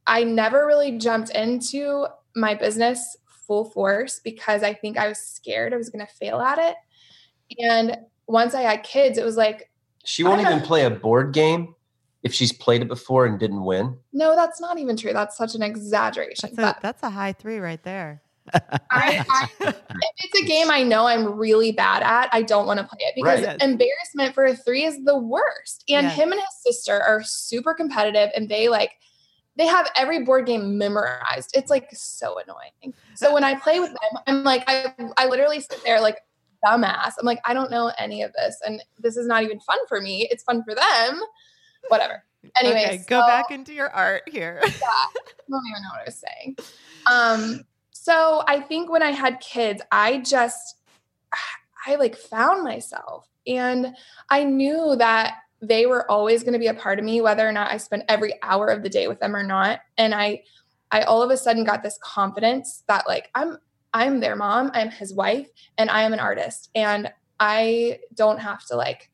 I 0.06 0.24
never 0.24 0.66
really 0.66 0.98
jumped 0.98 1.30
into 1.30 2.06
my 2.34 2.54
business 2.54 3.16
full 3.46 3.64
force 3.64 4.20
because 4.22 4.62
I 4.62 4.74
think 4.74 4.98
I 4.98 5.08
was 5.08 5.18
scared 5.18 5.72
I 5.72 5.76
was 5.76 5.90
going 5.90 6.04
to 6.04 6.12
fail 6.12 6.40
at 6.40 6.58
it. 6.58 6.76
And 7.58 7.98
once 8.26 8.54
I 8.54 8.62
had 8.62 8.82
kids, 8.82 9.18
it 9.18 9.24
was 9.24 9.36
like, 9.36 9.70
She 10.04 10.24
won't 10.24 10.40
even 10.40 10.60
play 10.60 10.84
a 10.84 10.90
board 10.90 11.32
game 11.32 11.74
if 12.22 12.32
she's 12.32 12.52
played 12.52 12.82
it 12.82 12.88
before 12.88 13.26
and 13.26 13.38
didn't 13.38 13.64
win. 13.64 13.98
no, 14.12 14.36
that's 14.36 14.60
not 14.60 14.78
even 14.78 14.96
true. 14.96 15.12
That's 15.12 15.36
such 15.36 15.54
an 15.54 15.62
exaggeration. 15.62 16.50
That's 16.54 16.58
a 16.58 16.72
But 16.74 16.80
that's 16.82 17.02
a 17.02 17.10
high 17.10 17.32
three 17.32 17.58
right 17.58 17.82
there. 17.82 18.22
I, 18.54 19.24
I, 19.30 19.48
if 19.60 19.74
it's 20.24 20.42
a 20.42 20.44
game 20.44 20.70
I 20.70 20.82
know 20.82 21.06
I'm 21.06 21.38
really 21.38 21.72
bad 21.72 22.02
at, 22.02 22.28
I 22.32 22.42
don't 22.42 22.66
want 22.66 22.78
to 22.80 22.84
play 22.84 22.98
it 23.00 23.14
because 23.16 23.44
Right. 23.44 23.62
Embarrassment 23.62 24.34
for 24.34 24.44
a 24.44 24.54
three 24.56 24.84
is 24.84 25.02
the 25.04 25.16
worst. 25.16 25.84
And 25.88 26.06
Yes. 26.06 26.16
him 26.16 26.32
and 26.32 26.40
his 26.40 26.76
sister 26.76 27.00
are 27.00 27.22
super 27.22 27.72
competitive 27.72 28.30
and 28.36 28.48
they 28.48 28.68
like, 28.68 28.92
they 29.56 29.66
have 29.66 29.90
every 29.96 30.24
board 30.24 30.46
game 30.46 30.76
memorized. 30.78 31.50
It's 31.54 31.70
like 31.70 31.88
so 31.92 32.38
annoying. 32.38 32.94
So 33.14 33.32
when 33.32 33.44
I 33.44 33.54
play 33.54 33.80
with 33.80 33.90
them, 33.90 34.22
I'm 34.26 34.44
like, 34.44 34.64
I, 34.66 34.92
I 35.16 35.26
literally 35.26 35.60
sit 35.60 35.80
there 35.84 36.00
like 36.00 36.18
dumbass. 36.64 37.12
I'm 37.18 37.26
like, 37.26 37.40
I 37.44 37.54
don't 37.54 37.70
know 37.70 37.92
any 37.98 38.22
of 38.22 38.32
this. 38.32 38.58
And 38.66 38.82
this 38.98 39.16
is 39.16 39.26
not 39.26 39.42
even 39.42 39.60
fun 39.60 39.78
for 39.88 40.00
me. 40.00 40.28
It's 40.30 40.42
fun 40.42 40.62
for 40.64 40.74
them. 40.74 41.20
Whatever. 41.88 42.24
Anyway, 42.60 42.84
okay, 42.84 43.04
go 43.08 43.20
so- 43.20 43.26
back 43.26 43.50
into 43.50 43.72
your 43.72 43.90
art 43.90 44.22
here. 44.28 44.60
I 44.64 44.70
don't 45.48 45.62
even 45.70 45.82
know 45.82 45.88
what 45.92 46.00
I 46.00 46.04
was 46.06 46.24
saying. 46.28 46.56
Um, 47.06 47.64
so 47.90 48.42
I 48.46 48.60
think 48.60 48.90
when 48.90 49.02
I 49.02 49.10
had 49.10 49.40
kids, 49.40 49.82
I 49.92 50.18
just 50.18 50.76
I 51.86 51.96
like 51.96 52.16
found 52.16 52.64
myself 52.64 53.28
and 53.46 53.94
I 54.30 54.44
knew 54.44 54.94
that 54.96 55.34
they 55.60 55.86
were 55.86 56.10
always 56.10 56.42
going 56.42 56.52
to 56.52 56.58
be 56.58 56.66
a 56.66 56.74
part 56.74 56.98
of 56.98 57.04
me 57.04 57.20
whether 57.20 57.48
or 57.48 57.52
not 57.52 57.70
I 57.70 57.76
spent 57.76 58.04
every 58.08 58.34
hour 58.42 58.68
of 58.68 58.82
the 58.82 58.88
day 58.88 59.08
with 59.08 59.20
them 59.20 59.34
or 59.36 59.42
not. 59.42 59.80
And 59.96 60.14
I 60.14 60.42
I 60.90 61.02
all 61.02 61.22
of 61.22 61.30
a 61.30 61.36
sudden 61.36 61.64
got 61.64 61.82
this 61.82 61.98
confidence 62.02 62.82
that 62.88 63.06
like 63.06 63.30
I'm 63.34 63.58
I'm 63.94 64.20
their 64.20 64.36
mom, 64.36 64.70
I'm 64.74 64.90
his 64.90 65.14
wife, 65.14 65.48
and 65.78 65.90
I 65.90 66.02
am 66.02 66.12
an 66.12 66.20
artist 66.20 66.70
and 66.74 67.12
I 67.38 68.00
don't 68.14 68.38
have 68.38 68.64
to 68.66 68.76
like 68.76 69.10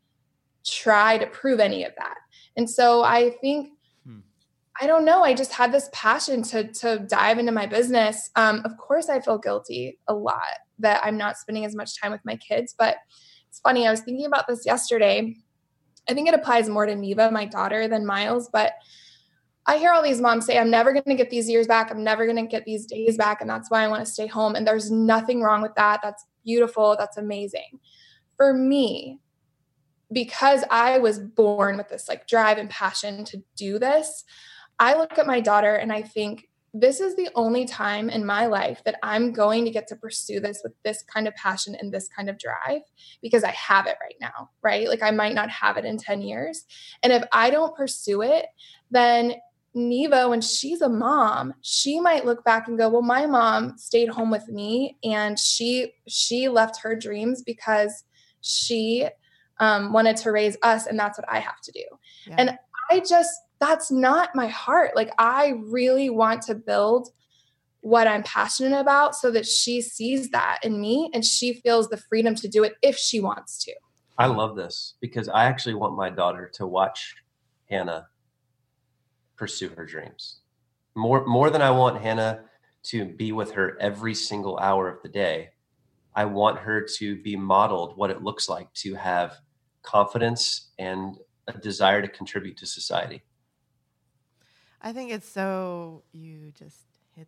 try 0.65 1.19
to 1.19 1.27
prove 1.27 1.61
any 1.61 1.85
of 1.85 1.93
that. 1.99 2.17
And 2.59 2.69
so 2.69 3.03
I 3.03 3.31
think 3.41 3.71
I 4.81 4.87
don't 4.87 5.05
know. 5.05 5.25
I 5.25 5.35
just 5.35 5.53
had 5.53 5.73
this 5.73 5.91
passion 5.93 6.43
to 6.45 6.73
to 6.73 7.01
dive 7.01 7.39
into 7.39 7.53
my 7.53 7.67
business. 7.67 8.31
Um, 8.37 8.63
of 8.65 8.77
course, 8.77 9.09
I 9.09 9.21
feel 9.21 9.39
guilty 9.39 9.99
a 10.07 10.15
lot 10.15 10.59
that 10.79 11.01
I'm 11.05 11.19
not 11.19 11.37
spending 11.37 11.65
as 11.65 11.75
much 11.75 12.01
time 12.01 12.13
with 12.13 12.25
my 12.25 12.37
kids. 12.37 12.75
But 12.79 12.97
it's 13.49 13.59
funny. 13.59 13.87
I 13.87 13.91
was 13.91 14.01
thinking 14.01 14.27
about 14.27 14.47
this 14.47 14.65
yesterday. 14.65 15.35
I 16.09 16.15
think 16.15 16.29
it 16.29 16.35
applies 16.35 16.69
more 16.69 16.87
to 16.87 16.95
Neva, 16.95 17.31
my 17.31 17.45
daughter, 17.45 17.89
than 17.89 18.07
Miles. 18.07 18.49
But 18.53 18.75
I 19.67 19.79
hear 19.79 19.93
all 19.93 20.03
these 20.03 20.21
moms 20.21 20.47
say, 20.47 20.59
"I'm 20.59 20.71
never 20.71 20.93
going 20.93 21.03
to 21.07 21.17
get 21.17 21.31
these 21.31 21.49
years 21.49 21.67
back. 21.67 21.91
I'm 21.91 22.05
never 22.05 22.25
going 22.25 22.37
to 22.37 22.47
get 22.47 22.65
these 22.65 22.87
days 22.87 23.17
back, 23.17 23.41
and 23.41 23.51
that's 23.51 23.71
why 23.71 23.83
I 23.83 23.89
want 23.89 24.07
to 24.07 24.13
stay 24.13 24.29
home." 24.29 24.55
And 24.55 24.67
there's 24.67 24.93
nothing 24.93 25.43
wrong 25.43 25.61
with 25.61 25.75
that. 25.75 26.01
That's 26.05 26.25
beautiful. 26.45 26.95
That's 26.97 27.17
amazing. 27.17 27.81
For 28.37 28.55
me, 28.55 29.19
because 30.13 30.65
I 30.71 30.99
was 30.99 31.19
born 31.19 31.77
with 31.77 31.89
this 31.89 32.09
like 32.09 32.27
drive 32.27 32.59
and 32.59 32.71
passion 32.71 33.25
to 33.27 33.43
do 33.57 33.79
this, 33.79 34.25
I 34.79 34.95
look 34.95 35.19
at 35.19 35.27
my 35.27 35.41
daughter 35.41 35.75
and 35.75 35.93
I 35.93 36.03
think 36.03 36.49
this 36.75 37.01
is 37.01 37.17
the 37.17 37.31
only 37.35 37.65
time 37.65 38.11
in 38.11 38.25
my 38.25 38.47
life 38.47 38.83
that 38.85 38.97
I'm 39.03 39.33
going 39.33 39.65
to 39.65 39.71
get 39.71 39.87
to 39.89 39.97
pursue 39.97 40.39
this 40.39 40.61
with 40.63 40.75
this 40.85 41.03
kind 41.03 41.27
of 41.27 41.35
passion 41.35 41.75
and 41.75 41.93
this 41.93 42.09
kind 42.09 42.29
of 42.29 42.39
drive 42.39 42.83
because 43.23 43.43
I 43.43 43.51
have 43.53 43.87
it 43.87 43.97
right 44.03 44.15
now, 44.21 44.51
right? 44.63 44.87
Like 44.87 45.03
I 45.03 45.11
might 45.11 45.35
not 45.35 45.51
have 45.51 45.77
it 45.77 45.85
in 45.85 45.97
10 45.97 46.21
years. 46.23 46.65
And 47.03 47.13
if 47.13 47.25
I 47.33 47.51
don't 47.51 47.75
pursue 47.75 48.23
it, 48.23 48.47
then 48.91 49.35
Neva, 49.75 50.29
when 50.29 50.41
she's 50.41 50.83
a 50.83 50.89
mom, 50.89 51.55
she 51.63 52.01
might 52.01 52.25
look 52.25 52.45
back 52.45 52.69
and 52.69 52.79
go, 52.79 52.89
"Well, 52.89 53.03
my 53.03 53.27
mom 53.27 53.77
stayed 53.77 54.09
home 54.09 54.31
with 54.31 54.49
me, 54.49 54.97
and 55.05 55.39
she 55.39 55.93
she 56.09 56.49
left 56.49 56.81
her 56.81 56.97
dreams 56.97 57.43
because 57.43 58.05
she 58.41 59.07
um, 59.61 59.93
wanted 59.93 60.17
to 60.19 60.33
raise 60.33 60.57
us, 60.63 60.87
and 60.87 60.99
that's 60.99 61.19
what 61.19 61.29
I 61.31 61.41
have 61.41 61.61
to 61.63 61.73
do." 61.73 61.85
Yeah. 62.27 62.37
And 62.39 62.59
I 62.91 63.01
just 63.01 63.31
that's 63.61 63.91
not 63.91 64.35
my 64.35 64.47
heart. 64.47 64.95
Like 64.95 65.13
I 65.19 65.55
really 65.67 66.11
want 66.11 66.43
to 66.43 66.55
build 66.55 67.09
what 67.81 68.07
I'm 68.07 68.23
passionate 68.23 68.79
about 68.79 69.15
so 69.15 69.31
that 69.31 69.47
she 69.47 69.81
sees 69.81 70.31
that 70.31 70.59
in 70.63 70.81
me 70.81 71.11
and 71.15 71.25
she 71.25 71.55
feels 71.55 71.89
the 71.89 71.97
freedom 71.97 72.35
to 72.37 72.49
do 72.49 72.65
it 72.65 72.75
if 72.83 72.97
she 72.97 73.21
wants 73.21 73.63
to. 73.65 73.73
I 74.19 74.27
love 74.27 74.57
this 74.57 74.95
because 75.01 75.29
I 75.29 75.45
actually 75.45 75.75
want 75.75 75.97
my 75.97 76.11
daughter 76.11 76.51
to 76.55 76.67
watch 76.67 77.15
Hannah 77.71 78.09
pursue 79.37 79.69
her 79.71 79.87
dreams. 79.87 80.41
More 80.97 81.25
more 81.25 81.51
than 81.51 81.63
I 81.63 81.71
want 81.71 82.03
Hannah 82.03 82.41
to 82.85 83.05
be 83.05 83.33
with 83.33 83.53
her 83.53 83.77
every 83.81 84.15
single 84.15 84.59
hour 84.59 84.89
of 84.89 85.03
the 85.03 85.09
day. 85.09 85.51
I 86.15 86.25
want 86.25 86.59
her 86.59 86.81
to 86.97 87.23
be 87.23 87.37
modeled 87.37 87.97
what 87.97 88.11
it 88.11 88.23
looks 88.23 88.49
like 88.49 88.73
to 88.75 88.95
have 88.95 89.37
confidence 89.83 90.71
and 90.79 91.17
a 91.47 91.53
desire 91.53 92.03
to 92.03 92.09
contribute 92.09 92.57
to 92.59 92.67
society. 92.67 93.23
I 94.81 94.93
think 94.93 95.11
it's 95.11 95.29
so 95.29 96.03
you 96.13 96.53
just 96.57 96.79
hit 97.17 97.27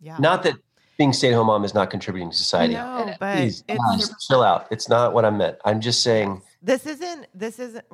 yeah. 0.00 0.16
Not 0.18 0.42
that 0.44 0.54
being 0.98 1.12
stay-at-home 1.12 1.48
mom 1.48 1.64
is 1.64 1.74
not 1.74 1.90
contributing 1.90 2.30
to 2.30 2.36
society. 2.36 2.74
know, 2.74 3.08
It- 3.08 3.16
but 3.18 3.36
Please, 3.36 3.64
it's 3.68 3.78
guys, 4.08 4.26
chill 4.28 4.42
out. 4.42 4.66
It's 4.70 4.88
not 4.88 5.12
what 5.12 5.24
I 5.24 5.30
meant. 5.30 5.58
I'm 5.64 5.80
just 5.80 6.02
saying 6.02 6.42
this 6.62 6.86
isn't 6.86 7.26
this 7.34 7.58
isn't 7.58 7.84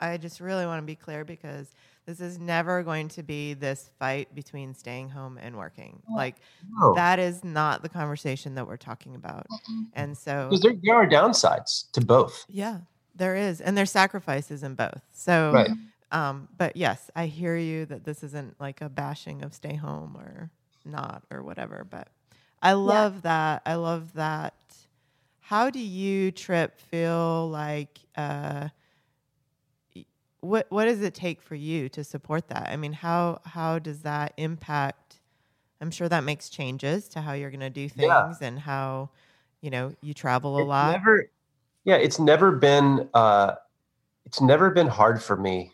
i 0.00 0.16
just 0.16 0.40
really 0.40 0.66
want 0.66 0.80
to 0.82 0.86
be 0.86 0.94
clear 0.96 1.24
because 1.24 1.74
this 2.06 2.20
is 2.20 2.38
never 2.38 2.82
going 2.82 3.08
to 3.08 3.22
be 3.22 3.54
this 3.54 3.90
fight 3.98 4.34
between 4.34 4.72
staying 4.74 5.08
home 5.08 5.38
and 5.38 5.56
working 5.56 6.00
like 6.14 6.36
no, 6.80 6.94
that 6.94 7.18
is 7.18 7.44
not 7.44 7.82
the 7.82 7.88
conversation 7.88 8.54
that 8.54 8.66
we're 8.66 8.76
talking 8.76 9.14
about 9.14 9.46
and 9.94 10.16
so 10.16 10.48
because 10.48 10.62
there, 10.62 10.72
there 10.82 10.94
are 10.94 11.06
downsides 11.06 11.90
to 11.92 12.00
both. 12.00 12.44
yeah 12.48 12.78
there 13.14 13.36
is 13.36 13.60
and 13.60 13.76
there's 13.76 13.90
sacrifices 13.90 14.62
in 14.62 14.74
both. 14.74 15.02
So 15.12 15.58
Right. 15.58 15.70
um 16.12 16.48
but 16.56 16.76
yes 16.76 17.10
i 17.16 17.26
hear 17.26 17.56
you 17.56 17.86
that 17.86 18.04
this 18.04 18.22
isn't 18.22 18.60
like 18.60 18.80
a 18.82 18.88
bashing 18.90 19.42
of 19.42 19.54
stay 19.54 19.74
home 19.74 20.14
or 20.16 20.50
not 20.84 21.22
or 21.30 21.42
whatever 21.42 21.84
but 21.88 22.08
i 22.62 22.72
love 22.74 23.22
that 23.22 23.62
i 23.66 23.74
love 23.74 24.12
that. 24.14 24.54
How 25.40 25.70
do 25.70 25.78
you 25.80 26.30
trip 26.32 26.78
feel 26.78 27.48
like 27.50 27.98
uh 28.16 28.68
what 30.40 30.66
what 30.70 30.86
does 30.86 31.02
it 31.02 31.14
take 31.14 31.40
for 31.40 31.54
you 31.54 31.88
to 31.90 32.02
support 32.04 32.48
that? 32.48 32.68
I 32.68 32.76
mean 32.76 32.92
how 32.92 33.40
how 33.44 33.78
does 33.78 34.02
that 34.02 34.34
impact 34.36 35.20
i'm 35.80 35.90
sure 35.90 36.08
that 36.08 36.24
makes 36.24 36.48
changes 36.50 37.08
to 37.10 37.20
how 37.20 37.32
you're 37.34 37.50
going 37.50 37.60
to 37.60 37.70
do 37.70 37.88
things 37.88 38.06
Yeah. 38.08 38.34
and 38.42 38.58
how 38.58 39.10
you 39.62 39.70
know 39.70 39.94
you 40.02 40.14
travel 40.14 40.60
a 40.60 40.62
It's 40.62 40.66
lot. 40.66 41.02
Never, 41.04 41.30
yeah, 41.84 41.96
it's 41.96 42.18
never 42.18 42.52
been. 42.52 43.08
Uh, 43.14 43.54
it's 44.24 44.40
never 44.40 44.70
been 44.70 44.86
hard 44.86 45.22
for 45.22 45.36
me 45.36 45.72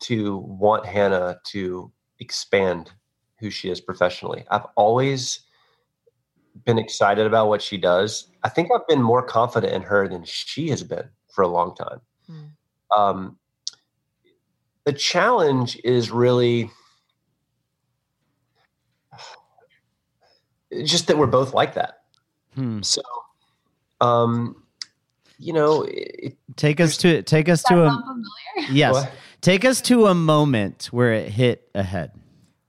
to 0.00 0.38
want 0.38 0.86
Hannah 0.86 1.38
to 1.44 1.90
expand 2.20 2.92
who 3.38 3.50
she 3.50 3.68
is 3.70 3.80
professionally. 3.80 4.44
I've 4.50 4.66
always 4.76 5.40
been 6.64 6.78
excited 6.78 7.26
about 7.26 7.48
what 7.48 7.60
she 7.60 7.76
does. 7.76 8.28
I 8.42 8.48
think 8.48 8.70
I've 8.72 8.86
been 8.86 9.02
more 9.02 9.22
confident 9.22 9.72
in 9.72 9.82
her 9.82 10.08
than 10.08 10.24
she 10.24 10.68
has 10.70 10.82
been 10.82 11.08
for 11.28 11.42
a 11.42 11.48
long 11.48 11.74
time. 11.74 12.00
Hmm. 12.26 12.44
Um, 12.96 13.38
the 14.84 14.92
challenge 14.92 15.78
is 15.84 16.10
really 16.10 16.70
just 20.84 21.08
that 21.08 21.18
we're 21.18 21.26
both 21.26 21.52
like 21.52 21.74
that. 21.74 22.04
Hmm. 22.54 22.80
So, 22.82 23.02
um, 24.00 24.65
you 25.38 25.52
know, 25.52 25.82
it, 25.88 26.36
Take 26.56 26.80
us 26.80 26.96
to 26.98 27.22
take 27.22 27.48
us 27.48 27.62
to 27.64 27.82
a 27.82 27.90
familiar? 27.90 28.70
yes. 28.70 28.92
What? 28.92 29.12
Take 29.42 29.64
us 29.64 29.80
to 29.82 30.06
a 30.06 30.14
moment 30.14 30.86
where 30.86 31.12
it 31.12 31.28
hit 31.30 31.68
ahead. 31.74 32.12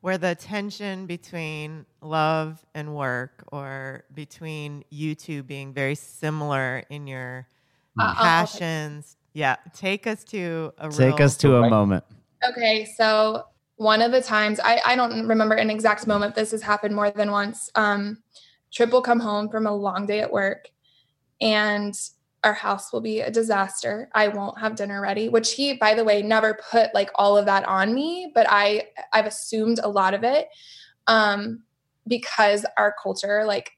where 0.02 0.18
the 0.18 0.36
tension 0.36 1.06
between 1.06 1.86
love 2.02 2.64
and 2.76 2.96
work 2.96 3.44
or 3.52 4.04
between 4.14 4.84
you 4.90 5.16
two 5.16 5.44
being 5.44 5.74
very 5.74 5.96
similar 5.96 6.84
in 6.90 7.08
your 7.08 7.48
Uh, 8.00 8.14
passions 8.14 9.16
yeah 9.34 9.56
take 9.74 10.06
us 10.06 10.24
to 10.24 10.72
a 10.78 10.90
Take 10.90 11.18
real, 11.18 11.22
us 11.26 11.38
to 11.38 11.56
a 11.56 11.62
Right. 11.62 11.70
moment. 11.72 12.04
Okay, 12.48 12.86
so 12.98 13.44
one 13.78 14.02
of 14.02 14.12
the 14.12 14.22
times 14.22 14.60
I, 14.60 14.80
I 14.86 14.96
don't 14.96 15.28
remember 15.28 15.56
an 15.56 15.70
exact 15.70 16.06
moment. 16.08 16.36
This 16.36 16.52
has 16.52 16.62
happened 16.62 16.96
more 16.96 17.10
than 17.12 17.32
once. 17.32 17.70
Um, 17.76 18.22
Trip 18.72 18.92
will 18.92 19.02
come 19.02 19.20
home 19.20 19.50
from 19.50 19.66
a 19.66 19.74
long 19.76 20.06
day 20.06 20.20
at 20.20 20.32
work, 20.32 20.70
and 21.42 21.94
our 22.44 22.54
house 22.54 22.94
will 22.94 23.02
be 23.02 23.22
a 23.22 23.32
disaster. 23.32 24.10
I 24.14 24.28
won't 24.28 24.60
have 24.60 24.76
dinner 24.76 25.02
ready, 25.02 25.30
which 25.30 25.54
he, 25.54 25.74
by 25.74 25.94
the 25.94 26.04
way, 26.04 26.22
never 26.22 26.60
put 26.72 26.94
like 26.94 27.10
all 27.16 27.38
of 27.38 27.46
that 27.46 27.68
on 27.68 27.94
me, 27.94 28.32
but 28.34 28.48
I 28.50 28.88
I've 29.14 29.26
assumed 29.26 29.80
a 29.82 29.90
lot 29.90 30.14
of 30.14 30.24
it 30.24 30.48
um, 31.08 31.64
because 32.08 32.66
our 32.78 32.94
culture, 33.02 33.44
like 33.46 33.72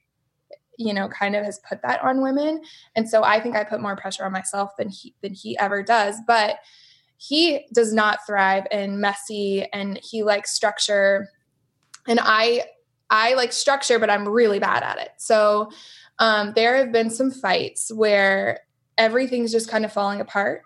you 0.78 0.94
know, 0.94 1.08
kind 1.08 1.36
of 1.36 1.44
has 1.44 1.60
put 1.68 1.82
that 1.82 2.02
on 2.02 2.22
women, 2.22 2.62
and 2.96 3.08
so 3.08 3.22
I 3.22 3.40
think 3.40 3.56
I 3.56 3.64
put 3.64 3.80
more 3.80 3.96
pressure 3.96 4.24
on 4.24 4.32
myself 4.32 4.70
than 4.78 4.88
he 4.88 5.14
than 5.22 5.34
he 5.34 5.58
ever 5.58 5.82
does, 5.82 6.16
but 6.26 6.56
he 7.16 7.66
does 7.74 7.92
not 7.92 8.20
thrive 8.26 8.66
in 8.70 8.98
messy 8.98 9.66
and 9.74 10.00
he 10.02 10.22
likes 10.22 10.52
structure. 10.52 11.28
And 12.08 12.18
i 12.22 12.64
i 13.10 13.34
like 13.34 13.52
structure 13.52 13.98
but 13.98 14.08
i'm 14.08 14.26
really 14.26 14.58
bad 14.58 14.82
at 14.82 14.98
it. 14.98 15.10
So 15.18 15.70
um, 16.20 16.52
there 16.54 16.76
have 16.76 16.92
been 16.92 17.10
some 17.10 17.30
fights 17.30 17.92
where 17.92 18.60
everything's 18.96 19.50
just 19.50 19.68
kind 19.68 19.84
of 19.84 19.92
falling 19.92 20.20
apart 20.20 20.62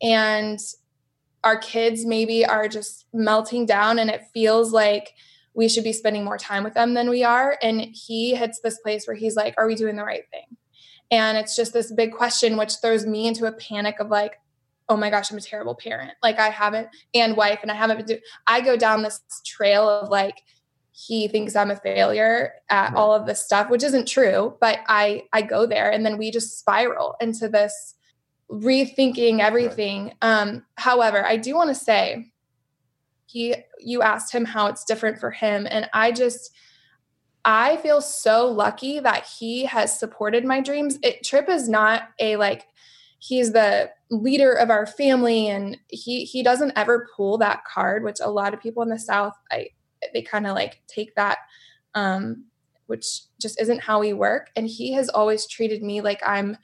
and 0.00 0.58
our 1.44 1.58
kids 1.58 2.06
maybe 2.06 2.46
are 2.46 2.68
just 2.68 3.06
melting 3.12 3.66
down 3.66 3.98
and 3.98 4.08
it 4.08 4.22
feels 4.32 4.72
like 4.72 5.12
we 5.54 5.68
should 5.68 5.84
be 5.84 5.92
spending 5.92 6.24
more 6.24 6.38
time 6.38 6.64
with 6.64 6.74
them 6.74 6.94
than 6.94 7.10
we 7.10 7.24
are 7.24 7.58
and 7.62 7.80
he 7.92 8.34
hits 8.34 8.60
this 8.60 8.78
place 8.78 9.06
where 9.06 9.16
he's 9.16 9.36
like 9.36 9.54
are 9.58 9.66
we 9.66 9.74
doing 9.74 9.96
the 9.96 10.04
right 10.04 10.24
thing 10.30 10.56
and 11.10 11.36
it's 11.36 11.54
just 11.54 11.72
this 11.72 11.92
big 11.92 12.12
question 12.12 12.56
which 12.56 12.76
throws 12.80 13.04
me 13.04 13.26
into 13.26 13.46
a 13.46 13.52
panic 13.52 14.00
of 14.00 14.08
like 14.08 14.38
oh 14.88 14.96
my 14.96 15.08
gosh, 15.08 15.30
I'm 15.30 15.38
a 15.38 15.40
terrible 15.40 15.74
parent. 15.74 16.12
Like 16.22 16.38
I 16.38 16.50
haven't 16.50 16.88
and 17.14 17.36
wife 17.36 17.60
and 17.62 17.70
I 17.70 17.74
haven't 17.74 18.06
been 18.06 18.18
I 18.46 18.60
go 18.60 18.76
down 18.76 19.02
this 19.02 19.22
trail 19.44 19.88
of 19.88 20.10
like 20.10 20.42
he 20.92 21.26
thinks 21.26 21.56
I'm 21.56 21.70
a 21.70 21.76
failure 21.76 22.52
at 22.68 22.94
all 22.94 23.14
of 23.14 23.26
this 23.26 23.42
stuff, 23.42 23.70
which 23.70 23.82
isn't 23.82 24.06
true, 24.06 24.56
but 24.60 24.80
I 24.86 25.24
I 25.32 25.42
go 25.42 25.66
there 25.66 25.90
and 25.90 26.04
then 26.04 26.18
we 26.18 26.30
just 26.30 26.58
spiral 26.58 27.16
into 27.20 27.48
this 27.48 27.94
rethinking 28.50 29.40
everything. 29.40 30.12
Um 30.20 30.64
however, 30.76 31.24
I 31.24 31.38
do 31.38 31.54
want 31.56 31.70
to 31.70 31.74
say 31.74 32.30
he 33.26 33.56
you 33.80 34.02
asked 34.02 34.32
him 34.32 34.44
how 34.44 34.66
it's 34.66 34.84
different 34.84 35.18
for 35.18 35.30
him 35.30 35.66
and 35.68 35.88
I 35.94 36.12
just 36.12 36.50
I 37.44 37.78
feel 37.78 38.02
so 38.02 38.46
lucky 38.46 39.00
that 39.00 39.26
he 39.26 39.64
has 39.64 39.98
supported 39.98 40.44
my 40.44 40.60
dreams. 40.60 40.98
It 41.02 41.24
Trip 41.24 41.48
is 41.48 41.70
not 41.70 42.02
a 42.20 42.36
like 42.36 42.66
he's 43.18 43.52
the 43.52 43.88
leader 44.10 44.52
of 44.52 44.68
our 44.68 44.84
family 44.84 45.48
and 45.48 45.78
he 45.88 46.24
he 46.26 46.42
doesn't 46.42 46.72
ever 46.76 47.08
pull 47.16 47.38
that 47.38 47.64
card 47.64 48.02
which 48.04 48.18
a 48.20 48.30
lot 48.30 48.52
of 48.52 48.60
people 48.60 48.82
in 48.82 48.90
the 48.90 48.98
south 48.98 49.32
i 49.50 49.66
they 50.12 50.22
kind 50.22 50.46
of 50.46 50.54
like 50.54 50.82
take 50.88 51.14
that 51.14 51.38
um 51.94 52.44
which 52.86 53.22
just 53.40 53.58
isn't 53.60 53.80
how 53.80 54.00
we 54.00 54.12
work. 54.12 54.50
And 54.54 54.66
he 54.66 54.92
has 54.92 55.08
always 55.08 55.46
treated 55.46 55.82
me 55.82 56.00
like 56.00 56.20
i'm 56.26 56.58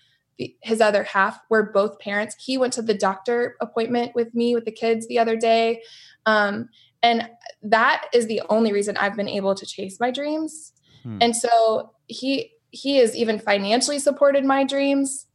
his 0.63 0.81
other 0.81 1.03
half. 1.03 1.41
We're 1.51 1.73
both 1.73 1.99
parents. 1.99 2.37
He 2.39 2.59
went 2.59 2.73
to 2.75 2.83
the 2.83 2.95
doctor 2.95 3.57
appointment 3.61 4.15
with 4.15 4.33
me 4.35 4.55
with 4.55 4.65
the 4.65 4.71
kids 4.71 5.09
the 5.09 5.19
other 5.19 5.37
day. 5.37 5.83
Um 6.27 6.69
and 7.03 7.29
that 7.63 8.07
is 8.13 8.27
the 8.27 8.43
only 8.49 8.73
reason 8.73 8.97
i've 8.97 9.17
been 9.17 9.29
able 9.29 9.55
to 9.55 9.67
chase 9.67 9.99
my 10.01 10.11
dreams. 10.11 10.73
Hmm. 11.03 11.19
and 11.21 11.35
so 11.35 11.93
he 12.07 12.53
he 12.71 12.99
has 12.99 13.17
even 13.17 13.39
financially 13.39 13.99
supported 13.99 14.45
my 14.45 14.65
dreams 14.65 15.27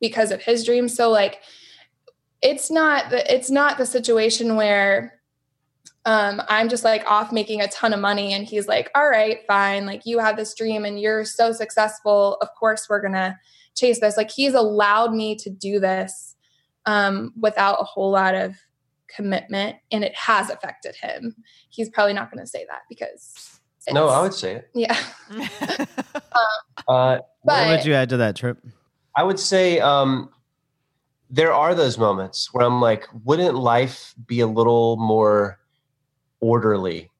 because 0.00 0.30
of 0.30 0.42
his 0.42 0.64
dreams. 0.64 0.94
So 0.94 1.10
like 1.10 1.40
it's 2.42 2.70
not 2.70 3.10
the 3.10 3.34
it's 3.34 3.50
not 3.50 3.78
the 3.78 3.86
situation 3.86 4.56
where 4.56 5.17
um 6.08 6.42
i'm 6.48 6.68
just 6.68 6.84
like 6.84 7.04
off 7.06 7.32
making 7.32 7.60
a 7.60 7.68
ton 7.68 7.92
of 7.92 8.00
money. 8.00 8.32
And 8.32 8.46
he's 8.46 8.66
like 8.66 8.90
all 8.94 9.08
right 9.08 9.38
fine. 9.46 9.86
Like 9.86 10.02
you 10.04 10.18
have 10.18 10.36
this 10.36 10.54
dream 10.54 10.84
and 10.84 11.00
you're 11.00 11.24
so 11.24 11.52
successful. 11.52 12.38
Of 12.40 12.48
course 12.58 12.88
we're 12.88 13.02
gonna 13.02 13.38
chase 13.76 14.00
this. 14.00 14.16
Like 14.16 14.30
he's 14.30 14.54
allowed 14.54 15.14
me 15.14 15.36
to 15.36 15.50
do 15.50 15.78
this 15.80 16.36
um 16.86 17.32
without 17.38 17.80
a 17.80 17.84
whole 17.84 18.10
lot 18.10 18.34
of 18.34 18.56
commitment. 19.08 19.76
And 19.90 20.04
it 20.04 20.14
has 20.14 20.50
affected 20.50 20.94
him. 20.94 21.34
He's 21.70 21.88
probably 21.88 22.12
not 22.12 22.30
going 22.30 22.44
to 22.44 22.48
say 22.48 22.66
that 22.68 22.82
because 22.88 23.60
no, 23.90 24.08
I 24.08 24.20
would 24.20 24.34
say 24.34 24.56
it. 24.56 24.70
yeah. 24.74 24.96
Uh, 26.86 27.18
what 27.42 27.68
would 27.68 27.84
you 27.84 27.92
add 27.92 28.08
to 28.08 28.16
that 28.16 28.34
trip? 28.34 28.56
I 29.14 29.22
would 29.22 29.38
say 29.38 29.78
um, 29.80 30.30
there 31.28 31.52
are 31.52 31.74
those 31.74 31.98
moments 31.98 32.54
where 32.54 32.64
I'm 32.64 32.80
like, 32.80 33.04
wouldn't 33.24 33.56
life 33.56 34.14
be 34.26 34.40
a 34.40 34.46
little 34.46 34.96
more 34.96 35.58
orderly 36.40 37.10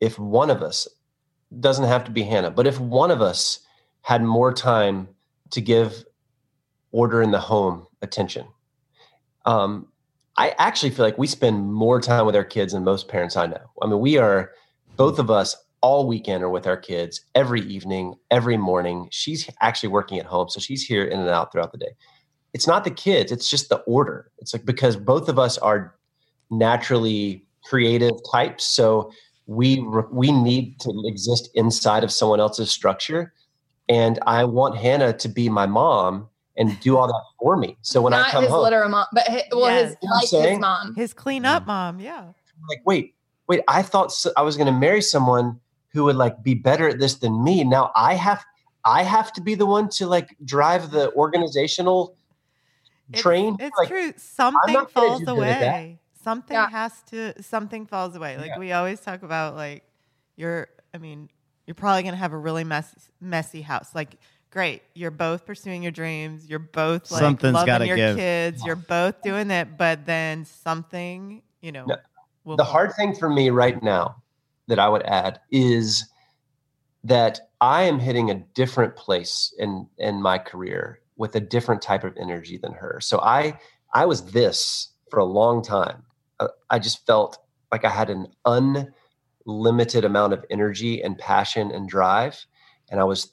if 0.00 0.18
one 0.18 0.50
of 0.50 0.62
us 0.62 0.88
doesn't 1.60 1.84
have 1.84 2.04
to 2.04 2.10
be 2.10 2.22
Hannah, 2.22 2.50
but 2.50 2.66
if 2.66 2.78
one 2.78 3.10
of 3.10 3.22
us 3.22 3.60
had 4.02 4.22
more 4.22 4.52
time 4.52 5.08
to 5.50 5.60
give 5.60 6.04
order 6.92 7.22
in 7.22 7.30
the 7.30 7.40
home 7.40 7.86
attention? 8.02 8.46
Um, 9.44 9.88
I 10.36 10.54
actually 10.58 10.90
feel 10.90 11.04
like 11.04 11.18
we 11.18 11.26
spend 11.26 11.72
more 11.72 12.00
time 12.00 12.26
with 12.26 12.36
our 12.36 12.44
kids 12.44 12.72
than 12.72 12.84
most 12.84 13.08
parents 13.08 13.36
I 13.36 13.46
know. 13.46 13.70
I 13.82 13.86
mean, 13.86 14.00
we 14.00 14.18
are 14.18 14.52
both 14.96 15.18
of 15.18 15.30
us 15.30 15.56
all 15.82 16.06
weekend 16.06 16.42
are 16.42 16.50
with 16.50 16.66
our 16.66 16.76
kids 16.76 17.20
every 17.34 17.60
evening, 17.62 18.14
every 18.30 18.56
morning. 18.56 19.08
She's 19.12 19.48
actually 19.60 19.90
working 19.90 20.18
at 20.18 20.26
home, 20.26 20.48
so 20.48 20.58
she's 20.58 20.82
here 20.82 21.04
in 21.04 21.20
and 21.20 21.28
out 21.28 21.52
throughout 21.52 21.72
the 21.72 21.78
day. 21.78 21.94
It's 22.54 22.66
not 22.66 22.84
the 22.84 22.90
kids, 22.90 23.30
it's 23.30 23.48
just 23.48 23.68
the 23.68 23.78
order. 23.80 24.30
It's 24.38 24.52
like 24.52 24.64
because 24.64 24.96
both 24.96 25.28
of 25.28 25.38
us 25.38 25.58
are 25.58 25.94
naturally 26.50 27.45
creative 27.68 28.12
types, 28.30 28.64
so 28.64 29.10
we 29.46 29.80
re- 29.80 30.04
we 30.10 30.32
need 30.32 30.80
to 30.80 31.02
exist 31.06 31.50
inside 31.54 32.04
of 32.04 32.10
someone 32.12 32.40
else's 32.40 32.70
structure. 32.70 33.32
And 33.88 34.18
I 34.26 34.44
want 34.44 34.76
Hannah 34.76 35.12
to 35.12 35.28
be 35.28 35.48
my 35.48 35.66
mom 35.66 36.28
and 36.56 36.78
do 36.80 36.96
all 36.96 37.06
that 37.06 37.22
for 37.38 37.56
me. 37.56 37.76
So 37.82 38.00
when 38.00 38.12
I 38.12 38.22
not 38.22 38.30
come 38.30 38.42
his 38.44 38.50
home, 38.52 38.62
literal 38.64 38.88
mom 38.88 39.06
but 39.12 39.28
his, 39.28 39.42
well 39.52 39.70
Yes. 39.70 39.90
his 39.90 39.96
You 40.02 40.08
know 40.08 40.10
what 40.10 40.10
I'm 40.10 40.10
like 40.10 40.22
his 40.22 40.30
saying? 40.30 40.60
mom 40.60 40.94
his 40.96 41.12
cleanup 41.14 41.62
mm-hmm. 41.62 41.70
mom 41.70 42.00
yeah 42.00 42.20
I'm 42.22 42.66
like, 42.68 42.80
wait, 42.86 43.14
wait, 43.48 43.60
I 43.68 43.82
thought 43.82 44.10
so, 44.12 44.32
I 44.36 44.42
was 44.42 44.56
going 44.56 44.66
to 44.66 44.72
marry 44.78 45.02
someone 45.02 45.60
who 45.92 46.04
would 46.04 46.16
like 46.16 46.42
be 46.42 46.54
better 46.54 46.88
at 46.88 46.98
this 46.98 47.14
than 47.16 47.44
me. 47.44 47.64
Now 47.64 47.92
I 47.94 48.14
have, 48.14 48.44
I 48.84 49.02
have 49.02 49.32
to 49.34 49.40
be 49.40 49.54
the 49.54 49.66
one 49.66 49.88
to 49.90 50.06
like 50.06 50.34
drive 50.44 50.90
the 50.90 51.12
organizational 51.12 52.16
It's- 53.10 53.22
train. 53.22 53.56
It's, 53.60 53.76
like, 53.78 53.88
true. 53.88 54.12
Something 54.16 54.86
falls 54.86 55.20
do 55.20 55.26
that. 55.26 55.32
away. 55.36 55.98
Something 56.26 56.56
Yeah. 56.56 56.68
has 56.70 57.02
to. 57.10 57.40
Something 57.40 57.86
falls 57.86 58.16
away. 58.16 58.36
Like 58.36 58.48
Yeah. 58.48 58.58
we 58.58 58.72
always 58.72 58.98
talk 59.00 59.22
about. 59.22 59.54
Like 59.54 59.84
you're. 60.34 60.66
I 60.92 60.98
mean, 60.98 61.30
you're 61.66 61.76
probably 61.76 62.02
gonna 62.02 62.16
have 62.16 62.32
a 62.32 62.38
really 62.38 62.64
mess, 62.64 62.92
messy 63.20 63.62
house. 63.62 63.94
Like 63.94 64.16
great, 64.50 64.82
you're 64.94 65.12
both 65.12 65.46
pursuing 65.46 65.84
your 65.84 65.92
dreams. 65.92 66.48
You're 66.50 66.58
both 66.58 67.12
like 67.12 67.20
Something's 67.20 67.54
loving 67.54 67.66
gotta 67.66 67.86
your 67.86 67.96
give. 67.96 68.16
kids. 68.16 68.64
You're 68.64 68.74
both 68.74 69.22
doing 69.22 69.52
it, 69.52 69.76
but 69.78 70.04
then 70.04 70.44
something, 70.44 71.42
you 71.60 71.70
know, 71.70 71.84
No, 71.86 71.96
will 72.44 72.56
the 72.56 72.64
fall. 72.64 72.72
hard 72.72 72.94
thing 72.96 73.14
for 73.14 73.28
me 73.28 73.50
right 73.50 73.80
now 73.82 74.16
that 74.66 74.80
I 74.80 74.88
would 74.88 75.02
add 75.04 75.38
is 75.52 76.08
that 77.04 77.38
I 77.60 77.82
am 77.82 78.00
hitting 78.00 78.30
a 78.30 78.34
different 78.34 78.96
place 78.96 79.54
in 79.58 79.86
in 79.98 80.20
my 80.20 80.38
career 80.38 81.00
with 81.16 81.36
a 81.36 81.40
different 81.40 81.82
type 81.82 82.02
of 82.02 82.16
energy 82.16 82.56
than 82.56 82.72
her. 82.72 82.98
So 83.00 83.20
I 83.20 83.60
I 83.94 84.06
was 84.06 84.32
this 84.32 84.88
for 85.10 85.20
a 85.20 85.24
long 85.24 85.62
time. 85.62 86.02
Uh, 86.40 86.48
I 86.70 86.78
just 86.78 87.06
felt 87.06 87.38
like 87.72 87.84
I 87.84 87.90
had 87.90 88.10
an 88.10 88.28
unlimited 89.46 90.04
amount 90.04 90.32
of 90.32 90.44
energy 90.50 91.02
and 91.02 91.18
passion 91.18 91.70
and 91.70 91.88
drive, 91.88 92.46
and 92.90 93.00
I 93.00 93.04
was 93.04 93.32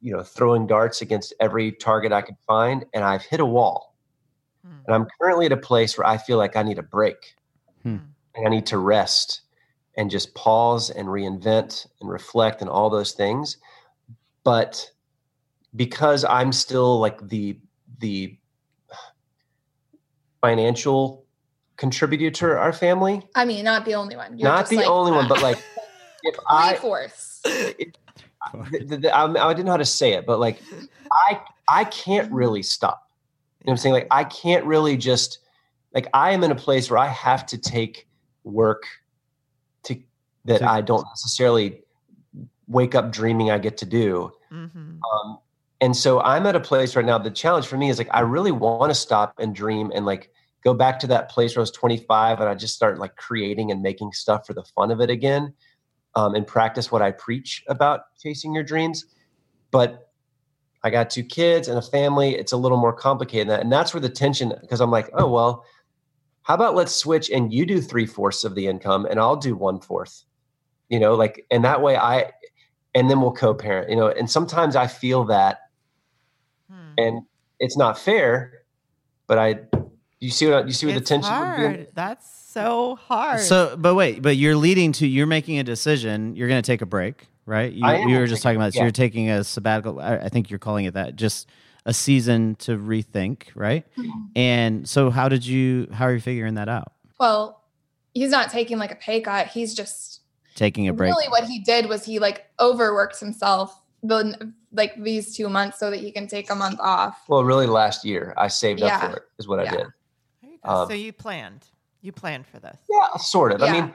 you 0.00 0.12
know 0.12 0.22
throwing 0.22 0.66
darts 0.66 1.00
against 1.00 1.34
every 1.40 1.72
target 1.72 2.12
I 2.12 2.22
could 2.22 2.38
find, 2.46 2.84
and 2.92 3.04
I've 3.04 3.22
hit 3.22 3.40
a 3.40 3.46
wall. 3.46 3.96
Hmm. 4.64 4.76
And 4.86 4.94
I'm 4.94 5.06
currently 5.20 5.46
at 5.46 5.52
a 5.52 5.56
place 5.56 5.96
where 5.96 6.06
I 6.06 6.18
feel 6.18 6.38
like 6.38 6.56
I 6.56 6.62
need 6.62 6.78
a 6.78 6.82
break. 6.82 7.34
Hmm. 7.82 7.98
And 8.34 8.46
I 8.46 8.50
need 8.50 8.66
to 8.66 8.78
rest 8.78 9.42
and 9.96 10.10
just 10.10 10.34
pause 10.34 10.90
and 10.90 11.08
reinvent 11.08 11.86
and 12.00 12.08
reflect 12.08 12.60
and 12.60 12.70
all 12.70 12.88
those 12.88 13.12
things. 13.12 13.58
But 14.44 14.90
because 15.76 16.24
I'm 16.24 16.52
still 16.52 16.98
like 16.98 17.28
the 17.28 17.58
the 17.98 18.38
financial 20.40 21.21
contributor 21.82 22.30
to 22.30 22.46
our 22.56 22.72
family, 22.72 23.26
I 23.34 23.44
mean, 23.44 23.64
not 23.64 23.84
the 23.84 23.96
only 23.96 24.14
one. 24.16 24.38
You're 24.38 24.48
not 24.48 24.68
the 24.68 24.76
like 24.76 24.86
only 24.86 25.10
one, 25.10 25.26
but 25.26 25.42
like 25.42 25.60
if 26.22 26.36
I 26.48 26.74
three 26.74 26.80
fourths. 26.80 27.40
it- 27.44 27.98
the, 28.70 28.78
the, 28.84 28.96
the, 28.98 29.16
I'm- 29.16 29.34
didn't 29.34 29.66
know 29.66 29.72
how 29.72 29.76
to 29.78 29.84
say 29.84 30.12
it, 30.12 30.24
but 30.24 30.38
like 30.38 30.62
I 31.12 31.40
I 31.68 31.84
can't 31.84 32.30
really 32.32 32.62
stop. 32.62 33.08
You 33.58 33.66
know 33.66 33.70
what 33.70 33.72
I'm 33.72 33.76
saying? 33.78 33.94
Like 33.94 34.06
I 34.12 34.22
can't 34.22 34.64
really 34.64 34.96
just 34.96 35.40
like 35.92 36.06
I 36.14 36.30
am 36.30 36.44
in 36.44 36.52
a 36.52 36.54
place 36.54 36.88
where 36.88 36.98
I 36.98 37.08
have 37.08 37.46
to 37.46 37.58
take 37.58 38.06
work 38.44 38.84
to 39.84 39.96
that 40.44 40.58
To- 40.58 40.70
I 40.70 40.82
don't 40.82 41.04
necessarily 41.08 41.82
wake 42.68 42.94
up 42.94 43.10
dreaming 43.10 43.50
I 43.50 43.58
get 43.58 43.76
to 43.78 43.86
do. 43.86 44.32
Mm-hmm. 44.52 44.98
Um, 45.12 45.38
and 45.80 45.96
so 45.96 46.20
I'm 46.20 46.46
at 46.46 46.54
a 46.54 46.60
place 46.60 46.94
right 46.94 47.04
now. 47.04 47.18
The 47.18 47.30
challenge 47.30 47.66
for 47.66 47.76
me 47.76 47.90
is 47.90 47.98
like 47.98 48.10
I 48.12 48.20
really 48.20 48.52
want 48.52 48.90
to 48.90 48.94
stop 48.94 49.34
and 49.38 49.52
dream 49.52 49.90
and 49.92 50.06
like 50.06 50.30
go 50.62 50.74
back 50.74 50.98
to 51.00 51.06
that 51.08 51.28
place 51.28 51.56
where 51.56 51.60
I 51.60 51.64
was 51.64 51.70
25 51.70 52.40
and 52.40 52.48
I 52.48 52.54
just 52.54 52.74
start 52.74 52.98
like 52.98 53.16
creating 53.16 53.70
and 53.70 53.82
making 53.82 54.12
stuff 54.12 54.46
for 54.46 54.54
the 54.54 54.62
fun 54.62 54.90
of 54.90 55.00
it 55.00 55.10
again, 55.10 55.54
um, 56.14 56.34
and 56.34 56.46
practice 56.46 56.92
what 56.92 57.02
I 57.02 57.10
preach 57.12 57.64
about 57.68 58.02
chasing 58.18 58.54
your 58.54 58.64
dreams. 58.64 59.06
But 59.70 60.10
I 60.84 60.90
got 60.90 61.10
two 61.10 61.24
kids 61.24 61.68
and 61.68 61.78
a 61.78 61.82
family. 61.82 62.34
It's 62.34 62.52
a 62.52 62.56
little 62.56 62.78
more 62.78 62.92
complicated 62.92 63.48
than 63.48 63.56
that, 63.56 63.62
and 63.62 63.72
that's 63.72 63.94
where 63.94 64.00
the 64.00 64.08
tension. 64.08 64.52
Because 64.60 64.80
I'm 64.80 64.90
like, 64.90 65.10
oh 65.14 65.28
well, 65.28 65.64
how 66.42 66.54
about 66.54 66.74
let's 66.74 66.94
switch 66.94 67.30
and 67.30 67.52
you 67.52 67.64
do 67.64 67.80
three 67.80 68.06
fourths 68.06 68.44
of 68.44 68.54
the 68.54 68.66
income 68.66 69.06
and 69.06 69.20
I'll 69.20 69.36
do 69.36 69.54
one 69.54 69.80
fourth. 69.80 70.24
You 70.88 71.00
know, 71.00 71.14
like, 71.14 71.46
and 71.50 71.64
that 71.64 71.80
way 71.80 71.96
I, 71.96 72.32
and 72.94 73.08
then 73.08 73.20
we'll 73.20 73.32
co-parent. 73.32 73.88
You 73.88 73.96
know, 73.96 74.08
and 74.08 74.28
sometimes 74.28 74.76
I 74.76 74.86
feel 74.86 75.24
that 75.24 75.60
Hmm. 76.72 76.94
and 76.98 77.22
it's 77.58 77.76
not 77.76 77.98
fair. 77.98 78.62
But 79.26 79.38
I, 79.38 79.60
you 80.22 80.30
see 80.30 80.46
what 80.46 80.64
I- 80.64 80.66
you 80.66 80.72
see 80.72 80.86
what 80.86 80.92
the 80.92 81.00
It's 81.00 81.08
tension 81.08 81.32
would 81.32 81.78
be. 81.78 81.86
That's 81.94 82.26
so 82.52 82.96
hard. 82.96 83.40
So, 83.40 83.76
but 83.76 83.94
wait, 83.94 84.22
but 84.22 84.36
you're 84.36 84.56
leading 84.56 84.92
to 84.92 85.06
you're 85.06 85.26
making 85.26 85.58
a 85.58 85.64
decision. 85.64 86.36
You're 86.36 86.48
going 86.48 86.62
to 86.62 86.66
take 86.66 86.80
a 86.80 86.86
break, 86.86 87.26
right? 87.44 87.72
You, 87.72 87.86
you 88.08 88.18
were 88.18 88.26
just 88.26 88.42
talking 88.42 88.56
about. 88.56 88.72
So 88.72 88.78
yeah. 88.78 88.84
you're 88.84 88.92
taking 88.92 89.30
a 89.30 89.42
sabbatical. 89.42 90.00
I, 90.00 90.18
I 90.18 90.28
think 90.28 90.48
you're 90.48 90.60
calling 90.60 90.84
it 90.84 90.94
that. 90.94 91.16
Just 91.16 91.48
a 91.84 91.92
season 91.92 92.54
to 92.56 92.78
rethink, 92.78 93.46
right? 93.56 93.84
Mm-hmm. 93.96 94.10
And 94.36 94.88
so, 94.88 95.10
how 95.10 95.28
did 95.28 95.44
you? 95.44 95.88
How 95.92 96.06
are 96.06 96.14
you 96.14 96.20
figuring 96.20 96.54
that 96.54 96.68
out? 96.68 96.92
Well, 97.18 97.60
he's 98.14 98.30
not 98.30 98.50
taking 98.50 98.78
like 98.78 98.92
a 98.92 98.96
pay 98.96 99.20
cut. 99.22 99.48
He's 99.48 99.74
just 99.74 100.20
Taking 100.54 100.86
a 100.86 100.92
break. 100.92 101.10
really 101.14 101.28
what 101.28 101.44
he 101.44 101.60
did 101.60 101.88
was 101.88 102.04
he 102.04 102.18
like 102.18 102.44
overworked 102.60 103.18
himself 103.18 103.80
the 104.02 104.52
like 104.72 105.02
these 105.02 105.34
two 105.34 105.48
months 105.48 105.78
so 105.78 105.90
that 105.90 105.98
he 105.98 106.12
can 106.12 106.26
take 106.26 106.50
a 106.50 106.54
month 106.54 106.78
off. 106.78 107.22
Well, 107.26 107.42
really, 107.42 107.66
last 107.66 108.04
year 108.04 108.34
I 108.36 108.48
saved 108.48 108.82
up 108.82 109.00
for 109.00 109.16
it. 109.16 109.22
Is 109.38 109.48
what 109.48 109.60
I 109.60 109.70
did. 109.70 109.86
There 110.64 110.72
you 110.72 110.76
go. 110.76 110.82
um, 110.82 110.88
so 110.88 110.94
you 110.94 111.12
planned. 111.12 111.64
You 112.00 112.12
planned 112.12 112.46
for 112.46 112.58
this. 112.58 112.76
Yeah, 112.90 113.16
sort 113.18 113.52
of. 113.52 113.62
I 113.62 113.70
mean, 113.72 113.94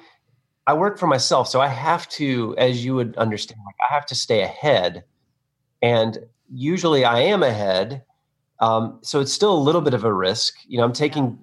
I 0.66 0.74
work 0.74 0.98
for 0.98 1.08
myself, 1.08 1.48
so 1.48 1.60
I 1.62 1.68
have 1.68 2.08
to, 2.10 2.56
as 2.58 2.84
you 2.86 2.96
would 2.96 3.16
understand, 3.18 3.60
like 3.66 3.76
I 3.90 3.94
have 3.94 4.06
to 4.08 4.16
stay 4.16 4.42
ahead, 4.44 5.04
and 5.82 6.18
usually 6.50 7.04
I 7.06 7.20
am 7.20 7.44
ahead. 7.44 8.04
Um, 8.60 9.00
so 9.04 9.20
it's 9.20 9.34
still 9.34 9.54
a 9.54 9.60
little 9.60 9.82
bit 9.82 9.94
of 9.94 10.04
a 10.04 10.14
risk. 10.14 10.56
You 10.68 10.78
know, 10.80 10.84
I'm 10.86 10.94
taking, 10.94 11.38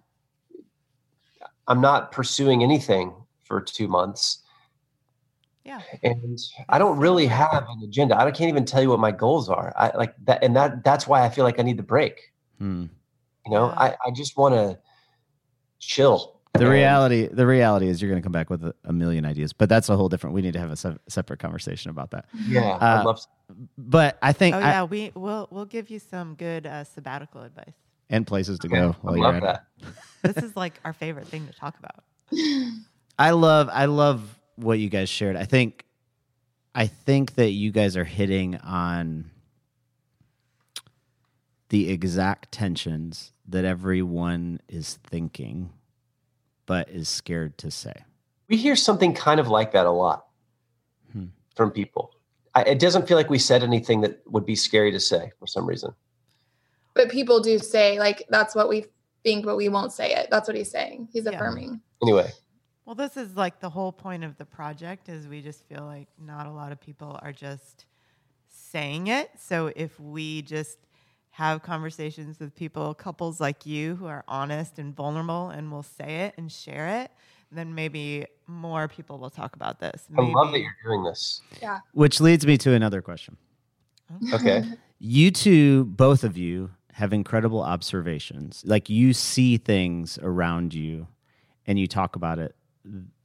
I'm 1.69 1.81
not 1.81 2.13
pursuing 2.13 2.63
anything 2.63 3.15
for 3.45 3.61
two 3.61 3.89
months, 3.89 4.39
Yeah. 5.65 5.81
and 6.03 6.39
I 6.69 6.79
don't 6.79 6.99
really 6.99 7.27
have 7.27 7.65
an 7.69 7.83
agenda. 7.85 8.19
I 8.19 8.31
can't 8.31 8.49
even 8.49 8.65
tell 8.65 8.83
you 8.83 8.89
what 8.91 9.01
my 9.01 9.13
goals 9.13 9.49
are. 9.49 9.73
I 9.77 9.97
like 9.97 10.15
that, 10.25 10.43
and 10.43 10.57
that 10.57 10.83
that's 10.85 11.07
why 11.07 11.25
I 11.25 11.29
feel 11.29 11.45
like 11.45 11.59
I 11.61 11.63
need 11.63 11.77
the 11.77 11.83
break. 11.83 12.33
Hmm. 12.59 12.87
You 13.47 13.53
know, 13.53 13.67
Yeah. 13.69 13.79
I 13.79 13.97
I 14.07 14.11
just 14.11 14.37
want 14.37 14.55
to 14.55 14.79
chill. 15.79 16.33
The 16.55 16.61
And- 16.61 16.69
reality, 16.69 17.27
the 17.27 17.47
reality 17.49 17.89
is, 17.89 18.01
you're 18.01 18.11
going 18.11 18.23
to 18.23 18.25
come 18.25 18.31
back 18.33 18.49
with 18.49 18.63
a, 18.65 18.75
a 18.85 18.93
million 18.93 19.25
ideas, 19.25 19.53
but 19.53 19.69
that's 19.69 19.89
a 19.89 19.97
whole 19.97 20.09
different. 20.09 20.35
We 20.35 20.43
need 20.43 20.53
to 20.53 20.61
have 20.61 20.71
a 20.71 20.77
se- 20.77 20.99
separate 21.09 21.41
conversation 21.41 21.91
about 21.91 22.13
that. 22.13 22.27
Yeah, 22.47 22.61
Uh, 22.77 22.79
I'd 23.01 23.05
love 23.05 23.21
to. 23.21 23.27
But 23.77 24.19
I 24.23 24.33
think, 24.33 24.55
Oh 24.55 24.59
I- 24.61 24.71
yeah, 24.71 24.83
we 24.85 25.11
we'll 25.17 25.49
we'll 25.51 25.65
give 25.67 25.91
you 25.91 25.99
some 25.99 26.37
good 26.37 26.67
uh, 26.67 26.85
sabbatical 26.85 27.43
advice. 27.43 27.75
and 28.09 28.25
places 28.27 28.59
to 28.61 28.69
Okay, 28.69 28.77
go 28.77 28.91
I 28.91 28.93
while 29.01 29.17
you're 29.17 29.25
love 29.25 29.35
at 29.37 29.43
it. 29.43 29.61
that. 30.23 30.35
This 30.35 30.45
is 30.45 30.57
like 30.57 30.75
our 30.85 30.93
favorite 30.93 31.27
thing 31.27 31.47
to 31.49 31.53
talk 31.53 31.77
about. 31.79 32.05
I 33.19 33.31
love 33.31 33.69
I 33.73 33.87
love 33.87 34.39
what 34.57 34.79
you 34.79 34.89
guys 34.89 35.09
shared. 35.09 35.35
I 35.37 35.45
think 35.47 35.85
I 36.75 36.87
think 36.87 37.35
that 37.35 37.51
you 37.51 37.73
guys 37.73 37.97
are 37.97 38.05
hitting 38.05 38.57
on 38.59 39.31
the 41.71 41.91
exact 41.91 42.53
tensions 42.53 43.33
that 43.49 43.65
everyone 43.65 44.61
is 44.69 44.99
thinking 45.05 45.71
but 46.67 46.89
is 46.89 47.09
scared 47.09 47.59
to 47.59 47.71
say. 47.71 47.93
We 48.49 48.57
hear 48.57 48.75
something 48.77 49.13
kind 49.15 49.39
of 49.39 49.49
like 49.49 49.73
that 49.73 49.87
a 49.87 49.91
lot 49.91 50.27
Hmm. 51.13 51.27
from 51.55 51.71
people. 51.71 52.13
I, 52.55 52.63
it 52.63 52.79
doesn't 52.79 53.07
feel 53.09 53.17
like 53.17 53.29
we 53.31 53.39
said 53.39 53.63
anything 53.63 54.01
that 54.03 54.21
would 54.27 54.47
be 54.47 54.55
scary 54.57 54.91
to 54.93 55.01
say 55.01 55.33
for 55.39 55.47
some 55.47 55.67
reason. 55.67 55.93
But 56.95 57.11
people 57.11 57.41
do 57.41 57.59
say 57.59 57.99
like 57.99 58.25
that's 58.31 58.55
what 58.55 58.69
we 58.69 58.87
think, 59.25 59.45
but 59.45 59.57
we 59.57 59.69
won't 59.69 59.93
say 59.93 60.15
it. 60.15 60.29
That's 60.31 60.49
what 60.49 60.57
he's 60.57 60.71
saying. 60.71 61.09
He's 61.13 61.25
Yeah. 61.25 61.33
affirming. 61.33 61.81
Anyway, 62.03 62.31
Well, 62.87 62.95
this 62.95 63.17
is 63.17 63.35
like 63.37 63.61
the 63.61 63.71
whole 63.71 63.93
point 63.93 64.25
of 64.25 64.37
the 64.37 64.45
project 64.45 65.09
is 65.09 65.27
we 65.27 65.41
just 65.43 65.65
feel 65.67 65.85
like 65.85 66.07
not 66.19 66.47
a 66.47 66.51
lot 66.51 66.71
of 66.71 66.81
people 66.81 67.19
are 67.23 67.33
just 67.33 67.87
saying 68.49 69.07
it. 69.09 69.31
So 69.39 69.73
if 69.75 69.99
we 69.99 70.43
just 70.43 70.79
have 71.35 71.65
conversations 71.65 72.39
with 72.39 72.55
people, 72.55 72.95
couples 72.95 73.41
like 73.41 73.67
you 73.67 73.97
who 73.97 74.07
are 74.07 74.23
honest 74.29 74.79
and 74.79 74.95
vulnerable 74.95 75.51
and 75.51 75.69
will 75.73 75.83
say 75.83 76.27
it 76.27 76.35
and 76.39 76.51
share 76.51 77.03
it, 77.03 77.11
then 77.51 77.75
maybe 77.75 78.25
more 78.47 78.87
people 78.87 79.19
will 79.19 79.31
talk 79.31 79.57
about 79.57 79.81
this. 79.81 80.07
I 80.17 80.23
love 80.23 80.53
that 80.53 80.61
you're 80.61 80.77
doing 80.85 81.03
this. 81.03 81.41
Yeah. 81.61 81.81
Which 81.93 82.21
leads 82.21 82.47
me 82.47 82.57
to 82.59 82.73
another 82.73 83.03
question. 83.03 83.37
Okay. 84.33 84.63
You 85.01 85.33
two, 85.33 85.85
both 85.85 86.25
of 86.25 86.39
you, 86.39 86.71
have 86.93 87.13
incredible 87.13 87.61
observations. 87.61 88.63
Like 88.65 88.89
you 88.89 89.13
see 89.13 89.59
things 89.59 90.19
around 90.23 90.73
you 90.73 91.09
and 91.67 91.79
you 91.79 91.87
talk 91.87 92.17
about 92.17 92.39
it 92.39 92.55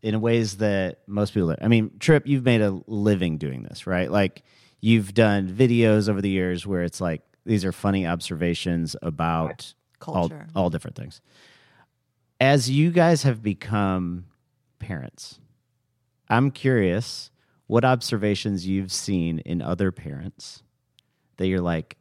in 0.02 0.20
ways 0.20 0.58
that 0.58 1.00
most 1.08 1.34
people 1.34 1.56
I 1.62 1.68
mean, 1.70 1.92
Trip, 2.00 2.28
you've 2.28 2.44
made 2.44 2.62
a 2.62 2.82
living 2.88 3.38
doing 3.38 3.64
this, 3.64 3.88
right? 3.88 4.12
Like 4.12 4.44
you've 4.82 5.14
done 5.14 5.48
videos 5.48 6.10
over 6.10 6.22
the 6.22 6.30
years 6.30 6.66
where 6.66 6.82
it's 6.82 7.00
like 7.00 7.22
these 7.46 7.66
are 7.66 7.72
funny 7.72 8.06
observations 8.06 8.96
about 9.02 9.74
all, 10.06 10.14
culture. 10.14 10.48
all 10.56 10.70
different 10.70 10.96
things. 10.96 11.22
As 12.40 12.70
you 12.70 12.92
guys 12.92 13.24
have 13.24 13.44
become 13.44 14.26
parents, 14.80 15.40
I'm 16.30 16.52
curious 16.52 17.32
what 17.68 17.86
observations 17.86 18.66
you've 18.66 18.92
seen 18.92 19.40
in 19.40 19.62
other 19.62 19.92
parents 19.92 20.64
that 21.38 21.48
you're 21.48 21.62
like, 21.62 21.98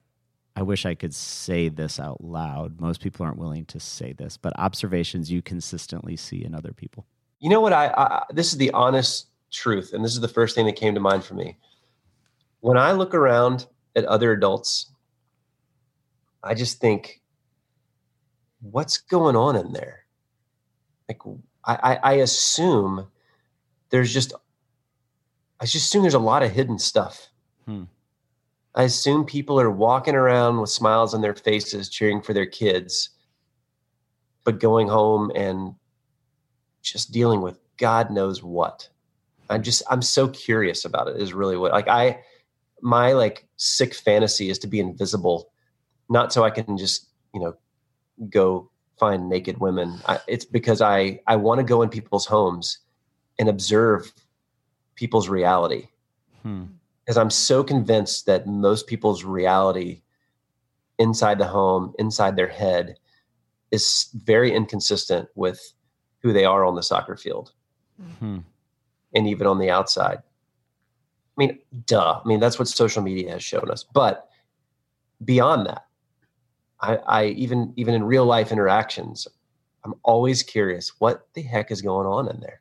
I 0.56 0.62
wish 0.62 0.84
I 0.84 0.94
could 0.94 1.14
say 1.14 1.68
this 1.68 2.00
out 2.00 2.22
loud. 2.22 2.80
Most 2.80 3.00
people 3.00 3.24
aren't 3.24 3.38
willing 3.38 3.64
to 3.66 3.78
say 3.78 4.12
this, 4.12 4.36
but 4.36 4.58
observations 4.58 5.30
you 5.30 5.40
consistently 5.40 6.16
see 6.16 6.44
in 6.44 6.54
other 6.54 6.72
people. 6.72 7.06
You 7.38 7.48
know 7.50 7.60
what? 7.60 7.72
I, 7.72 7.88
I 7.96 8.24
this 8.30 8.52
is 8.52 8.58
the 8.58 8.72
honest 8.72 9.28
truth, 9.52 9.92
and 9.92 10.04
this 10.04 10.14
is 10.14 10.20
the 10.20 10.26
first 10.26 10.54
thing 10.54 10.66
that 10.66 10.74
came 10.74 10.94
to 10.94 11.00
mind 11.00 11.22
for 11.22 11.34
me. 11.34 11.56
When 12.60 12.76
I 12.76 12.90
look 12.92 13.14
around 13.14 13.66
at 13.94 14.04
other 14.06 14.32
adults, 14.32 14.90
I 16.48 16.54
just 16.54 16.80
think, 16.80 17.20
what's 18.60 18.98
going 18.98 19.36
on 19.36 19.56
in 19.56 19.72
there? 19.72 20.04
Like, 21.08 21.20
I, 21.64 21.74
I, 21.74 21.96
I 21.96 22.12
assume 22.14 23.06
there's 23.90 24.12
just, 24.12 24.32
I 25.60 25.64
just 25.64 25.86
assume 25.86 26.02
there's 26.02 26.14
a 26.14 26.18
lot 26.18 26.42
of 26.42 26.50
hidden 26.52 26.78
stuff. 26.78 27.28
Hmm. 27.66 27.84
I 28.74 28.84
assume 28.84 29.24
people 29.24 29.60
are 29.60 29.70
walking 29.70 30.14
around 30.14 30.60
with 30.60 30.70
smiles 30.70 31.14
on 31.14 31.20
their 31.20 31.34
faces, 31.34 31.88
cheering 31.88 32.22
for 32.22 32.32
their 32.32 32.46
kids, 32.46 33.10
but 34.44 34.60
going 34.60 34.88
home 34.88 35.32
and 35.34 35.74
just 36.82 37.12
dealing 37.12 37.40
with 37.40 37.58
God 37.76 38.10
knows 38.10 38.42
what. 38.42 38.88
I'm 39.50 39.62
just 39.62 39.82
I'm 39.90 40.02
so 40.02 40.28
curious 40.28 40.84
about 40.84 41.08
it. 41.08 41.20
Is 41.20 41.32
really 41.32 41.56
what 41.56 41.72
like 41.72 41.88
I 41.88 42.20
my 42.82 43.12
like 43.12 43.46
sick 43.56 43.94
fantasy 43.94 44.50
is 44.50 44.58
to 44.60 44.66
be 44.66 44.80
invisible, 44.80 45.50
not 46.08 46.32
so 46.32 46.44
I 46.44 46.50
can 46.50 46.76
just 46.76 47.08
you 47.34 47.40
know 47.40 47.56
go 48.30 48.70
find 48.98 49.28
naked 49.28 49.58
women. 49.58 49.98
I, 50.06 50.20
it's 50.26 50.44
because 50.44 50.80
I 50.80 51.20
I 51.26 51.36
want 51.36 51.58
to 51.58 51.64
go 51.64 51.82
in 51.82 51.88
people's 51.88 52.26
homes 52.26 52.78
and 53.38 53.48
observe 53.48 54.12
people's 54.96 55.28
reality. 55.28 55.88
Hmm. 56.42 56.64
Because 57.04 57.16
I'm 57.16 57.30
so 57.30 57.64
convinced 57.64 58.26
that 58.26 58.46
most 58.46 58.86
people's 58.86 59.24
reality 59.24 60.02
inside 60.98 61.38
the 61.38 61.46
home, 61.46 61.94
inside 61.98 62.36
their 62.36 62.48
head, 62.48 62.98
is 63.70 64.10
very 64.24 64.52
inconsistent 64.52 65.28
with 65.34 65.72
who 66.20 66.32
they 66.32 66.44
are 66.44 66.64
on 66.64 66.74
the 66.74 66.82
soccer 66.82 67.16
field 67.16 67.52
Hmm. 68.18 68.38
and 69.14 69.26
even 69.26 69.46
on 69.46 69.58
the 69.58 69.70
outside. 69.70 70.18
I 70.18 70.22
mean, 71.36 71.58
duh. 71.86 72.20
I 72.24 72.28
mean, 72.28 72.40
that's 72.40 72.58
what 72.58 72.68
social 72.68 73.02
media 73.02 73.30
has 73.32 73.42
shown 73.42 73.70
us. 73.70 73.84
But 73.84 74.28
beyond 75.24 75.66
that, 75.66 75.86
I, 76.80 76.96
I 76.96 77.24
even 77.26 77.72
even 77.76 77.94
in 77.94 78.04
real 78.04 78.24
life 78.24 78.52
interactions, 78.52 79.26
I'm 79.84 79.94
always 80.02 80.42
curious 80.42 80.92
what 80.98 81.26
the 81.34 81.42
heck 81.42 81.70
is 81.70 81.82
going 81.82 82.06
on 82.06 82.28
in 82.28 82.40
there. 82.40 82.60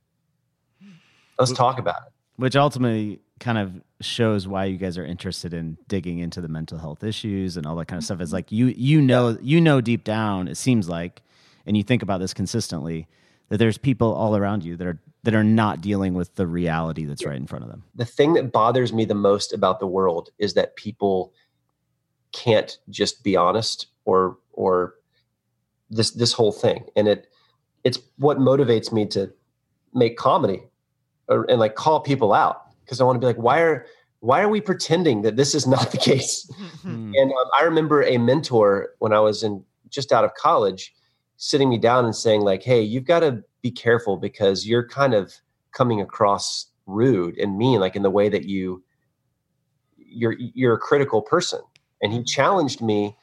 Let's 1.37 1.51
talk 1.51 1.77
about 1.77 1.97
it. 2.07 2.13
Which 2.37 2.55
ultimately 2.55 3.19
kind 3.39 3.57
of 3.57 3.81
shows 4.01 4.47
why 4.47 4.65
you 4.65 4.77
guys 4.77 4.97
are 4.97 5.05
interested 5.05 5.53
in 5.53 5.77
digging 5.87 6.19
into 6.19 6.41
the 6.41 6.47
mental 6.47 6.79
health 6.79 7.03
issues 7.03 7.57
and 7.57 7.67
all 7.67 7.75
that 7.75 7.87
kind 7.87 7.99
of 7.99 8.03
stuff. 8.03 8.21
Is 8.21 8.29
mm-hmm. 8.29 8.35
like 8.35 8.51
you 8.51 8.67
you 8.67 9.01
know 9.01 9.37
you 9.41 9.61
know 9.61 9.81
deep 9.81 10.03
down 10.03 10.47
it 10.47 10.55
seems 10.55 10.89
like, 10.89 11.21
and 11.65 11.77
you 11.77 11.83
think 11.83 12.01
about 12.01 12.19
this 12.19 12.33
consistently 12.33 13.07
that 13.49 13.57
there's 13.57 13.77
people 13.77 14.13
all 14.13 14.35
around 14.35 14.63
you 14.63 14.75
that 14.77 14.87
are 14.87 14.99
that 15.23 15.35
are 15.35 15.43
not 15.43 15.81
dealing 15.81 16.13
with 16.13 16.35
the 16.35 16.47
reality 16.47 17.05
that's 17.05 17.25
right 17.25 17.35
in 17.35 17.47
front 17.47 17.63
of 17.65 17.69
them. 17.69 17.83
The 17.95 18.05
thing 18.05 18.33
that 18.33 18.51
bothers 18.51 18.93
me 18.93 19.03
the 19.05 19.15
most 19.15 19.51
about 19.53 19.79
the 19.79 19.87
world 19.87 20.29
is 20.37 20.53
that 20.53 20.75
people 20.75 21.33
can't 22.31 22.77
just 22.89 23.23
be 23.23 23.35
honest 23.35 23.87
or 24.05 24.37
or 24.53 24.95
this 25.89 26.11
this 26.11 26.33
whole 26.33 26.51
thing 26.51 26.85
and 26.95 27.07
it 27.07 27.27
it's 27.83 27.99
what 28.17 28.37
motivates 28.37 28.91
me 28.91 29.05
to 29.05 29.31
make 29.93 30.17
comedy 30.17 30.61
or, 31.29 31.49
and 31.49 31.59
like 31.59 31.75
call 31.75 31.99
people 31.99 32.33
out 32.33 32.63
because 32.83 32.99
I 32.99 33.03
want 33.03 33.15
to 33.15 33.19
be 33.19 33.25
like 33.25 33.37
why 33.37 33.61
are 33.61 33.85
why 34.19 34.41
are 34.41 34.49
we 34.49 34.59
pretending 34.59 35.21
that 35.21 35.37
this 35.37 35.55
is 35.55 35.67
not 35.67 35.91
the 35.91 35.97
case 35.97 36.49
Hmm. 36.81 37.11
and 37.15 37.31
um, 37.31 37.49
I 37.57 37.63
remember 37.63 38.03
a 38.03 38.17
mentor 38.17 38.89
when 38.99 39.11
I 39.11 39.19
was 39.19 39.43
in 39.43 39.63
just 39.89 40.11
out 40.11 40.23
of 40.23 40.33
college 40.35 40.93
sitting 41.37 41.69
me 41.69 41.77
down 41.77 42.03
and 42.03 42.15
saying 42.15 42.41
like, 42.41 42.63
"Hey, 42.63 42.81
you've 42.81 43.05
got 43.05 43.21
to 43.21 43.43
be 43.61 43.71
careful 43.71 44.17
because 44.17 44.67
you're 44.67 44.87
kind 44.87 45.13
of 45.13 45.33
coming 45.71 46.01
across 46.01 46.67
rude 46.85 47.37
and 47.37 47.57
mean, 47.57 47.79
like 47.79 47.95
in 47.95 48.03
the 48.03 48.09
way 48.09 48.29
that 48.29 48.45
you 48.45 48.83
you're 49.97 50.35
you're 50.37 50.73
a 50.75 50.79
critical 50.79 51.21
person." 51.21 51.61
And 52.01 52.13
he 52.13 52.23
challenged 52.23 52.81
me. 52.81 53.15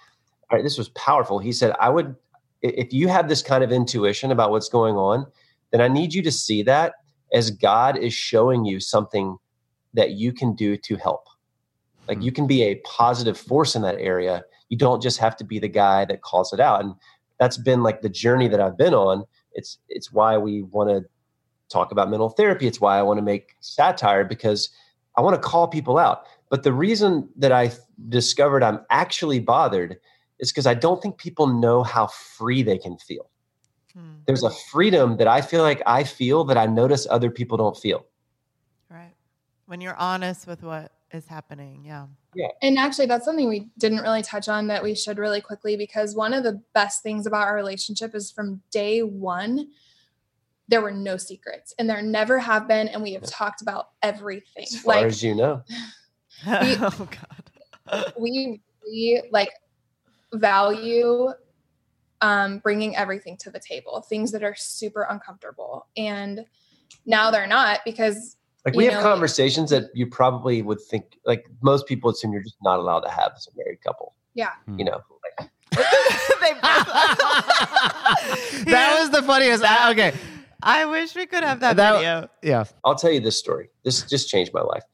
all 0.50 0.58
right, 0.58 0.64
this 0.64 0.78
was 0.78 0.90
powerful. 0.90 1.38
He 1.40 1.52
said, 1.52 1.74
"I 1.80 1.90
would 1.90 2.16
if 2.62 2.92
you 2.92 3.08
have 3.08 3.28
this 3.28 3.42
kind 3.42 3.64
of 3.64 3.72
intuition 3.72 4.32
about 4.32 4.50
what's 4.50 4.68
going 4.70 4.96
on, 4.96 5.26
then 5.72 5.80
I 5.82 5.88
need 5.88 6.14
you 6.14 6.22
to 6.22 6.32
see 6.32 6.62
that 6.64 6.94
as 7.32 7.50
God 7.50 7.96
is 7.98 8.14
showing 8.14 8.64
you 8.64 8.80
something 8.80 9.38
that 9.94 10.12
you 10.12 10.32
can 10.32 10.54
do 10.54 10.76
to 10.78 10.96
help." 10.96 11.26
Like 12.08 12.18
Hmm. 12.18 12.22
you 12.22 12.32
can 12.32 12.46
be 12.46 12.62
a 12.64 12.76
positive 12.86 13.38
force 13.38 13.76
in 13.76 13.82
that 13.82 13.96
area. 13.98 14.44
You 14.70 14.78
don't 14.78 15.02
just 15.02 15.18
have 15.18 15.36
to 15.38 15.44
be 15.44 15.58
the 15.58 15.68
guy 15.68 16.04
that 16.06 16.22
calls 16.22 16.52
it 16.52 16.60
out. 16.60 16.84
And 16.84 16.94
that's 17.40 17.56
been 17.58 17.82
like 17.82 18.02
the 18.02 18.08
journey 18.08 18.48
that 18.48 18.60
I've 18.60 18.78
been 18.78 18.94
on. 18.94 19.24
It's 19.52 19.78
it's 19.88 20.12
why 20.12 20.38
we 20.38 20.62
want 20.62 20.90
to 20.90 21.04
talk 21.70 21.92
about 21.92 22.10
mental 22.10 22.30
therapy. 22.30 22.66
It's 22.66 22.80
why 22.80 22.98
I 22.98 23.02
want 23.02 23.18
to 23.18 23.22
make 23.22 23.56
satire 23.60 24.24
because 24.24 24.70
I 25.16 25.22
want 25.22 25.34
to 25.40 25.48
call 25.48 25.68
people 25.68 25.98
out. 25.98 26.26
But 26.50 26.62
the 26.62 26.72
reason 26.72 27.28
that 27.36 27.52
I 27.52 27.72
discovered 28.08 28.62
I'm 28.62 28.80
actually 28.90 29.40
bothered 29.40 29.98
is 30.38 30.52
because 30.52 30.66
I 30.66 30.74
don't 30.74 31.00
think 31.00 31.18
people 31.18 31.46
know 31.46 31.82
how 31.82 32.06
free 32.06 32.62
they 32.62 32.78
can 32.78 32.98
feel. 32.98 33.30
Hmm. 33.92 34.16
There's 34.26 34.42
a 34.42 34.50
freedom 34.70 35.16
that 35.18 35.28
I 35.28 35.40
feel 35.40 35.62
like 35.62 35.82
I 35.86 36.04
feel 36.04 36.44
that 36.44 36.56
I 36.56 36.66
notice 36.66 37.06
other 37.08 37.30
people 37.30 37.56
don't 37.56 37.76
feel. 37.76 38.06
Right. 38.90 39.14
When 39.66 39.80
you're 39.80 39.96
honest 39.96 40.46
with 40.46 40.62
what 40.62 40.92
is 41.14 41.26
happening. 41.26 41.84
Yeah. 41.86 42.06
Yeah. 42.34 42.48
And 42.60 42.78
actually, 42.78 43.06
that's 43.06 43.24
something 43.24 43.48
we 43.48 43.70
didn't 43.78 44.00
really 44.00 44.22
touch 44.22 44.48
on 44.48 44.66
that 44.66 44.82
we 44.82 44.94
should 44.94 45.18
really 45.18 45.40
quickly 45.40 45.76
because 45.76 46.14
one 46.14 46.34
of 46.34 46.42
the 46.42 46.60
best 46.74 47.02
things 47.02 47.26
about 47.26 47.46
our 47.46 47.54
relationship 47.54 48.14
is 48.14 48.30
from 48.30 48.60
day 48.70 49.02
one, 49.02 49.68
there 50.66 50.82
were 50.82 50.90
no 50.90 51.16
secrets 51.16 51.74
and 51.78 51.88
there 51.88 52.02
never 52.02 52.38
have 52.40 52.66
been. 52.66 52.88
And 52.88 53.02
we 53.02 53.12
have 53.12 53.22
talked 53.22 53.62
about 53.62 53.90
everything. 54.02 54.64
As 54.64 54.80
far 54.80 54.96
Like, 54.96 55.06
as 55.06 55.22
you 55.22 55.34
know. 55.34 55.62
We- 56.46 56.76
oh 56.80 57.08
God. 57.90 58.12
we, 58.18 58.60
we 58.86 59.22
like 59.30 59.50
value 60.32 61.28
um, 62.20 62.58
bringing 62.58 62.96
everything 62.96 63.36
to 63.38 63.50
the 63.50 63.60
table, 63.60 64.04
things 64.08 64.32
that 64.32 64.42
are 64.42 64.54
super 64.56 65.06
uncomfortable. 65.10 65.86
And 65.96 66.44
now 67.06 67.30
they're 67.30 67.46
not 67.46 67.80
because 67.84 68.36
Like 68.64 68.74
we 68.74 68.84
You 68.84 68.90
have 68.92 69.02
know- 69.02 69.08
conversations 69.10 69.70
that 69.70 69.84
you 69.94 70.06
probably 70.06 70.62
would 70.62 70.80
think 70.80 71.18
like 71.26 71.44
most 71.62 71.86
people 71.86 72.10
assume 72.10 72.32
you're 72.32 72.42
just 72.42 72.56
not 72.62 72.78
allowed 72.78 73.00
to 73.00 73.10
have 73.10 73.32
as 73.36 73.46
a 73.46 73.50
married 73.56 73.80
couple. 73.82 74.14
Yeah. 74.34 74.50
You 74.76 74.84
know, 74.86 75.00
like 75.38 75.50
that 78.64 78.96
was 79.00 79.10
the 79.10 79.22
funniest. 79.22 79.64
I- 79.64 79.90
okay, 79.92 80.14
I 80.62 80.84
wish 80.86 81.14
we 81.14 81.26
could 81.26 81.44
have 81.44 81.60
that, 81.60 81.76
That- 81.76 81.94
video. 81.96 82.28
yeah. 82.42 82.64
I'll 82.84 82.94
tell 82.94 83.10
you 83.12 83.20
this 83.20 83.38
story. 83.38 83.68
This 83.84 84.02
just 84.02 84.28
changed 84.28 84.52
my 84.54 84.62
life. 84.62 84.84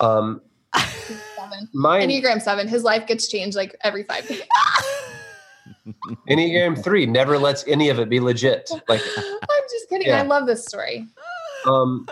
Um 0.00 0.40
seven, 0.74 1.68
my 1.72 2.00
Enneagram 2.00 2.40
seven, 2.40 2.68
his 2.68 2.82
life 2.82 3.06
gets 3.06 3.28
changed 3.28 3.56
like 3.56 3.76
every 3.82 4.02
five 4.02 4.26
days. 4.26 4.42
Enneagram 6.28 6.82
three 6.82 7.06
never 7.06 7.38
lets 7.38 7.66
any 7.66 7.88
of 7.88 7.98
it 7.98 8.08
be 8.08 8.20
legit. 8.20 8.70
Like 8.88 9.00
I'm 9.16 9.64
just 9.70 9.88
kidding. 9.88 10.08
Yeah. 10.08 10.20
I 10.20 10.22
love 10.22 10.46
this 10.46 10.64
story. 10.64 11.06
um 11.66 12.06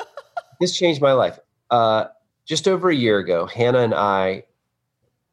this 0.60 0.76
changed 0.76 1.00
my 1.00 1.12
life. 1.12 1.38
Uh 1.70 2.06
just 2.44 2.68
over 2.68 2.90
a 2.90 2.94
year 2.94 3.18
ago, 3.18 3.46
Hannah 3.46 3.80
and 3.80 3.94
I 3.94 4.44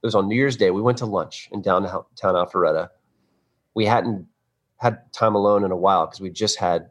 it 0.01 0.05
was 0.05 0.15
on 0.15 0.27
New 0.27 0.35
Year's 0.35 0.55
Day. 0.55 0.71
We 0.71 0.81
went 0.81 0.97
to 0.99 1.05
lunch 1.05 1.49
in 1.51 1.61
downtown 1.61 2.05
Alpharetta. 2.23 2.89
We 3.73 3.85
hadn't 3.85 4.27
had 4.77 5.11
time 5.11 5.35
alone 5.35 5.65
in 5.65 5.71
a 5.71 5.75
while 5.77 6.05
because 6.05 6.21
we 6.21 6.29
just 6.29 6.57
had 6.57 6.89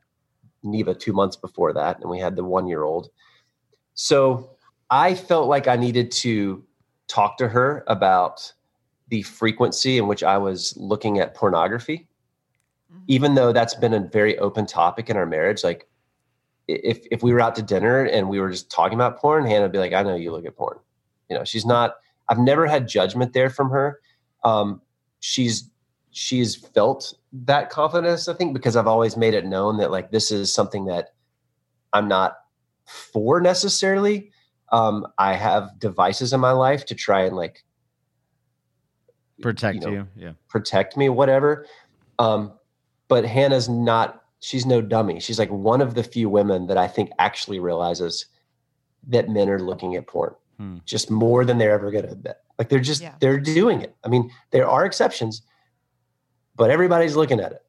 Neva 0.63 0.95
two 0.95 1.13
months 1.15 1.37
before 1.37 1.73
that, 1.73 2.01
and 2.01 2.11
we 2.11 2.19
had 2.19 2.37
the 2.37 2.45
one 2.45 2.67
year 2.67 2.83
old. 2.83 3.11
So 3.95 4.51
I 4.91 5.15
felt 5.15 5.49
like 5.49 5.69
I 5.69 5.77
needed 5.77 6.11
to 6.13 6.65
talk 7.09 7.39
to 7.39 7.49
her 7.49 7.85
about 7.87 8.53
the 9.09 9.23
frequency 9.23 9.99
in 9.99 10.07
which 10.07 10.23
I 10.23 10.39
was 10.39 10.75
looking 10.77 11.19
at 11.19 11.35
pornography, 11.35 12.07
even 13.07 13.35
though 13.35 13.53
that's 13.53 13.75
been 13.75 13.95
a 13.95 14.01
very 14.01 14.39
open 14.39 14.67
topic 14.67 15.11
in 15.11 15.17
our 15.17 15.27
marriage. 15.27 15.65
Like, 15.65 15.89
if 16.67 17.07
if 17.11 17.23
we 17.23 17.33
were 17.33 17.41
out 17.41 17.55
to 17.57 17.63
dinner 17.63 18.05
and 18.05 18.29
we 18.29 18.41
were 18.41 18.51
just 18.51 18.71
talking 18.71 18.97
about 18.97 19.19
porn, 19.19 19.47
Hannah 19.47 19.63
would 19.63 19.73
be 19.73 19.79
like, 19.79 19.95
"I 19.95 20.03
know 20.03 20.17
you 20.17 20.33
look 20.33 20.45
at 20.45 20.57
porn." 20.57 20.79
You 21.31 21.37
know, 21.37 21.45
she's 21.45 21.65
not. 21.65 21.95
I've 22.29 22.39
never 22.39 22.67
had 22.67 22.87
judgment 22.87 23.33
there 23.33 23.49
from 23.49 23.71
her. 23.71 24.01
Um, 24.45 24.83
she's 25.21 25.71
she's 26.11 26.57
felt 26.57 27.15
that 27.33 27.71
confidence, 27.71 28.29
I 28.29 28.35
think, 28.35 28.53
because 28.53 28.77
I've 28.77 28.87
always 28.87 29.17
made 29.17 29.35
it 29.35 29.47
known 29.47 29.79
that 29.79 29.91
like 29.91 30.11
this 30.11 30.31
is 30.31 30.53
something 30.53 30.87
that 30.87 31.15
I'm 31.93 32.09
not 32.09 32.37
for 32.85 33.41
necessarily. 33.41 34.31
Um, 34.73 35.07
I 35.19 35.35
have 35.35 35.79
devices 35.79 36.33
in 36.33 36.41
my 36.41 36.53
life 36.53 36.85
to 36.87 36.95
try 36.95 37.23
and 37.25 37.35
like 37.37 37.65
Protect 39.41 39.85
you. 39.85 39.91
know, 39.91 40.07
Yeah. 40.17 40.33
protect 40.49 40.97
me, 40.97 41.09
whatever. 41.09 41.67
Um, 42.19 42.53
but 43.07 43.25
Hannah's 43.25 43.69
not, 43.69 44.25
she's 44.41 44.67
no 44.67 44.81
dummy. 44.83 45.21
She's 45.21 45.39
like 45.39 45.51
one 45.51 45.81
of 45.81 45.95
the 45.95 46.03
few 46.03 46.29
women 46.29 46.67
that 46.67 46.77
I 46.77 46.89
think 46.89 47.11
actually 47.19 47.61
realizes 47.61 48.27
that 49.07 49.29
men 49.29 49.49
are 49.49 49.61
looking 49.61 49.95
at 49.95 50.07
porn 50.07 50.35
Hmm. 50.59 50.79
just 50.85 51.09
more 51.11 51.45
than 51.45 51.59
they're 51.59 51.71
ever 51.73 51.91
going 51.93 52.05
to 52.05 52.11
admit. 52.11 52.37
Like 52.59 52.69
they're 52.69 52.81
just, 52.81 53.01
Yeah. 53.01 53.15
they're 53.21 53.39
doing 53.39 53.81
it. 53.81 53.95
I 54.05 54.09
mean, 54.09 54.29
there 54.51 54.69
are 54.69 54.85
exceptions, 54.85 55.43
but 56.57 56.71
everybody's 56.71 57.15
looking 57.15 57.39
at 57.39 57.53
it. 57.53 57.63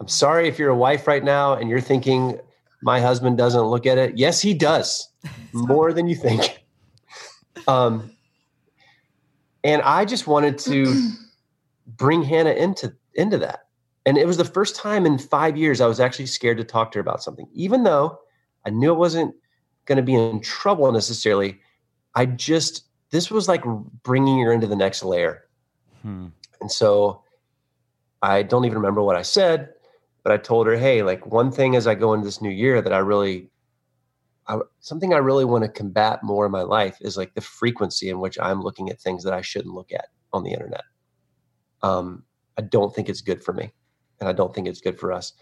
I'm 0.00 0.08
sorry 0.08 0.48
if 0.48 0.58
you're 0.58 0.70
a 0.70 0.76
wife 0.76 1.06
right 1.06 1.22
now 1.22 1.54
and 1.54 1.68
you're 1.68 1.80
thinking, 1.80 2.40
my 2.82 3.00
husband 3.00 3.38
doesn't 3.38 3.62
look 3.62 3.86
at 3.86 3.96
it. 3.96 4.18
Yes, 4.18 4.42
he 4.42 4.52
does 4.54 5.08
more 5.52 5.92
than 5.92 6.08
you 6.08 6.16
think. 6.16 6.64
Um, 7.68 8.10
and 9.64 9.80
I 9.82 10.04
just 10.04 10.26
wanted 10.26 10.58
to 10.58 11.10
bring 11.86 12.22
Hannah 12.22 12.50
into 12.52 12.92
into 13.14 13.38
that. 13.38 13.66
And 14.04 14.18
it 14.18 14.26
was 14.26 14.36
the 14.36 14.44
first 14.44 14.74
time 14.74 15.06
in 15.06 15.16
five 15.16 15.56
years 15.56 15.80
I 15.80 15.86
was 15.86 16.00
actually 16.00 16.26
scared 16.26 16.58
to 16.58 16.64
talk 16.64 16.90
to 16.92 16.98
her 16.98 17.00
about 17.00 17.22
something, 17.22 17.46
even 17.52 17.84
though 17.84 18.18
I 18.66 18.70
knew 18.70 18.92
it 18.92 18.98
wasn't 18.98 19.34
going 19.84 19.96
to 19.96 20.02
be 20.02 20.14
in 20.14 20.40
trouble 20.40 20.90
necessarily. 20.90 21.60
I 22.14 22.26
just 22.26 22.84
this 23.10 23.30
was 23.30 23.46
like 23.46 23.62
bringing 24.02 24.40
her 24.40 24.52
into 24.52 24.66
the 24.66 24.76
next 24.76 25.04
layer, 25.04 25.44
Hmm. 26.02 26.28
and 26.60 26.70
so 26.70 27.22
I 28.22 28.42
don't 28.42 28.64
even 28.64 28.78
remember 28.78 29.02
what 29.02 29.16
I 29.16 29.22
said, 29.22 29.70
but 30.22 30.32
I 30.32 30.36
told 30.38 30.66
her, 30.66 30.76
"Hey, 30.76 31.02
like 31.02 31.26
one 31.26 31.50
thing 31.52 31.76
as 31.76 31.86
I 31.86 31.94
go 31.94 32.12
into 32.14 32.24
this 32.24 32.42
new 32.42 32.50
year 32.50 32.82
that 32.82 32.92
I 32.92 32.98
really 32.98 33.50
I, 34.48 34.58
something 34.80 35.14
I 35.14 35.18
really 35.18 35.44
want 35.44 35.64
to 35.64 35.70
combat 35.70 36.22
more 36.22 36.46
in 36.46 36.52
my 36.52 36.62
life 36.62 36.98
is 37.00 37.16
like 37.16 37.34
the 37.34 37.40
frequency 37.40 38.08
in 38.10 38.18
which 38.20 38.38
I'm 38.40 38.60
looking 38.62 38.90
at 38.90 39.00
things 39.00 39.22
that 39.24 39.32
I 39.32 39.40
shouldn't 39.40 39.74
look 39.74 39.92
at 39.92 40.06
on 40.32 40.42
the 40.42 40.52
internet. 40.52 40.84
Um, 41.82 42.24
I 42.58 42.62
don't 42.62 42.94
think 42.94 43.08
it's 43.08 43.20
good 43.20 43.42
for 43.42 43.52
me, 43.52 43.72
and 44.20 44.28
I 44.28 44.32
don't 44.32 44.54
think 44.54 44.66
it's 44.66 44.80
good 44.80 44.98
for 44.98 45.12
us. 45.12 45.32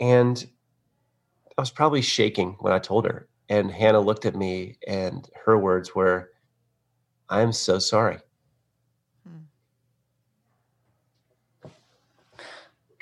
And 0.00 0.44
I 1.56 1.62
was 1.62 1.70
probably 1.70 2.02
shaking 2.02 2.56
when 2.60 2.72
I 2.72 2.78
told 2.78 3.04
her, 3.04 3.28
and 3.48 3.70
Hannah 3.70 4.00
looked 4.00 4.26
at 4.26 4.34
me, 4.34 4.78
and 4.86 5.28
her 5.44 5.58
words 5.58 5.94
were, 5.94 6.30
"I'm 7.28 7.52
so 7.52 7.78
sorry." 7.78 8.18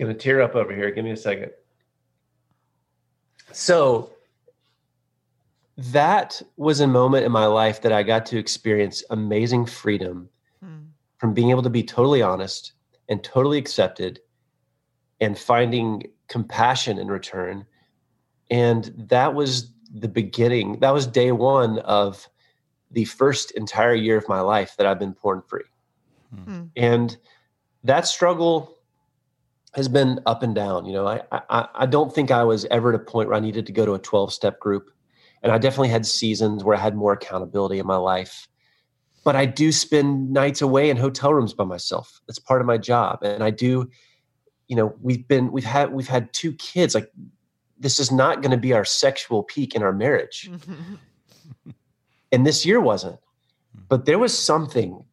Gonna 0.03 0.15
tear 0.15 0.43
up 0.43 0.57
over 0.57 0.75
here. 0.75 0.91
Give 0.91 1.05
me 1.05 1.13
a 1.13 1.17
second. 1.17 1.53
So 3.53 4.11
that 5.77 6.43
was 6.57 6.81
a 6.81 6.89
moment 6.89 7.25
in 7.25 7.31
my 7.31 7.47
life 7.47 7.83
that 7.83 7.93
I 7.93 8.03
got 8.03 8.27
to 8.27 8.37
experience 8.37 9.05
amazing 9.11 9.65
freedom 9.65 10.29
hmm. 10.61 10.79
from 11.19 11.35
being 11.35 11.51
able 11.51 11.63
to 11.63 11.71
be 11.71 11.85
totally 11.85 12.21
honest 12.21 12.73
and 13.09 13.23
totally 13.23 13.59
accepted 13.59 14.19
and 15.21 15.39
finding 15.39 16.09
compassion 16.27 16.99
in 16.99 17.07
return. 17.07 17.65
And 18.51 18.93
that 19.09 19.35
was 19.35 19.71
the 19.95 20.09
beginning, 20.09 20.81
that 20.81 20.93
was 20.93 21.07
day 21.07 21.31
one 21.31 21.79
of 21.79 22.29
the 22.91 23.05
first 23.05 23.53
entire 23.53 23.95
year 23.95 24.17
of 24.17 24.29
my 24.29 24.41
life 24.41 24.75
that 24.79 24.87
I've 24.89 24.99
been 24.99 25.15
porn 25.15 25.43
free. 25.47 25.63
Hmm. 26.45 26.63
And 26.75 27.17
that 27.85 28.09
struggle 28.09 28.79
has 29.75 29.89
been 29.89 30.21
up 30.27 30.43
and 30.43 30.55
down. 30.55 30.85
You 30.85 30.93
know, 30.93 31.07
I, 31.07 31.23
I 31.33 31.69
I 31.75 31.87
don't 31.87 32.15
think 32.15 32.31
I 32.31 32.45
was 32.45 32.65
ever 32.67 32.91
at 32.91 32.95
a 32.95 33.05
point 33.05 33.29
where 33.29 33.37
I 33.37 33.41
needed 33.41 33.67
to 33.67 33.73
go 33.73 33.87
to 33.87 33.95
a 33.95 33.99
12 33.99 34.33
step 34.33 34.61
group. 34.61 34.91
And 35.43 35.51
I 35.51 35.59
definitely 35.59 35.89
had 35.89 36.07
seasons 36.07 36.63
where 36.63 36.77
I 36.77 36.81
had 36.81 36.95
more 36.95 37.13
accountability 37.13 37.79
in 37.81 37.87
my 37.87 37.97
life. 37.97 38.49
But 39.25 39.35
I 39.37 39.47
do 39.47 39.73
spend 39.73 40.33
nights 40.33 40.63
away 40.63 40.91
in 40.91 40.97
hotel 40.97 41.33
rooms 41.33 41.55
by 41.55 41.65
myself. 41.65 42.21
That's 42.27 42.39
part 42.39 42.61
of 42.61 42.67
my 42.67 42.79
job. 42.79 43.23
And 43.23 43.43
I 43.43 43.51
do, 43.51 43.89
you 44.69 44.77
know, 44.77 44.95
we've 45.01 45.27
been 45.27 45.53
we've 45.53 45.65
had 45.65 45.93
we've 45.93 46.09
had 46.09 46.33
two 46.33 46.53
kids. 46.55 46.95
Like 46.95 47.11
this 47.79 47.99
is 47.99 48.13
not 48.13 48.43
going 48.43 48.51
to 48.51 48.57
be 48.57 48.73
our 48.73 48.85
sexual 48.85 49.43
peak 49.43 49.75
in 49.75 49.83
our 49.83 49.93
marriage. 49.93 50.51
and 52.33 52.47
this 52.47 52.67
year 52.67 52.81
wasn't. 52.81 53.19
Hmm. 53.75 53.83
But 53.89 54.05
there 54.07 54.19
was 54.19 54.37
something 54.37 55.05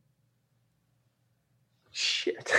shit. 1.91 2.51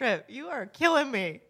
Trip, 0.00 0.24
you 0.30 0.48
are 0.48 0.64
killing 0.64 1.10
me. 1.10 1.42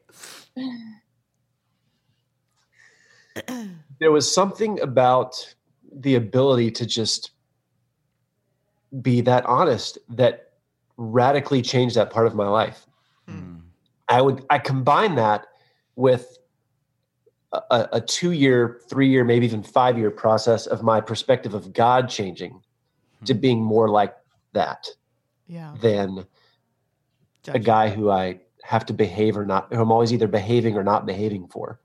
there 4.01 4.11
was 4.11 4.35
something 4.35 4.81
about 4.81 5.55
the 5.93 6.17
ability 6.17 6.73
to 6.73 6.85
just 6.85 7.31
be 9.03 9.21
that 9.21 9.47
honest 9.47 9.99
that 10.09 10.55
radically 10.97 11.63
changed 11.63 11.95
that 11.95 12.11
part 12.11 12.27
of 12.27 12.35
my 12.35 12.49
life. 12.49 12.89
Hmm. 13.29 13.59
I 14.09 14.21
would 14.21 14.45
I 14.51 14.59
combine 14.59 15.15
that 15.15 15.47
with 15.95 16.37
a, 17.53 17.89
a 17.93 18.01
two 18.01 18.33
year, 18.33 18.81
three 18.89 19.11
year, 19.11 19.23
maybe 19.23 19.47
even 19.47 19.63
five 19.63 19.97
year 19.97 20.11
process 20.11 20.67
of 20.67 20.83
my 20.83 21.01
perspective 21.01 21.55
of 21.55 21.73
God 21.73 22.09
changing 22.09 22.61
hmm. 23.21 23.25
to 23.27 23.35
being 23.35 23.63
more 23.63 23.89
like 23.89 24.17
that 24.55 24.89
yeah. 25.47 25.73
than 25.81 26.27
a 27.49 27.59
guy 27.59 27.89
who 27.89 28.11
I 28.11 28.41
have 28.63 28.87
to 28.87 28.93
behave 28.93 29.37
or 29.37 29.45
not, 29.45 29.73
who 29.73 29.81
I'm 29.81 29.93
always 29.93 30.13
either 30.13 30.29
behaving 30.29 30.77
or 30.77 30.85
not 30.85 31.07
behaving 31.07 31.49
for. 31.49 31.81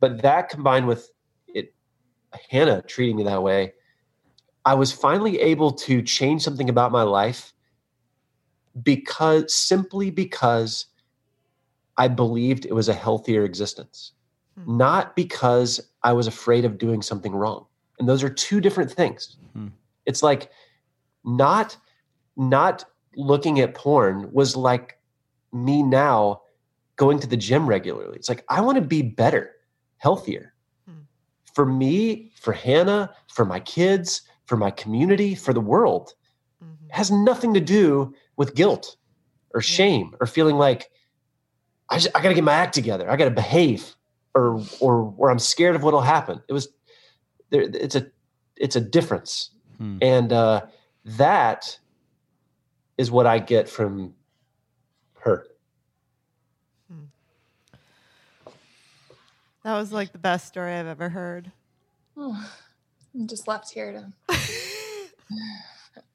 But 0.00 0.22
that 0.22 0.48
combined 0.48 0.86
with 0.86 1.10
it, 1.48 1.74
Hannah 2.50 2.82
treating 2.82 3.16
me 3.16 3.24
that 3.24 3.42
way, 3.42 3.72
I 4.64 4.74
was 4.74 4.92
finally 4.92 5.40
able 5.40 5.72
to 5.72 6.02
change 6.02 6.42
something 6.42 6.68
about 6.68 6.92
my 6.92 7.02
life 7.02 7.52
because 8.82 9.54
simply 9.54 10.10
because 10.10 10.86
I 11.96 12.08
believed 12.08 12.64
it 12.64 12.74
was 12.74 12.88
a 12.88 12.94
healthier 12.94 13.44
existence, 13.44 14.12
hmm. 14.56 14.76
not 14.76 15.14
because 15.14 15.80
I 16.02 16.12
was 16.12 16.26
afraid 16.26 16.64
of 16.64 16.78
doing 16.78 17.02
something 17.02 17.32
wrong. 17.34 17.66
And 17.98 18.08
those 18.08 18.22
are 18.22 18.30
two 18.30 18.60
different 18.60 18.90
things. 18.90 19.36
Hmm. 19.52 19.68
It's 20.06 20.22
like 20.22 20.50
not 21.24 21.76
not 22.36 22.84
looking 23.16 23.60
at 23.60 23.74
porn 23.74 24.32
was 24.32 24.56
like 24.56 24.98
me 25.52 25.82
now 25.82 26.40
going 26.96 27.18
to 27.20 27.26
the 27.26 27.36
gym 27.36 27.66
regularly. 27.66 28.16
It's 28.16 28.28
like 28.28 28.44
I 28.48 28.60
want 28.60 28.76
to 28.76 28.82
be 28.82 29.02
better, 29.02 29.52
healthier. 29.98 30.54
Hmm. 30.86 31.02
For 31.54 31.66
me, 31.66 32.32
for 32.34 32.52
Hannah, 32.52 33.14
for 33.28 33.44
my 33.44 33.60
kids, 33.60 34.22
for 34.46 34.56
my 34.56 34.70
community, 34.70 35.34
for 35.34 35.52
the 35.52 35.60
world. 35.60 36.14
Mm-hmm. 36.62 36.86
It 36.86 36.94
has 36.94 37.10
nothing 37.10 37.54
to 37.54 37.60
do 37.60 38.14
with 38.36 38.54
guilt 38.54 38.96
or 39.54 39.60
yeah. 39.60 39.64
shame 39.64 40.14
or 40.20 40.26
feeling 40.26 40.56
like 40.56 40.90
I, 41.88 41.98
just, 41.98 42.16
I 42.16 42.22
got 42.22 42.30
to 42.30 42.34
get 42.34 42.44
my 42.44 42.54
act 42.54 42.74
together. 42.74 43.10
I 43.10 43.16
got 43.16 43.26
to 43.26 43.30
behave 43.30 43.94
or 44.34 44.62
or 44.80 45.14
or 45.18 45.30
I'm 45.30 45.38
scared 45.38 45.76
of 45.76 45.82
what'll 45.82 46.00
happen. 46.00 46.42
It 46.48 46.52
was 46.52 46.68
there 47.50 47.62
it's 47.62 47.94
a 47.94 48.06
it's 48.56 48.76
a 48.76 48.80
difference. 48.80 49.50
Hmm. 49.78 49.98
And 50.00 50.32
uh 50.32 50.62
that 51.04 51.78
is 52.98 53.10
what 53.10 53.26
I 53.26 53.38
get 53.38 53.68
from 53.68 54.14
her. 55.20 55.46
Hmm. 56.90 57.04
That 59.64 59.76
was 59.76 59.92
like 59.92 60.12
the 60.12 60.18
best 60.18 60.48
story 60.48 60.72
I've 60.72 60.86
ever 60.86 61.08
heard. 61.08 61.52
Oh, 62.16 62.50
I'm 63.14 63.26
just 63.26 63.48
left 63.48 63.72
here 63.72 63.92
to. 63.92 64.36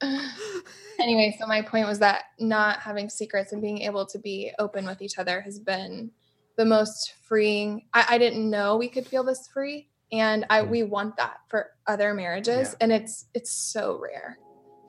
anyway, 1.00 1.36
so 1.38 1.46
my 1.46 1.62
point 1.62 1.86
was 1.86 1.98
that 1.98 2.24
not 2.38 2.80
having 2.80 3.08
secrets 3.08 3.52
and 3.52 3.62
being 3.62 3.82
able 3.82 4.06
to 4.06 4.18
be 4.18 4.52
open 4.58 4.86
with 4.86 5.02
each 5.02 5.18
other 5.18 5.40
has 5.40 5.58
been 5.58 6.10
the 6.56 6.64
most 6.64 7.14
freeing. 7.22 7.86
I, 7.94 8.06
I 8.10 8.18
didn't 8.18 8.48
know 8.48 8.76
we 8.76 8.88
could 8.88 9.06
feel 9.06 9.24
this 9.24 9.48
free, 9.52 9.88
and 10.12 10.46
I 10.50 10.62
hmm. 10.62 10.70
we 10.70 10.82
want 10.84 11.16
that 11.16 11.38
for 11.48 11.70
other 11.86 12.14
marriages, 12.14 12.70
yeah. 12.70 12.76
and 12.80 12.92
it's 12.92 13.26
it's 13.34 13.52
so 13.52 13.98
rare. 14.00 14.38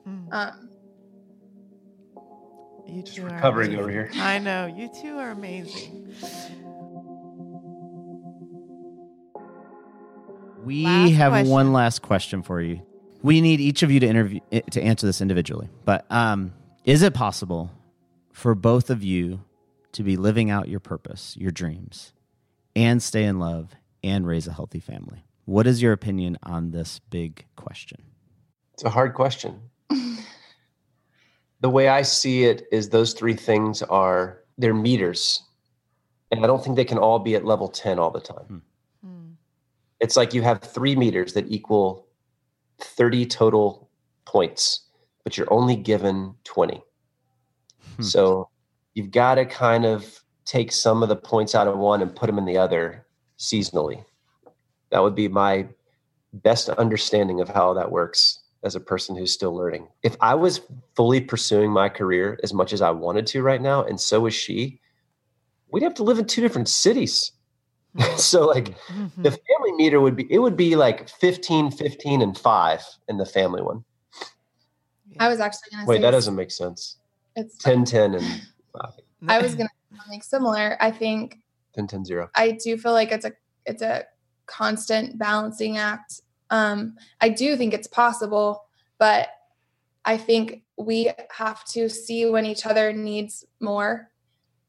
Mm. 0.06 0.32
Um, 0.32 0.70
you 2.90 3.02
two 3.02 3.24
are 3.26 3.30
recovering 3.30 3.76
over 3.76 3.90
here. 3.90 4.10
I 4.14 4.38
know. 4.38 4.66
You 4.66 4.90
two 5.00 5.16
are 5.18 5.30
amazing. 5.30 6.14
We 10.64 10.84
last 10.84 11.12
have 11.12 11.32
question. 11.32 11.50
one 11.50 11.72
last 11.72 12.02
question 12.02 12.42
for 12.42 12.60
you. 12.60 12.82
We 13.22 13.40
need 13.40 13.60
each 13.60 13.82
of 13.82 13.90
you 13.90 14.00
to 14.00 14.06
interview 14.06 14.40
eh, 14.52 14.60
to 14.72 14.82
answer 14.82 15.06
this 15.06 15.20
individually. 15.20 15.68
But 15.84 16.10
um, 16.10 16.52
is 16.84 17.02
it 17.02 17.14
possible 17.14 17.70
for 18.32 18.54
both 18.54 18.90
of 18.90 19.02
you 19.02 19.40
to 19.92 20.02
be 20.02 20.16
living 20.16 20.50
out 20.50 20.68
your 20.68 20.80
purpose, 20.80 21.36
your 21.38 21.50
dreams, 21.50 22.12
and 22.76 23.02
stay 23.02 23.24
in 23.24 23.38
love 23.38 23.74
and 24.02 24.26
raise 24.26 24.46
a 24.46 24.52
healthy 24.52 24.80
family? 24.80 25.24
What 25.44 25.66
is 25.66 25.82
your 25.82 25.92
opinion 25.92 26.38
on 26.42 26.70
this 26.70 27.00
big 27.10 27.46
question? 27.56 28.02
It's 28.74 28.84
a 28.84 28.90
hard 28.90 29.14
question 29.14 29.69
the 31.60 31.70
way 31.70 31.88
I 31.88 32.02
see 32.02 32.44
it 32.44 32.66
is 32.72 32.88
those 32.88 33.12
three 33.12 33.34
things 33.34 33.82
are 33.82 34.40
they're 34.58 34.74
meters. 34.74 35.42
And 36.30 36.42
I 36.44 36.46
don't 36.46 36.62
think 36.62 36.76
they 36.76 36.84
can 36.84 36.98
all 36.98 37.18
be 37.18 37.34
at 37.34 37.44
level 37.44 37.68
10 37.68 37.98
all 37.98 38.10
the 38.10 38.20
time. 38.20 38.62
Hmm. 39.02 39.30
It's 40.00 40.16
like 40.16 40.32
you 40.32 40.42
have 40.42 40.60
three 40.62 40.96
meters 40.96 41.34
that 41.34 41.50
equal 41.50 42.06
30 42.78 43.26
total 43.26 43.90
points, 44.24 44.86
but 45.24 45.36
you're 45.36 45.52
only 45.52 45.76
given 45.76 46.34
20. 46.44 46.80
Hmm. 47.96 48.02
So 48.02 48.48
you've 48.94 49.10
got 49.10 49.34
to 49.34 49.44
kind 49.44 49.84
of 49.84 50.22
take 50.46 50.72
some 50.72 51.02
of 51.02 51.08
the 51.08 51.16
points 51.16 51.54
out 51.54 51.68
of 51.68 51.76
one 51.76 52.00
and 52.00 52.14
put 52.14 52.26
them 52.26 52.38
in 52.38 52.44
the 52.46 52.56
other 52.56 53.06
seasonally. 53.38 54.04
That 54.90 55.02
would 55.02 55.14
be 55.14 55.28
my 55.28 55.68
best 56.32 56.68
understanding 56.70 57.40
of 57.40 57.48
how 57.48 57.74
that 57.74 57.90
works 57.90 58.39
as 58.62 58.74
a 58.74 58.80
person 58.80 59.16
who's 59.16 59.32
still 59.32 59.54
learning. 59.54 59.88
If 60.02 60.16
I 60.20 60.34
was 60.34 60.60
fully 60.94 61.20
pursuing 61.20 61.70
my 61.70 61.88
career 61.88 62.38
as 62.42 62.52
much 62.52 62.72
as 62.72 62.82
I 62.82 62.90
wanted 62.90 63.26
to 63.28 63.42
right 63.42 63.60
now, 63.60 63.84
and 63.84 64.00
so 64.00 64.20
was 64.20 64.34
she, 64.34 64.80
we'd 65.70 65.82
have 65.82 65.94
to 65.94 66.02
live 66.02 66.18
in 66.18 66.26
two 66.26 66.40
different 66.40 66.68
cities. 66.68 67.32
so 68.16 68.46
like 68.46 68.76
mm-hmm. 68.86 69.22
the 69.22 69.30
family 69.30 69.72
meter 69.76 70.00
would 70.00 70.14
be 70.14 70.32
it 70.32 70.38
would 70.38 70.56
be 70.56 70.76
like 70.76 71.08
15 71.08 71.72
15 71.72 72.22
and 72.22 72.38
5 72.38 72.82
in 73.08 73.16
the 73.16 73.26
family 73.26 73.62
one 73.62 73.84
i 75.18 75.26
was 75.26 75.40
actually 75.40 75.70
gonna 75.72 75.86
wait 75.86 76.00
that 76.00 76.12
doesn't 76.12 76.36
make 76.36 76.52
sense 76.52 76.98
it's 77.34 77.56
10 77.58 77.84
10 77.84 78.14
and 78.14 78.42
5 78.80 78.92
i 79.26 79.42
was 79.42 79.56
gonna 79.56 79.68
something 79.98 80.22
similar 80.22 80.76
i 80.80 80.88
think 80.88 81.38
10 81.74 81.88
10 81.88 82.04
0 82.04 82.30
i 82.36 82.52
do 82.52 82.76
feel 82.76 82.92
like 82.92 83.10
it's 83.10 83.24
a 83.24 83.32
it's 83.66 83.82
a 83.82 84.04
constant 84.46 85.18
balancing 85.18 85.76
act 85.76 86.20
um, 86.50 86.96
I 87.20 87.28
do 87.28 87.56
think 87.56 87.72
it's 87.72 87.86
possible, 87.86 88.64
but 88.98 89.28
I 90.04 90.16
think 90.16 90.62
we 90.76 91.10
have 91.30 91.64
to 91.66 91.88
see 91.88 92.26
when 92.26 92.46
each 92.46 92.66
other 92.66 92.92
needs 92.92 93.44
more 93.60 94.10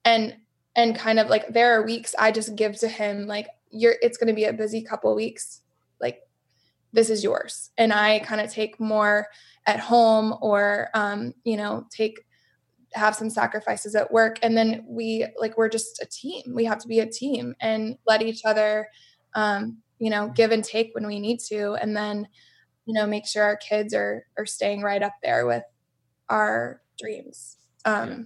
and 0.05 0.35
and 0.75 0.95
kind 0.95 1.19
of 1.19 1.29
like 1.29 1.47
there 1.49 1.73
are 1.73 1.85
weeks 1.85 2.15
I 2.17 2.31
just 2.31 2.55
give 2.55 2.77
to 2.79 2.87
him 2.87 3.27
like 3.27 3.47
you're 3.71 3.95
it's 4.01 4.17
going 4.17 4.27
to 4.27 4.33
be 4.33 4.45
a 4.45 4.53
busy 4.53 4.81
couple 4.81 5.13
weeks. 5.15 5.61
Like 5.99 6.21
this 6.93 7.09
is 7.09 7.23
yours. 7.23 7.71
And 7.77 7.93
i 7.93 8.19
kind 8.19 8.41
of 8.41 8.51
take 8.51 8.79
more 8.79 9.27
at 9.65 9.79
home 9.79 10.35
or 10.41 10.89
um, 10.93 11.33
you 11.43 11.57
know 11.57 11.87
take 11.89 12.19
have 12.93 13.15
some 13.15 13.29
sacrifices 13.29 13.95
at 13.95 14.11
work. 14.11 14.37
And 14.43 14.57
then 14.57 14.83
we 14.85 15.25
like 15.39 15.57
we're 15.57 15.69
just 15.69 16.01
a 16.01 16.05
team. 16.05 16.43
We 16.53 16.65
have 16.65 16.79
to 16.79 16.87
be 16.87 16.99
a 16.99 17.09
team 17.09 17.55
and 17.61 17.97
let 18.05 18.21
each 18.21 18.43
other 18.43 18.89
um, 19.33 19.77
you 20.01 20.09
know 20.09 20.29
give 20.35 20.51
and 20.51 20.63
take 20.65 20.89
when 20.93 21.05
we 21.07 21.19
need 21.19 21.39
to 21.39 21.73
and 21.75 21.95
then 21.95 22.27
you 22.85 22.93
know 22.93 23.05
make 23.05 23.25
sure 23.27 23.43
our 23.43 23.55
kids 23.55 23.93
are 23.93 24.25
are 24.37 24.45
staying 24.47 24.81
right 24.81 25.03
up 25.03 25.13
there 25.23 25.45
with 25.45 25.63
our 26.27 26.81
dreams 26.99 27.57
um 27.85 28.09
Yeah. 28.09 28.17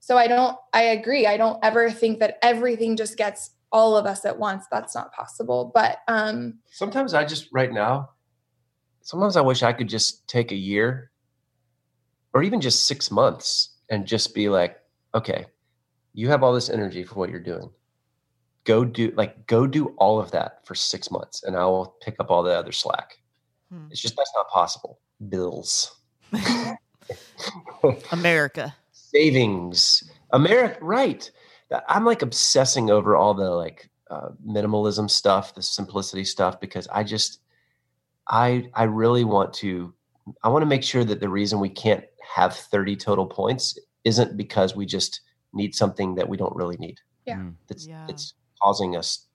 so 0.00 0.16
i 0.16 0.26
don't 0.26 0.56
i 0.72 0.82
agree 0.82 1.26
i 1.26 1.36
don't 1.36 1.58
ever 1.62 1.90
think 1.90 2.18
that 2.20 2.38
everything 2.42 2.96
just 2.96 3.16
gets 3.18 3.50
all 3.70 3.96
of 3.96 4.06
us 4.06 4.24
at 4.24 4.38
once 4.38 4.64
that's 4.72 4.94
not 4.94 5.12
possible 5.12 5.70
but 5.74 5.98
um 6.08 6.58
Sometimes 6.70 7.12
I 7.14 7.24
just 7.24 7.48
right 7.52 7.72
now, 7.72 8.10
sometimes 9.02 9.36
I 9.36 9.42
wish 9.42 9.62
I 9.62 9.72
could 9.74 9.88
just 9.88 10.26
take 10.26 10.52
a 10.52 10.56
year 10.56 11.10
or 12.32 12.42
even 12.42 12.60
just 12.60 12.84
six 12.84 13.10
months 13.10 13.76
and 13.90 14.06
just 14.06 14.34
be 14.34 14.48
like, 14.48 14.76
okay, 15.14 15.44
you 16.14 16.28
have 16.28 16.42
all 16.42 16.54
this 16.54 16.70
energy 16.70 17.04
for 17.04 17.16
what 17.16 17.28
you're 17.30 17.40
doing. 17.40 17.70
Go 18.64 18.84
do 18.84 19.12
like 19.16 19.46
go 19.46 19.66
do 19.66 19.88
all 19.98 20.20
of 20.20 20.30
that 20.32 20.64
for 20.66 20.74
six 20.74 21.10
months 21.10 21.42
and 21.42 21.56
I 21.56 21.64
will 21.64 21.96
pick 22.02 22.16
up 22.20 22.30
all 22.30 22.42
the 22.42 22.52
other 22.56 22.72
slack. 22.72 23.18
Hmm. 23.72 23.86
It's 23.90 24.00
just 24.00 24.16
that's 24.16 24.32
not 24.36 24.48
possible. 24.48 25.00
Bills. 25.28 25.96
America. 28.12 28.74
savings 28.92 30.10
america 30.32 30.78
right 30.80 31.30
i'm 31.88 32.04
like 32.04 32.22
obsessing 32.22 32.90
over 32.90 33.16
all 33.16 33.34
the 33.34 33.50
like 33.50 33.90
uh, 34.10 34.28
minimalism 34.46 35.10
stuff 35.10 35.54
the 35.54 35.62
simplicity 35.62 36.24
stuff 36.24 36.58
because 36.60 36.86
i 36.92 37.02
just 37.02 37.40
i 38.28 38.66
i 38.74 38.84
really 38.84 39.24
want 39.24 39.52
to 39.52 39.92
i 40.42 40.48
want 40.48 40.62
to 40.62 40.66
make 40.66 40.82
sure 40.82 41.04
that 41.04 41.20
the 41.20 41.28
reason 41.28 41.60
we 41.60 41.68
can't 41.68 42.04
have 42.34 42.54
30 42.54 42.96
total 42.96 43.26
points 43.26 43.78
isn't 44.04 44.36
because 44.36 44.74
we 44.76 44.86
just 44.86 45.20
need 45.52 45.74
something 45.74 46.14
that 46.14 46.28
we 46.28 46.36
don't 46.36 46.54
really 46.56 46.76
need 46.78 46.98
Yeah. 47.26 47.36
Mm. 47.36 47.54
it's 47.68 47.86
Yeah. 47.86 48.06
it's 48.08 48.34
causing 48.62 48.96
us 48.96 49.26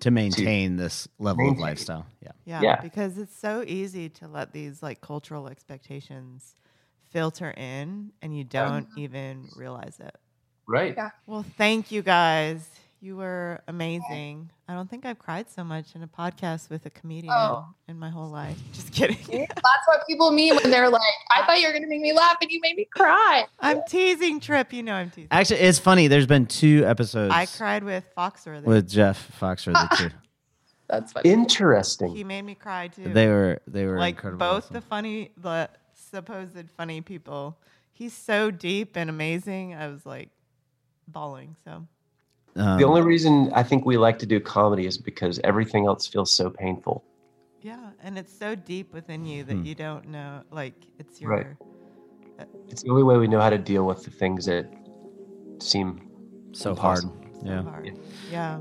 to 0.00 0.10
maintain 0.10 0.76
this 0.76 1.08
level 1.18 1.50
of 1.50 1.58
lifestyle. 1.58 2.06
Yeah. 2.22 2.32
Yeah, 2.44 2.62
Yeah. 2.62 2.80
because 2.80 3.18
it's 3.18 3.36
so 3.36 3.62
easy 3.66 4.08
to 4.10 4.28
let 4.28 4.52
these 4.52 4.82
like 4.82 5.00
cultural 5.00 5.46
expectations 5.48 6.56
filter 7.10 7.50
in 7.50 8.12
and 8.22 8.36
you 8.36 8.44
don't 8.44 8.86
even 8.96 9.48
realize 9.56 9.98
it. 10.00 10.16
right 10.66 10.94
Yeah. 10.96 11.10
Well, 11.26 11.44
thank 11.56 11.90
you 11.90 12.02
guys. 12.02 12.68
You 13.02 13.16
were 13.16 13.62
amazing. 13.66 14.50
I 14.68 14.74
don't 14.74 14.88
think 14.90 15.06
I've 15.06 15.18
cried 15.18 15.48
so 15.48 15.64
much 15.64 15.94
in 15.94 16.02
a 16.02 16.06
podcast 16.06 16.68
with 16.68 16.84
a 16.84 16.90
comedian 16.90 17.32
Oh. 17.34 17.66
in 17.88 17.98
my 17.98 18.10
whole 18.10 18.28
life. 18.28 18.58
Just 18.74 18.92
kidding. 18.92 19.16
that's 19.48 19.86
what 19.86 20.06
people 20.06 20.30
mean 20.32 20.54
when 20.56 20.70
they're 20.70 20.90
like 20.90 21.00
i 21.34 21.44
thought 21.46 21.58
you 21.60 21.66
were 21.66 21.72
going 21.72 21.82
to 21.82 21.88
make 21.88 22.02
me 22.02 22.12
laugh 22.12 22.36
and 22.42 22.50
you 22.50 22.60
made 22.62 22.76
me 22.76 22.84
cry 22.94 23.44
I'm 23.58 23.82
teasing 23.88 24.38
Tripp. 24.38 24.72
You 24.74 24.82
know 24.82 24.92
I'm 24.94 25.08
teasing. 25.10 25.28
Actually, 25.30 25.60
it's 25.60 25.78
funny. 25.78 26.08
There's 26.08 26.26
been 26.26 26.44
two 26.46 26.84
episodes 26.86 27.32
I 27.34 27.46
cried 27.46 27.84
with 27.84 28.04
Foxworthy. 28.16 28.64
with 28.64 28.86
Jeff 28.88 29.30
Foxworthy 29.40 29.96
too. 29.96 30.10
that's 30.88 31.12
funny 31.12 31.30
interesting 31.30 32.14
he 32.14 32.24
made 32.24 32.42
me 32.42 32.54
cry 32.54 32.88
too. 32.88 33.12
They 33.14 33.28
were 33.28 33.60
they 33.66 33.86
were 33.86 33.98
like 33.98 34.16
incredible. 34.16 34.38
both 34.46 34.64
also. 34.64 34.74
the 34.74 34.80
funny, 34.82 35.30
the 35.38 35.70
supposed 35.94 36.68
funny 36.76 37.00
people. 37.00 37.56
He's 37.92 38.12
so 38.12 38.50
deep 38.50 38.96
and 38.96 39.08
amazing. 39.08 39.74
I 39.74 39.88
was 39.88 40.04
like 40.04 40.28
bawling. 41.08 41.56
So 41.64 41.86
Um, 42.56 42.78
the 42.78 42.84
only 42.84 43.02
reason 43.02 43.52
i 43.54 43.62
think 43.62 43.84
we 43.86 43.96
like 43.96 44.18
to 44.18 44.26
do 44.26 44.40
comedy 44.40 44.86
is 44.86 44.98
because 44.98 45.38
everything 45.44 45.86
else 45.86 46.06
feels 46.06 46.32
so 46.32 46.50
painful 46.50 47.04
yeah, 47.62 47.90
and 48.02 48.16
it's 48.18 48.32
so 48.32 48.54
deep 48.54 48.94
within 48.94 49.26
you 49.26 49.44
that 49.44 49.54
Hmm. 49.58 49.64
you 49.64 49.74
don't 49.74 50.08
know. 50.08 50.40
Like 50.50 50.72
it's 50.98 51.20
your 51.20 51.30
Right. 51.30 51.46
it's 52.70 52.82
the 52.82 52.88
only 52.88 53.02
way 53.02 53.18
we 53.18 53.28
know 53.28 53.38
how 53.38 53.50
to 53.50 53.58
deal 53.58 53.84
with 53.86 54.02
the 54.02 54.10
things 54.10 54.46
that 54.46 54.64
seem 55.60 56.08
so 56.52 56.74
hard. 56.74 57.02
impossible. 57.04 57.44
Yeah. 57.44 57.62
hard. 57.62 57.98
Yeah. 58.32 58.60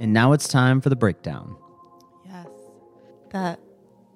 And 0.00 0.12
now 0.12 0.32
it's 0.32 0.48
time 0.48 0.80
for 0.80 0.88
the 0.90 0.96
breakdown. 0.96 1.56
Yes. 3.34 3.58
That 3.58 3.60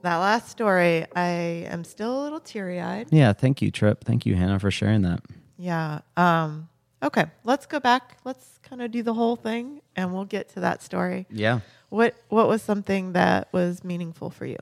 that 0.02 0.16
last 0.18 0.48
story, 0.48 1.06
I 1.16 1.66
am 1.68 1.82
still 1.84 2.20
a 2.20 2.22
little 2.22 2.40
teary 2.40 2.80
eyed. 2.80 3.08
Yeah, 3.10 3.32
thank 3.32 3.60
you, 3.60 3.70
Tripp. 3.72 4.04
Thank 4.04 4.24
you, 4.24 4.36
Hannah, 4.36 4.60
for 4.60 4.70
sharing 4.70 5.02
that. 5.02 5.22
Yeah. 5.56 6.00
Um. 6.16 6.68
Okay. 7.02 7.26
Let's 7.44 7.66
go 7.66 7.80
back. 7.80 8.18
Let's 8.24 8.58
kind 8.62 8.80
of 8.80 8.90
do 8.92 9.02
the 9.02 9.14
whole 9.14 9.36
thing, 9.36 9.80
and 9.96 10.14
we'll 10.14 10.24
get 10.24 10.50
to 10.50 10.60
that 10.60 10.82
story. 10.82 11.26
Yeah. 11.30 11.60
What 11.88 12.14
What 12.28 12.48
was 12.48 12.62
something 12.62 13.12
that 13.12 13.48
was 13.52 13.82
meaningful 13.82 14.30
for 14.30 14.46
you? 14.46 14.58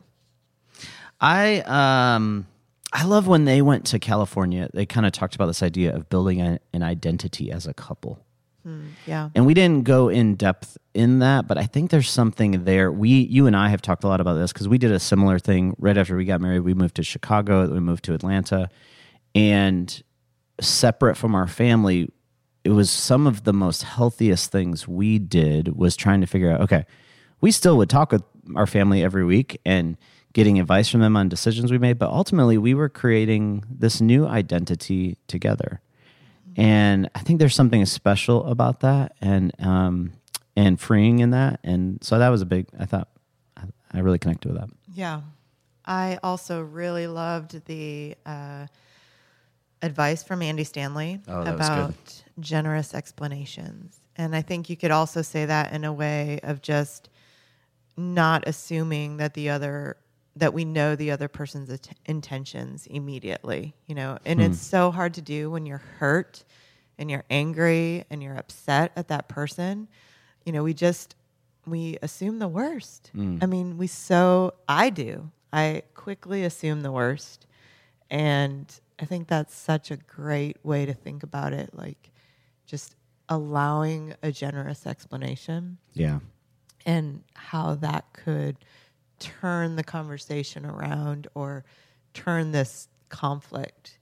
I 1.20 1.60
um 1.60 2.46
I 2.92 3.04
love 3.04 3.26
when 3.26 3.44
they 3.44 3.62
went 3.62 3.84
to 3.86 3.98
California. 3.98 4.70
They 4.72 4.86
kind 4.86 5.06
of 5.06 5.12
talked 5.12 5.34
about 5.34 5.46
this 5.46 5.62
idea 5.62 5.94
of 5.94 6.08
building 6.08 6.40
a, 6.40 6.60
an 6.72 6.82
identity 6.82 7.50
as 7.50 7.66
a 7.66 7.74
couple. 7.74 8.24
Hmm, 8.66 8.88
yeah. 9.06 9.30
And 9.36 9.46
we 9.46 9.54
didn't 9.54 9.84
go 9.84 10.08
in 10.08 10.34
depth 10.34 10.76
in 10.92 11.20
that, 11.20 11.46
but 11.46 11.56
I 11.56 11.66
think 11.66 11.92
there's 11.92 12.10
something 12.10 12.64
there. 12.64 12.90
We, 12.90 13.10
you 13.10 13.46
and 13.46 13.54
I 13.54 13.68
have 13.68 13.80
talked 13.80 14.02
a 14.02 14.08
lot 14.08 14.20
about 14.20 14.34
this 14.34 14.52
because 14.52 14.66
we 14.66 14.76
did 14.76 14.90
a 14.90 14.98
similar 14.98 15.38
thing 15.38 15.76
right 15.78 15.96
after 15.96 16.16
we 16.16 16.24
got 16.24 16.40
married. 16.40 16.60
We 16.60 16.74
moved 16.74 16.96
to 16.96 17.04
Chicago, 17.04 17.70
we 17.70 17.78
moved 17.78 18.04
to 18.06 18.14
Atlanta, 18.14 18.68
and 19.36 20.02
separate 20.60 21.16
from 21.16 21.36
our 21.36 21.46
family, 21.46 22.10
it 22.64 22.70
was 22.70 22.90
some 22.90 23.28
of 23.28 23.44
the 23.44 23.52
most 23.52 23.84
healthiest 23.84 24.50
things 24.50 24.88
we 24.88 25.20
did 25.20 25.76
was 25.76 25.94
trying 25.94 26.20
to 26.22 26.26
figure 26.26 26.50
out, 26.50 26.60
okay, 26.62 26.86
we 27.40 27.52
still 27.52 27.76
would 27.76 27.88
talk 27.88 28.10
with 28.10 28.24
our 28.56 28.66
family 28.66 29.04
every 29.04 29.24
week 29.24 29.60
and 29.64 29.96
getting 30.32 30.58
advice 30.58 30.88
from 30.88 31.02
them 31.02 31.16
on 31.16 31.28
decisions 31.28 31.70
we 31.70 31.78
made, 31.78 32.00
but 32.00 32.10
ultimately 32.10 32.58
we 32.58 32.74
were 32.74 32.88
creating 32.88 33.64
this 33.70 34.00
new 34.00 34.26
identity 34.26 35.18
together 35.28 35.80
and 36.56 37.08
I 37.14 37.20
think 37.20 37.38
there's 37.38 37.54
something 37.54 37.84
special 37.86 38.46
about 38.46 38.80
that, 38.80 39.14
and 39.20 39.52
um, 39.60 40.12
and 40.56 40.80
freeing 40.80 41.18
in 41.20 41.30
that, 41.30 41.60
and 41.62 42.02
so 42.02 42.18
that 42.18 42.28
was 42.30 42.42
a 42.42 42.46
big. 42.46 42.66
I 42.78 42.86
thought 42.86 43.08
I, 43.56 43.62
I 43.92 43.98
really 44.00 44.18
connected 44.18 44.52
with 44.52 44.60
that. 44.60 44.70
Yeah. 44.92 45.20
I 45.88 46.18
also 46.22 46.62
really 46.62 47.06
loved 47.06 47.64
the 47.66 48.16
uh, 48.26 48.66
advice 49.82 50.24
from 50.24 50.42
Andy 50.42 50.64
Stanley 50.64 51.20
Oh, 51.28 51.44
that 51.44 51.56
was 51.56 51.68
good. 51.68 51.78
about 51.78 52.22
generous 52.40 52.92
explanations. 52.92 53.96
And 54.16 54.34
I 54.34 54.42
think 54.42 54.68
you 54.68 54.76
could 54.76 54.90
also 54.90 55.22
say 55.22 55.44
that 55.44 55.72
in 55.72 55.84
a 55.84 55.92
way 55.92 56.40
of 56.42 56.60
just 56.60 57.08
not 57.96 58.48
assuming 58.48 59.18
that 59.18 59.34
the 59.34 59.50
other 59.50 59.96
that 60.36 60.52
we 60.52 60.64
know 60.64 60.94
the 60.94 61.10
other 61.10 61.28
person's 61.28 61.70
int- 61.70 61.98
intentions 62.04 62.86
immediately, 62.86 63.74
you 63.86 63.94
know. 63.94 64.18
And 64.24 64.40
it's 64.40 64.58
hmm. 64.58 64.76
so 64.76 64.90
hard 64.90 65.14
to 65.14 65.22
do 65.22 65.50
when 65.50 65.66
you're 65.66 65.82
hurt 65.98 66.44
and 66.98 67.10
you're 67.10 67.24
angry 67.30 68.04
and 68.10 68.22
you're 68.22 68.36
upset 68.36 68.92
at 68.96 69.08
that 69.08 69.28
person. 69.28 69.88
You 70.44 70.52
know, 70.52 70.62
we 70.62 70.74
just 70.74 71.16
we 71.66 71.96
assume 72.02 72.38
the 72.38 72.48
worst. 72.48 73.10
Hmm. 73.14 73.38
I 73.40 73.46
mean, 73.46 73.78
we 73.78 73.86
so 73.86 74.54
I 74.68 74.90
do. 74.90 75.30
I 75.52 75.82
quickly 75.94 76.44
assume 76.44 76.82
the 76.82 76.92
worst. 76.92 77.46
And 78.10 78.72
I 79.00 79.04
think 79.04 79.28
that's 79.28 79.54
such 79.54 79.90
a 79.90 79.96
great 79.96 80.58
way 80.62 80.86
to 80.86 80.94
think 80.94 81.22
about 81.22 81.52
it 81.52 81.70
like 81.74 82.10
just 82.66 82.94
allowing 83.28 84.14
a 84.22 84.30
generous 84.30 84.86
explanation 84.86 85.78
Yeah, 85.94 86.20
and 86.84 87.22
how 87.34 87.74
that 87.76 88.04
could 88.12 88.56
turn 89.18 89.76
the 89.76 89.84
conversation 89.84 90.66
around 90.66 91.28
or 91.34 91.64
turn 92.14 92.52
this 92.52 92.88
conflict 93.08 93.98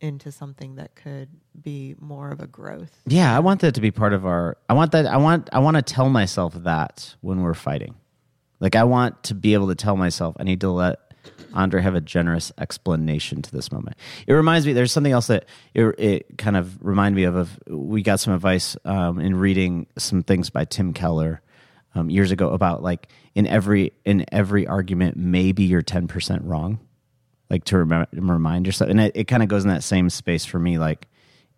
into 0.00 0.30
something 0.30 0.76
that 0.76 0.94
could 0.94 1.28
be 1.60 1.94
more 1.98 2.30
of 2.30 2.40
a 2.40 2.46
growth. 2.46 3.00
yeah. 3.06 3.34
I 3.34 3.40
want 3.40 3.60
that 3.62 3.74
to 3.74 3.80
be 3.80 3.90
part 3.90 4.12
of 4.12 4.26
our. 4.26 4.58
I 4.68 4.74
want 4.74 4.92
that. 4.92 5.06
I 5.06 5.16
want. 5.16 5.48
I 5.52 5.58
want 5.58 5.76
to 5.76 5.82
tell 5.82 6.08
myself 6.10 6.54
that 6.54 7.14
when 7.20 7.40
we're 7.40 7.54
fighting, 7.54 7.94
like 8.60 8.76
I 8.76 8.84
want 8.84 9.22
to 9.24 9.34
be 9.34 9.54
able 9.54 9.68
to 9.68 9.74
tell 9.74 9.96
myself 9.96 10.36
I 10.38 10.44
need 10.44 10.60
to 10.60 10.70
let 10.70 10.98
Andre 11.54 11.80
have 11.80 11.94
a 11.94 12.00
generous 12.00 12.52
explanation 12.58 13.42
to 13.42 13.50
this 13.50 13.72
moment. 13.72 13.96
It 14.26 14.34
reminds 14.34 14.66
me. 14.66 14.74
There's 14.74 14.92
something 14.92 15.12
else 15.12 15.28
that 15.28 15.46
it, 15.74 15.82
it 15.98 16.38
kind 16.38 16.56
of 16.56 16.84
reminded 16.84 17.16
me 17.16 17.24
of. 17.24 17.34
Of 17.34 17.58
we 17.66 18.02
got 18.02 18.20
some 18.20 18.34
advice 18.34 18.76
um, 18.84 19.18
in 19.18 19.36
reading 19.36 19.86
some 19.96 20.22
things 20.22 20.50
by 20.50 20.66
Tim 20.66 20.92
Keller 20.92 21.40
um, 21.96 22.10
years 22.10 22.30
ago 22.30 22.50
about 22.50 22.82
like 22.82 23.08
in 23.34 23.46
every 23.46 23.92
in 24.04 24.24
every 24.32 24.66
argument, 24.66 25.16
maybe 25.16 25.64
you're 25.64 25.82
ten 25.82 26.06
percent 26.08 26.42
wrong. 26.44 26.78
Like 27.48 27.64
to 27.64 27.82
rem- 27.84 28.06
remind 28.12 28.66
yourself, 28.66 28.90
and 28.90 29.00
it, 29.00 29.12
it 29.14 29.24
kind 29.24 29.42
of 29.42 29.48
goes 29.48 29.62
in 29.64 29.68
that 29.70 29.82
same 29.84 30.10
space 30.10 30.44
for 30.44 30.58
me. 30.58 30.78
Like 30.78 31.06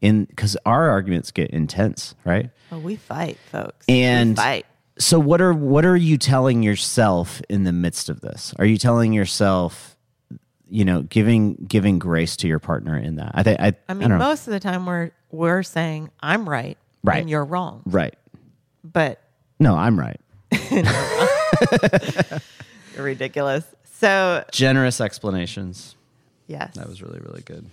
in 0.00 0.24
because 0.26 0.56
our 0.66 0.90
arguments 0.90 1.30
get 1.30 1.50
intense, 1.50 2.14
right? 2.24 2.50
Well, 2.70 2.80
we 2.80 2.96
fight, 2.96 3.38
folks. 3.50 3.84
And- 3.88 4.30
we 4.30 4.36
fight. 4.36 4.66
So 5.00 5.20
what 5.20 5.40
are 5.40 5.52
what 5.54 5.84
are 5.84 5.96
you 5.96 6.18
telling 6.18 6.62
yourself 6.62 7.40
in 7.48 7.62
the 7.64 7.72
midst 7.72 8.08
of 8.08 8.20
this? 8.20 8.52
Are 8.58 8.64
you 8.64 8.76
telling 8.78 9.12
yourself 9.12 9.96
you 10.70 10.84
know, 10.84 11.02
giving 11.02 11.54
giving 11.54 11.98
grace 11.98 12.36
to 12.36 12.48
your 12.48 12.58
partner 12.58 12.96
in 12.98 13.16
that. 13.16 13.32
I 13.34 13.42
think 13.42 13.58
I. 13.60 13.72
I 13.88 13.94
mean, 13.94 14.08
know. 14.10 14.18
most 14.18 14.46
of 14.46 14.52
the 14.52 14.60
time 14.60 14.84
we're 14.84 15.12
we're 15.30 15.62
saying 15.62 16.10
I'm 16.20 16.46
right, 16.48 16.76
Right. 17.02 17.20
and 17.20 17.30
you're 17.30 17.44
wrong. 17.44 17.82
right. 17.86 18.14
But 18.84 19.20
No, 19.58 19.76
I'm 19.76 19.98
right. 19.98 20.20
you're 20.70 20.84
uh, 20.86 22.38
ridiculous. 22.96 23.64
So 23.84 24.44
Generous 24.52 25.00
explanations. 25.00 25.96
yes, 26.46 26.74
That 26.74 26.88
was 26.88 27.02
really 27.02 27.20
really 27.20 27.42
good. 27.42 27.66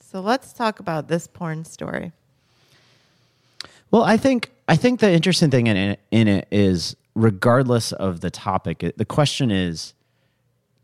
so 0.00 0.20
let's 0.20 0.52
talk 0.52 0.80
about 0.80 1.08
this 1.08 1.26
porn 1.26 1.64
story. 1.64 2.12
Well, 3.90 4.04
I 4.04 4.16
think 4.16 4.50
I 4.68 4.76
think 4.76 5.00
the 5.00 5.10
interesting 5.12 5.50
thing 5.50 5.66
in 5.66 5.76
it, 5.76 6.00
in 6.10 6.28
it 6.28 6.48
is, 6.50 6.96
regardless 7.14 7.92
of 7.92 8.20
the 8.20 8.30
topic, 8.30 8.82
it, 8.82 8.96
the 8.96 9.04
question 9.04 9.50
is, 9.50 9.92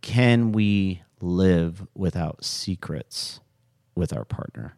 can 0.03 0.53
we 0.53 1.03
live 1.21 1.87
without 1.95 2.45
secrets 2.45 3.41
with 3.95 4.13
our 4.13 4.25
partner? 4.25 4.75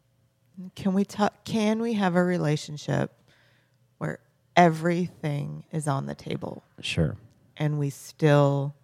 Can 0.76 0.92
we 0.94 1.04
talk? 1.04 1.44
Can 1.44 1.80
we 1.80 1.94
have 1.94 2.14
a 2.14 2.22
relationship 2.22 3.12
where 3.19 3.19
everything 4.56 5.64
is 5.72 5.86
on 5.88 6.06
the 6.06 6.14
table 6.14 6.62
Sure. 6.80 7.16
and 7.56 7.78
we 7.78 7.90
still 7.90 8.74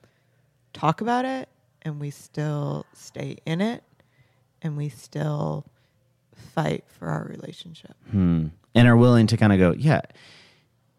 talk 0.72 1.00
about 1.00 1.24
it 1.24 1.48
and 1.82 2.00
we 2.00 2.10
still 2.10 2.86
stay 2.92 3.36
in 3.46 3.60
it 3.60 3.82
and 4.62 4.76
we 4.76 4.88
still 4.88 5.64
fight 6.34 6.84
for 6.86 7.08
our 7.08 7.24
relationship? 7.24 7.94
Hmm. 8.10 8.48
And 8.74 8.88
are 8.88 8.96
willing 8.96 9.26
to 9.28 9.36
kind 9.36 9.52
of 9.52 9.58
go, 9.58 9.72
yeah. 9.72 10.02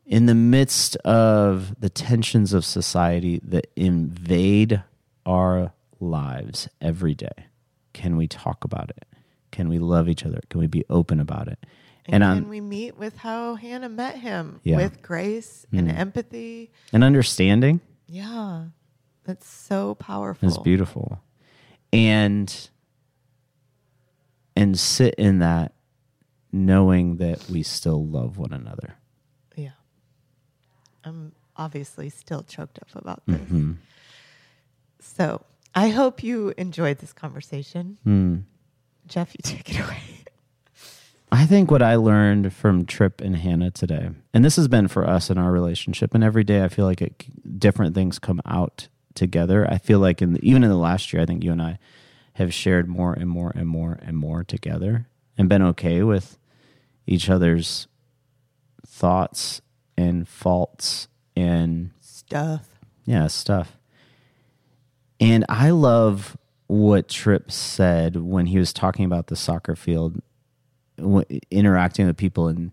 In 0.05 0.25
the 0.25 0.33
midst 0.35 0.95
of 0.97 1.79
the 1.79 1.89
tensions 1.89 2.53
of 2.53 2.63
society 2.65 3.39
that 3.43 3.67
invade 3.75 4.81
our 5.25 5.73
lives 5.99 6.69
every 6.81 7.13
day, 7.13 7.47
can 7.93 8.15
we 8.17 8.27
talk 8.27 8.63
about 8.63 8.89
it? 8.89 9.05
Can 9.51 9.67
we 9.69 9.79
love 9.79 10.07
each 10.07 10.25
other? 10.25 10.39
Can 10.49 10.59
we 10.61 10.67
be 10.67 10.85
open 10.89 11.19
about 11.19 11.47
it? 11.49 11.59
And, 12.07 12.23
And, 12.23 12.43
um, 12.45 12.49
we 12.49 12.61
meet 12.61 12.97
with 12.97 13.17
how 13.17 13.55
Hannah 13.55 13.89
met 13.89 14.17
him 14.19 14.61
Yeah. 14.63 14.77
with 14.77 15.01
grace 15.01 15.65
and 15.71 15.89
Mm. 15.89 15.97
empathy? 15.97 16.71
and 16.93 17.03
understanding 17.03 17.81
Yeah, 18.07 18.67
that's 19.25 19.47
so 19.49 19.95
powerful. 19.95 20.47
It's 20.47 20.57
beautiful. 20.57 21.21
And 21.91 22.69
and 24.55 24.79
sit 24.79 25.13
in 25.15 25.39
that 25.39 25.73
knowing 26.51 27.17
that 27.17 27.47
we 27.49 27.61
still 27.63 28.03
love 28.05 28.37
one 28.37 28.51
another. 28.53 28.95
Yeah, 29.55 29.71
I'm 31.03 31.33
obviously 31.55 32.09
still 32.09 32.43
choked 32.43 32.79
up 32.79 32.87
about 32.95 33.23
this. 33.27 33.39
Mm-hmm. 33.41 33.73
So 34.99 35.41
I 35.75 35.89
hope 35.89 36.23
you 36.23 36.53
enjoyed 36.57 36.97
this 36.99 37.13
conversation. 37.13 37.97
Hmm. 38.03 38.37
Jeff, 39.05 39.33
you 39.33 39.39
take 39.43 39.69
it 39.69 39.79
away. 39.79 40.16
I 41.37 41.45
think 41.45 41.69
what 41.69 41.83
I 41.83 41.97
learned 41.97 42.51
from 42.51 42.87
Tripp 42.87 43.21
and 43.21 43.37
Hannah 43.37 43.69
today, 43.69 44.09
and 44.33 44.43
this 44.43 44.55
has 44.55 44.67
been 44.67 44.87
for 44.87 45.07
us 45.07 45.29
in 45.29 45.37
our 45.37 45.51
relationship, 45.51 46.15
and 46.15 46.23
every 46.23 46.43
day 46.43 46.63
I 46.63 46.67
feel 46.67 46.85
like 46.85 46.99
it, 46.99 47.59
different 47.59 47.93
things 47.93 48.17
come 48.17 48.41
out 48.43 48.87
together. 49.13 49.69
I 49.69 49.77
feel 49.77 49.99
like 49.99 50.19
in 50.19 50.33
the, 50.33 50.39
even 50.41 50.63
in 50.63 50.69
the 50.71 50.75
last 50.75 51.13
year, 51.13 51.21
I 51.21 51.27
think 51.27 51.43
you 51.43 51.51
and 51.51 51.61
I 51.61 51.77
have 52.33 52.51
shared 52.55 52.87
more 52.87 53.13
and 53.13 53.29
more 53.29 53.51
and 53.53 53.67
more 53.67 53.99
and 54.01 54.17
more 54.17 54.43
together, 54.43 55.09
and 55.37 55.47
been 55.47 55.61
okay 55.61 56.01
with 56.01 56.39
each 57.05 57.29
other's 57.29 57.87
thoughts 58.87 59.61
and 59.95 60.27
faults 60.27 61.07
and 61.35 61.91
Stuff. 61.99 62.67
yeah, 63.05 63.27
stuff. 63.27 63.77
And 65.19 65.45
I 65.47 65.69
love 65.69 66.35
what 66.65 67.07
Tripp 67.07 67.51
said 67.51 68.15
when 68.15 68.47
he 68.47 68.57
was 68.57 68.73
talking 68.73 69.05
about 69.05 69.27
the 69.27 69.35
soccer 69.35 69.75
field, 69.75 70.19
interacting 71.51 72.07
with 72.07 72.17
people 72.17 72.47
and 72.47 72.71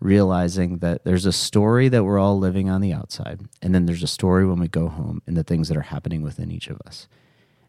realizing 0.00 0.78
that 0.78 1.04
there's 1.04 1.26
a 1.26 1.32
story 1.32 1.88
that 1.88 2.04
we're 2.04 2.18
all 2.18 2.38
living 2.38 2.68
on 2.68 2.80
the 2.80 2.92
outside, 2.92 3.40
and 3.62 3.74
then 3.74 3.86
there's 3.86 4.02
a 4.02 4.08
story 4.08 4.46
when 4.46 4.58
we 4.58 4.68
go 4.68 4.88
home 4.88 5.22
and 5.26 5.36
the 5.36 5.44
things 5.44 5.68
that 5.68 5.76
are 5.76 5.82
happening 5.82 6.22
within 6.22 6.50
each 6.50 6.68
of 6.68 6.80
us. 6.86 7.08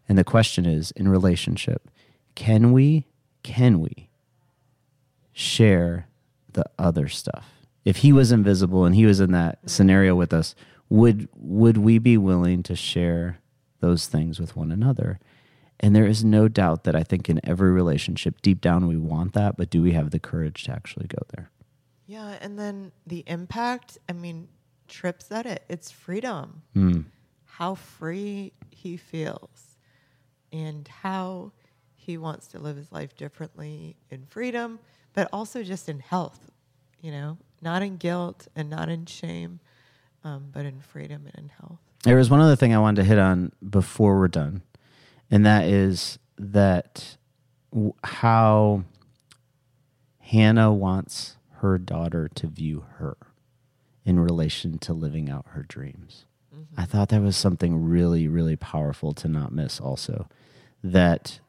And 0.08 0.18
the 0.18 0.24
question 0.24 0.66
is 0.66 0.90
in 0.92 1.08
relationship, 1.08 1.90
can 2.34 2.72
we, 2.72 3.06
can 3.42 3.80
we 3.80 4.08
share 5.32 6.08
the 6.52 6.64
other 6.78 7.08
stuff? 7.08 7.46
If 7.84 7.98
he 7.98 8.12
was 8.12 8.32
invisible 8.32 8.84
and 8.84 8.94
he 8.94 9.06
was 9.06 9.20
in 9.20 9.32
that 9.32 9.58
scenario 9.66 10.14
with 10.14 10.32
us, 10.32 10.54
would 10.90 11.28
would 11.34 11.78
we 11.78 11.98
be 11.98 12.16
willing 12.16 12.62
to 12.64 12.74
share 12.74 13.38
those 13.80 14.06
things 14.06 14.40
with 14.40 14.56
one 14.56 14.72
another? 14.72 15.18
And 15.80 15.94
there 15.94 16.06
is 16.06 16.24
no 16.24 16.48
doubt 16.48 16.84
that 16.84 16.96
I 16.96 17.02
think 17.02 17.28
in 17.28 17.40
every 17.44 17.70
relationship, 17.70 18.42
deep 18.42 18.60
down, 18.60 18.88
we 18.88 18.96
want 18.96 19.32
that, 19.34 19.56
but 19.56 19.70
do 19.70 19.82
we 19.82 19.92
have 19.92 20.10
the 20.10 20.18
courage 20.18 20.64
to 20.64 20.72
actually 20.72 21.06
go 21.06 21.18
there? 21.36 21.50
Yeah, 22.06 22.36
and 22.40 22.58
then 22.58 22.90
the 23.06 23.22
impact. 23.26 23.98
I 24.08 24.12
mean, 24.12 24.48
Tripp 24.88 25.22
said 25.22 25.46
it. 25.46 25.62
It's 25.68 25.90
freedom. 25.90 26.62
Mm. 26.74 27.04
How 27.44 27.74
free 27.74 28.52
he 28.70 28.96
feels, 28.96 29.76
and 30.52 30.88
how 30.88 31.52
he 31.94 32.16
wants 32.16 32.46
to 32.48 32.58
live 32.58 32.76
his 32.76 32.90
life 32.90 33.14
differently 33.16 33.96
in 34.10 34.24
freedom, 34.24 34.78
but 35.12 35.28
also 35.32 35.62
just 35.62 35.88
in 35.88 36.00
health. 36.00 36.50
You 37.02 37.12
know, 37.12 37.38
not 37.60 37.82
in 37.82 37.96
guilt 37.98 38.48
and 38.56 38.70
not 38.70 38.88
in 38.88 39.06
shame, 39.06 39.60
um, 40.24 40.48
but 40.52 40.64
in 40.64 40.80
freedom 40.80 41.26
and 41.26 41.44
in 41.44 41.48
health. 41.60 41.78
There 42.04 42.16
was 42.16 42.30
one 42.30 42.40
other 42.40 42.56
thing 42.56 42.74
I 42.74 42.78
wanted 42.78 43.02
to 43.02 43.08
hit 43.08 43.18
on 43.18 43.52
before 43.68 44.18
we're 44.18 44.28
done, 44.28 44.62
and 45.30 45.44
that 45.46 45.64
is 45.64 46.18
that 46.38 47.16
w- 47.72 47.94
how 48.04 48.84
Hannah 50.20 50.72
wants 50.72 51.36
her 51.60 51.78
daughter 51.78 52.28
to 52.34 52.46
view 52.46 52.84
her 52.96 53.16
in 54.04 54.20
relation 54.20 54.78
to 54.78 54.92
living 54.92 55.28
out 55.28 55.44
her 55.48 55.62
dreams. 55.62 56.24
Mm-hmm. 56.54 56.80
I 56.80 56.84
thought 56.84 57.08
that 57.10 57.22
was 57.22 57.36
something 57.36 57.84
really, 57.84 58.28
really 58.28 58.56
powerful 58.56 59.12
to 59.14 59.28
not 59.28 59.52
miss, 59.52 59.80
also. 59.80 60.28
That 60.82 61.40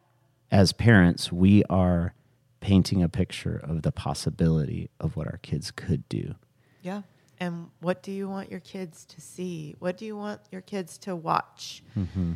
as 0.52 0.74
parents, 0.74 1.32
we 1.32 1.64
are 1.70 2.14
painting 2.60 3.02
a 3.02 3.10
picture 3.10 3.62
of 3.64 3.84
the 3.84 3.92
possibility 3.92 4.90
of 5.00 5.16
what 5.16 5.28
our 5.28 5.38
kids 5.38 5.72
could 5.72 6.08
do. 6.10 6.36
Yeah. 6.82 7.04
And 7.40 7.70
what 7.80 8.04
do 8.04 8.12
you 8.12 8.28
want 8.28 8.52
your 8.52 8.60
kids 8.60 9.06
to 9.06 9.22
see? 9.22 9.76
What 9.80 9.98
do 9.98 10.06
you 10.06 10.18
want 10.18 10.42
your 10.52 10.62
kids 10.62 10.98
to 11.00 11.16
watch 11.16 11.82
mm-hmm. 11.98 12.34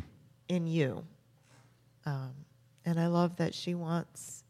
in 0.48 0.66
you? 0.66 1.04
Um, 2.06 2.32
and 2.84 3.00
I 3.00 3.06
love 3.06 3.36
that 3.36 3.54
she 3.54 3.74
wants 3.74 4.44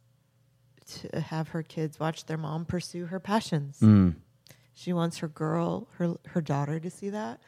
to 0.86 1.20
have 1.20 1.48
her 1.48 1.62
kids 1.62 1.98
watch 1.98 2.26
their 2.26 2.36
mom 2.36 2.64
pursue 2.64 3.06
her 3.06 3.20
passions. 3.20 3.78
Mm. 3.80 4.16
She 4.74 4.92
wants 4.92 5.18
her 5.18 5.28
girl, 5.28 5.88
her 5.98 6.16
her 6.26 6.40
daughter, 6.40 6.80
to 6.80 6.90
see 6.90 7.10
that. 7.10 7.40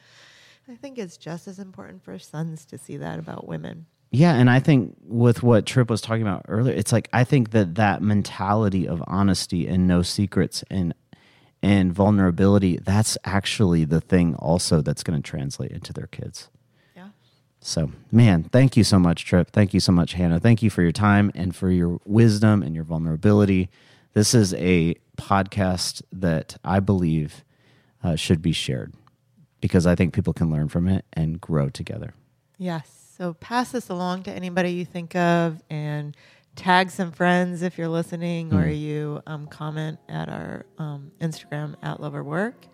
I 0.68 0.74
think 0.74 0.98
it's 0.98 1.16
just 1.16 1.46
as 1.48 1.58
important 1.58 2.02
for 2.02 2.18
sons 2.18 2.64
to 2.66 2.78
see 2.78 2.96
that 2.96 3.18
about 3.18 3.46
women. 3.46 3.86
Yeah, 4.10 4.34
and 4.34 4.48
I 4.48 4.60
think 4.60 4.96
with 5.02 5.42
what 5.42 5.66
Tripp 5.66 5.90
was 5.90 6.00
talking 6.00 6.22
about 6.22 6.46
earlier, 6.48 6.74
it's 6.74 6.92
like 6.92 7.08
I 7.12 7.24
think 7.24 7.50
that 7.50 7.74
that 7.74 8.02
mentality 8.02 8.86
of 8.86 9.02
honesty 9.06 9.66
and 9.66 9.86
no 9.86 10.02
secrets 10.02 10.64
and 10.70 10.94
and 11.62 11.92
vulnerability, 11.92 12.78
that's 12.78 13.18
actually 13.24 13.84
the 13.84 14.00
thing 14.00 14.34
also 14.36 14.82
that's 14.82 15.02
going 15.02 15.20
to 15.20 15.28
translate 15.28 15.72
into 15.72 15.92
their 15.92 16.06
kids. 16.06 16.48
So, 17.66 17.90
man, 18.12 18.44
thank 18.44 18.76
you 18.76 18.84
so 18.84 18.96
much, 18.96 19.24
Tripp. 19.24 19.50
Thank 19.50 19.74
you 19.74 19.80
so 19.80 19.90
much, 19.90 20.12
Hannah. 20.12 20.38
Thank 20.38 20.62
you 20.62 20.70
for 20.70 20.82
your 20.82 20.92
time 20.92 21.32
and 21.34 21.54
for 21.54 21.68
your 21.68 21.98
wisdom 22.04 22.62
and 22.62 22.76
your 22.76 22.84
vulnerability. 22.84 23.70
This 24.12 24.34
is 24.34 24.54
a 24.54 24.94
podcast 25.16 26.02
that 26.12 26.58
I 26.62 26.78
believe 26.78 27.44
uh, 28.04 28.14
should 28.14 28.40
be 28.40 28.52
shared 28.52 28.94
because 29.60 29.84
I 29.84 29.96
think 29.96 30.14
people 30.14 30.32
can 30.32 30.48
learn 30.48 30.68
from 30.68 30.86
it 30.86 31.06
and 31.12 31.40
grow 31.40 31.68
together. 31.68 32.14
Yes. 32.56 33.14
So 33.18 33.34
pass 33.34 33.72
this 33.72 33.88
along 33.88 34.22
to 34.22 34.30
anybody 34.30 34.70
you 34.70 34.84
think 34.84 35.16
of 35.16 35.60
and 35.68 36.16
tag 36.54 36.92
some 36.92 37.10
friends 37.10 37.62
if 37.62 37.78
you're 37.78 37.88
listening 37.88 38.54
or 38.54 38.68
you 38.68 39.20
um, 39.26 39.48
comment 39.48 39.98
at 40.08 40.28
our 40.28 40.66
um, 40.78 41.10
Instagram 41.20 41.74
at 41.82 42.00
Love 42.00 42.14
or 42.14 42.22
Work. 42.22 42.66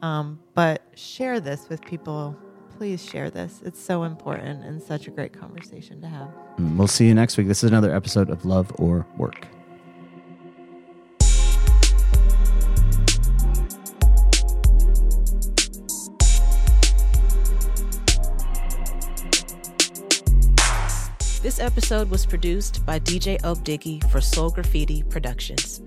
Um, 0.00 0.40
but 0.54 0.80
share 0.94 1.40
this 1.40 1.68
with 1.68 1.82
people. 1.82 2.38
Please 2.80 3.04
share 3.04 3.28
this. 3.28 3.60
It's 3.62 3.78
so 3.78 4.04
important 4.04 4.64
and 4.64 4.82
such 4.82 5.06
a 5.06 5.10
great 5.10 5.34
conversation 5.34 6.00
to 6.00 6.06
have. 6.08 6.28
Mm, 6.56 6.78
We'll 6.78 6.88
see 6.88 7.06
you 7.06 7.14
next 7.14 7.36
week. 7.36 7.46
This 7.46 7.62
is 7.62 7.68
another 7.68 7.94
episode 7.94 8.30
of 8.30 8.46
Love 8.46 8.72
or 8.76 9.04
Work. 9.18 9.46
This 21.42 21.60
episode 21.60 22.08
was 22.08 22.24
produced 22.24 22.86
by 22.86 22.98
DJ 22.98 23.38
Obdiggy 23.42 24.02
for 24.10 24.22
Soul 24.22 24.48
Graffiti 24.48 25.02
Productions. 25.02 25.82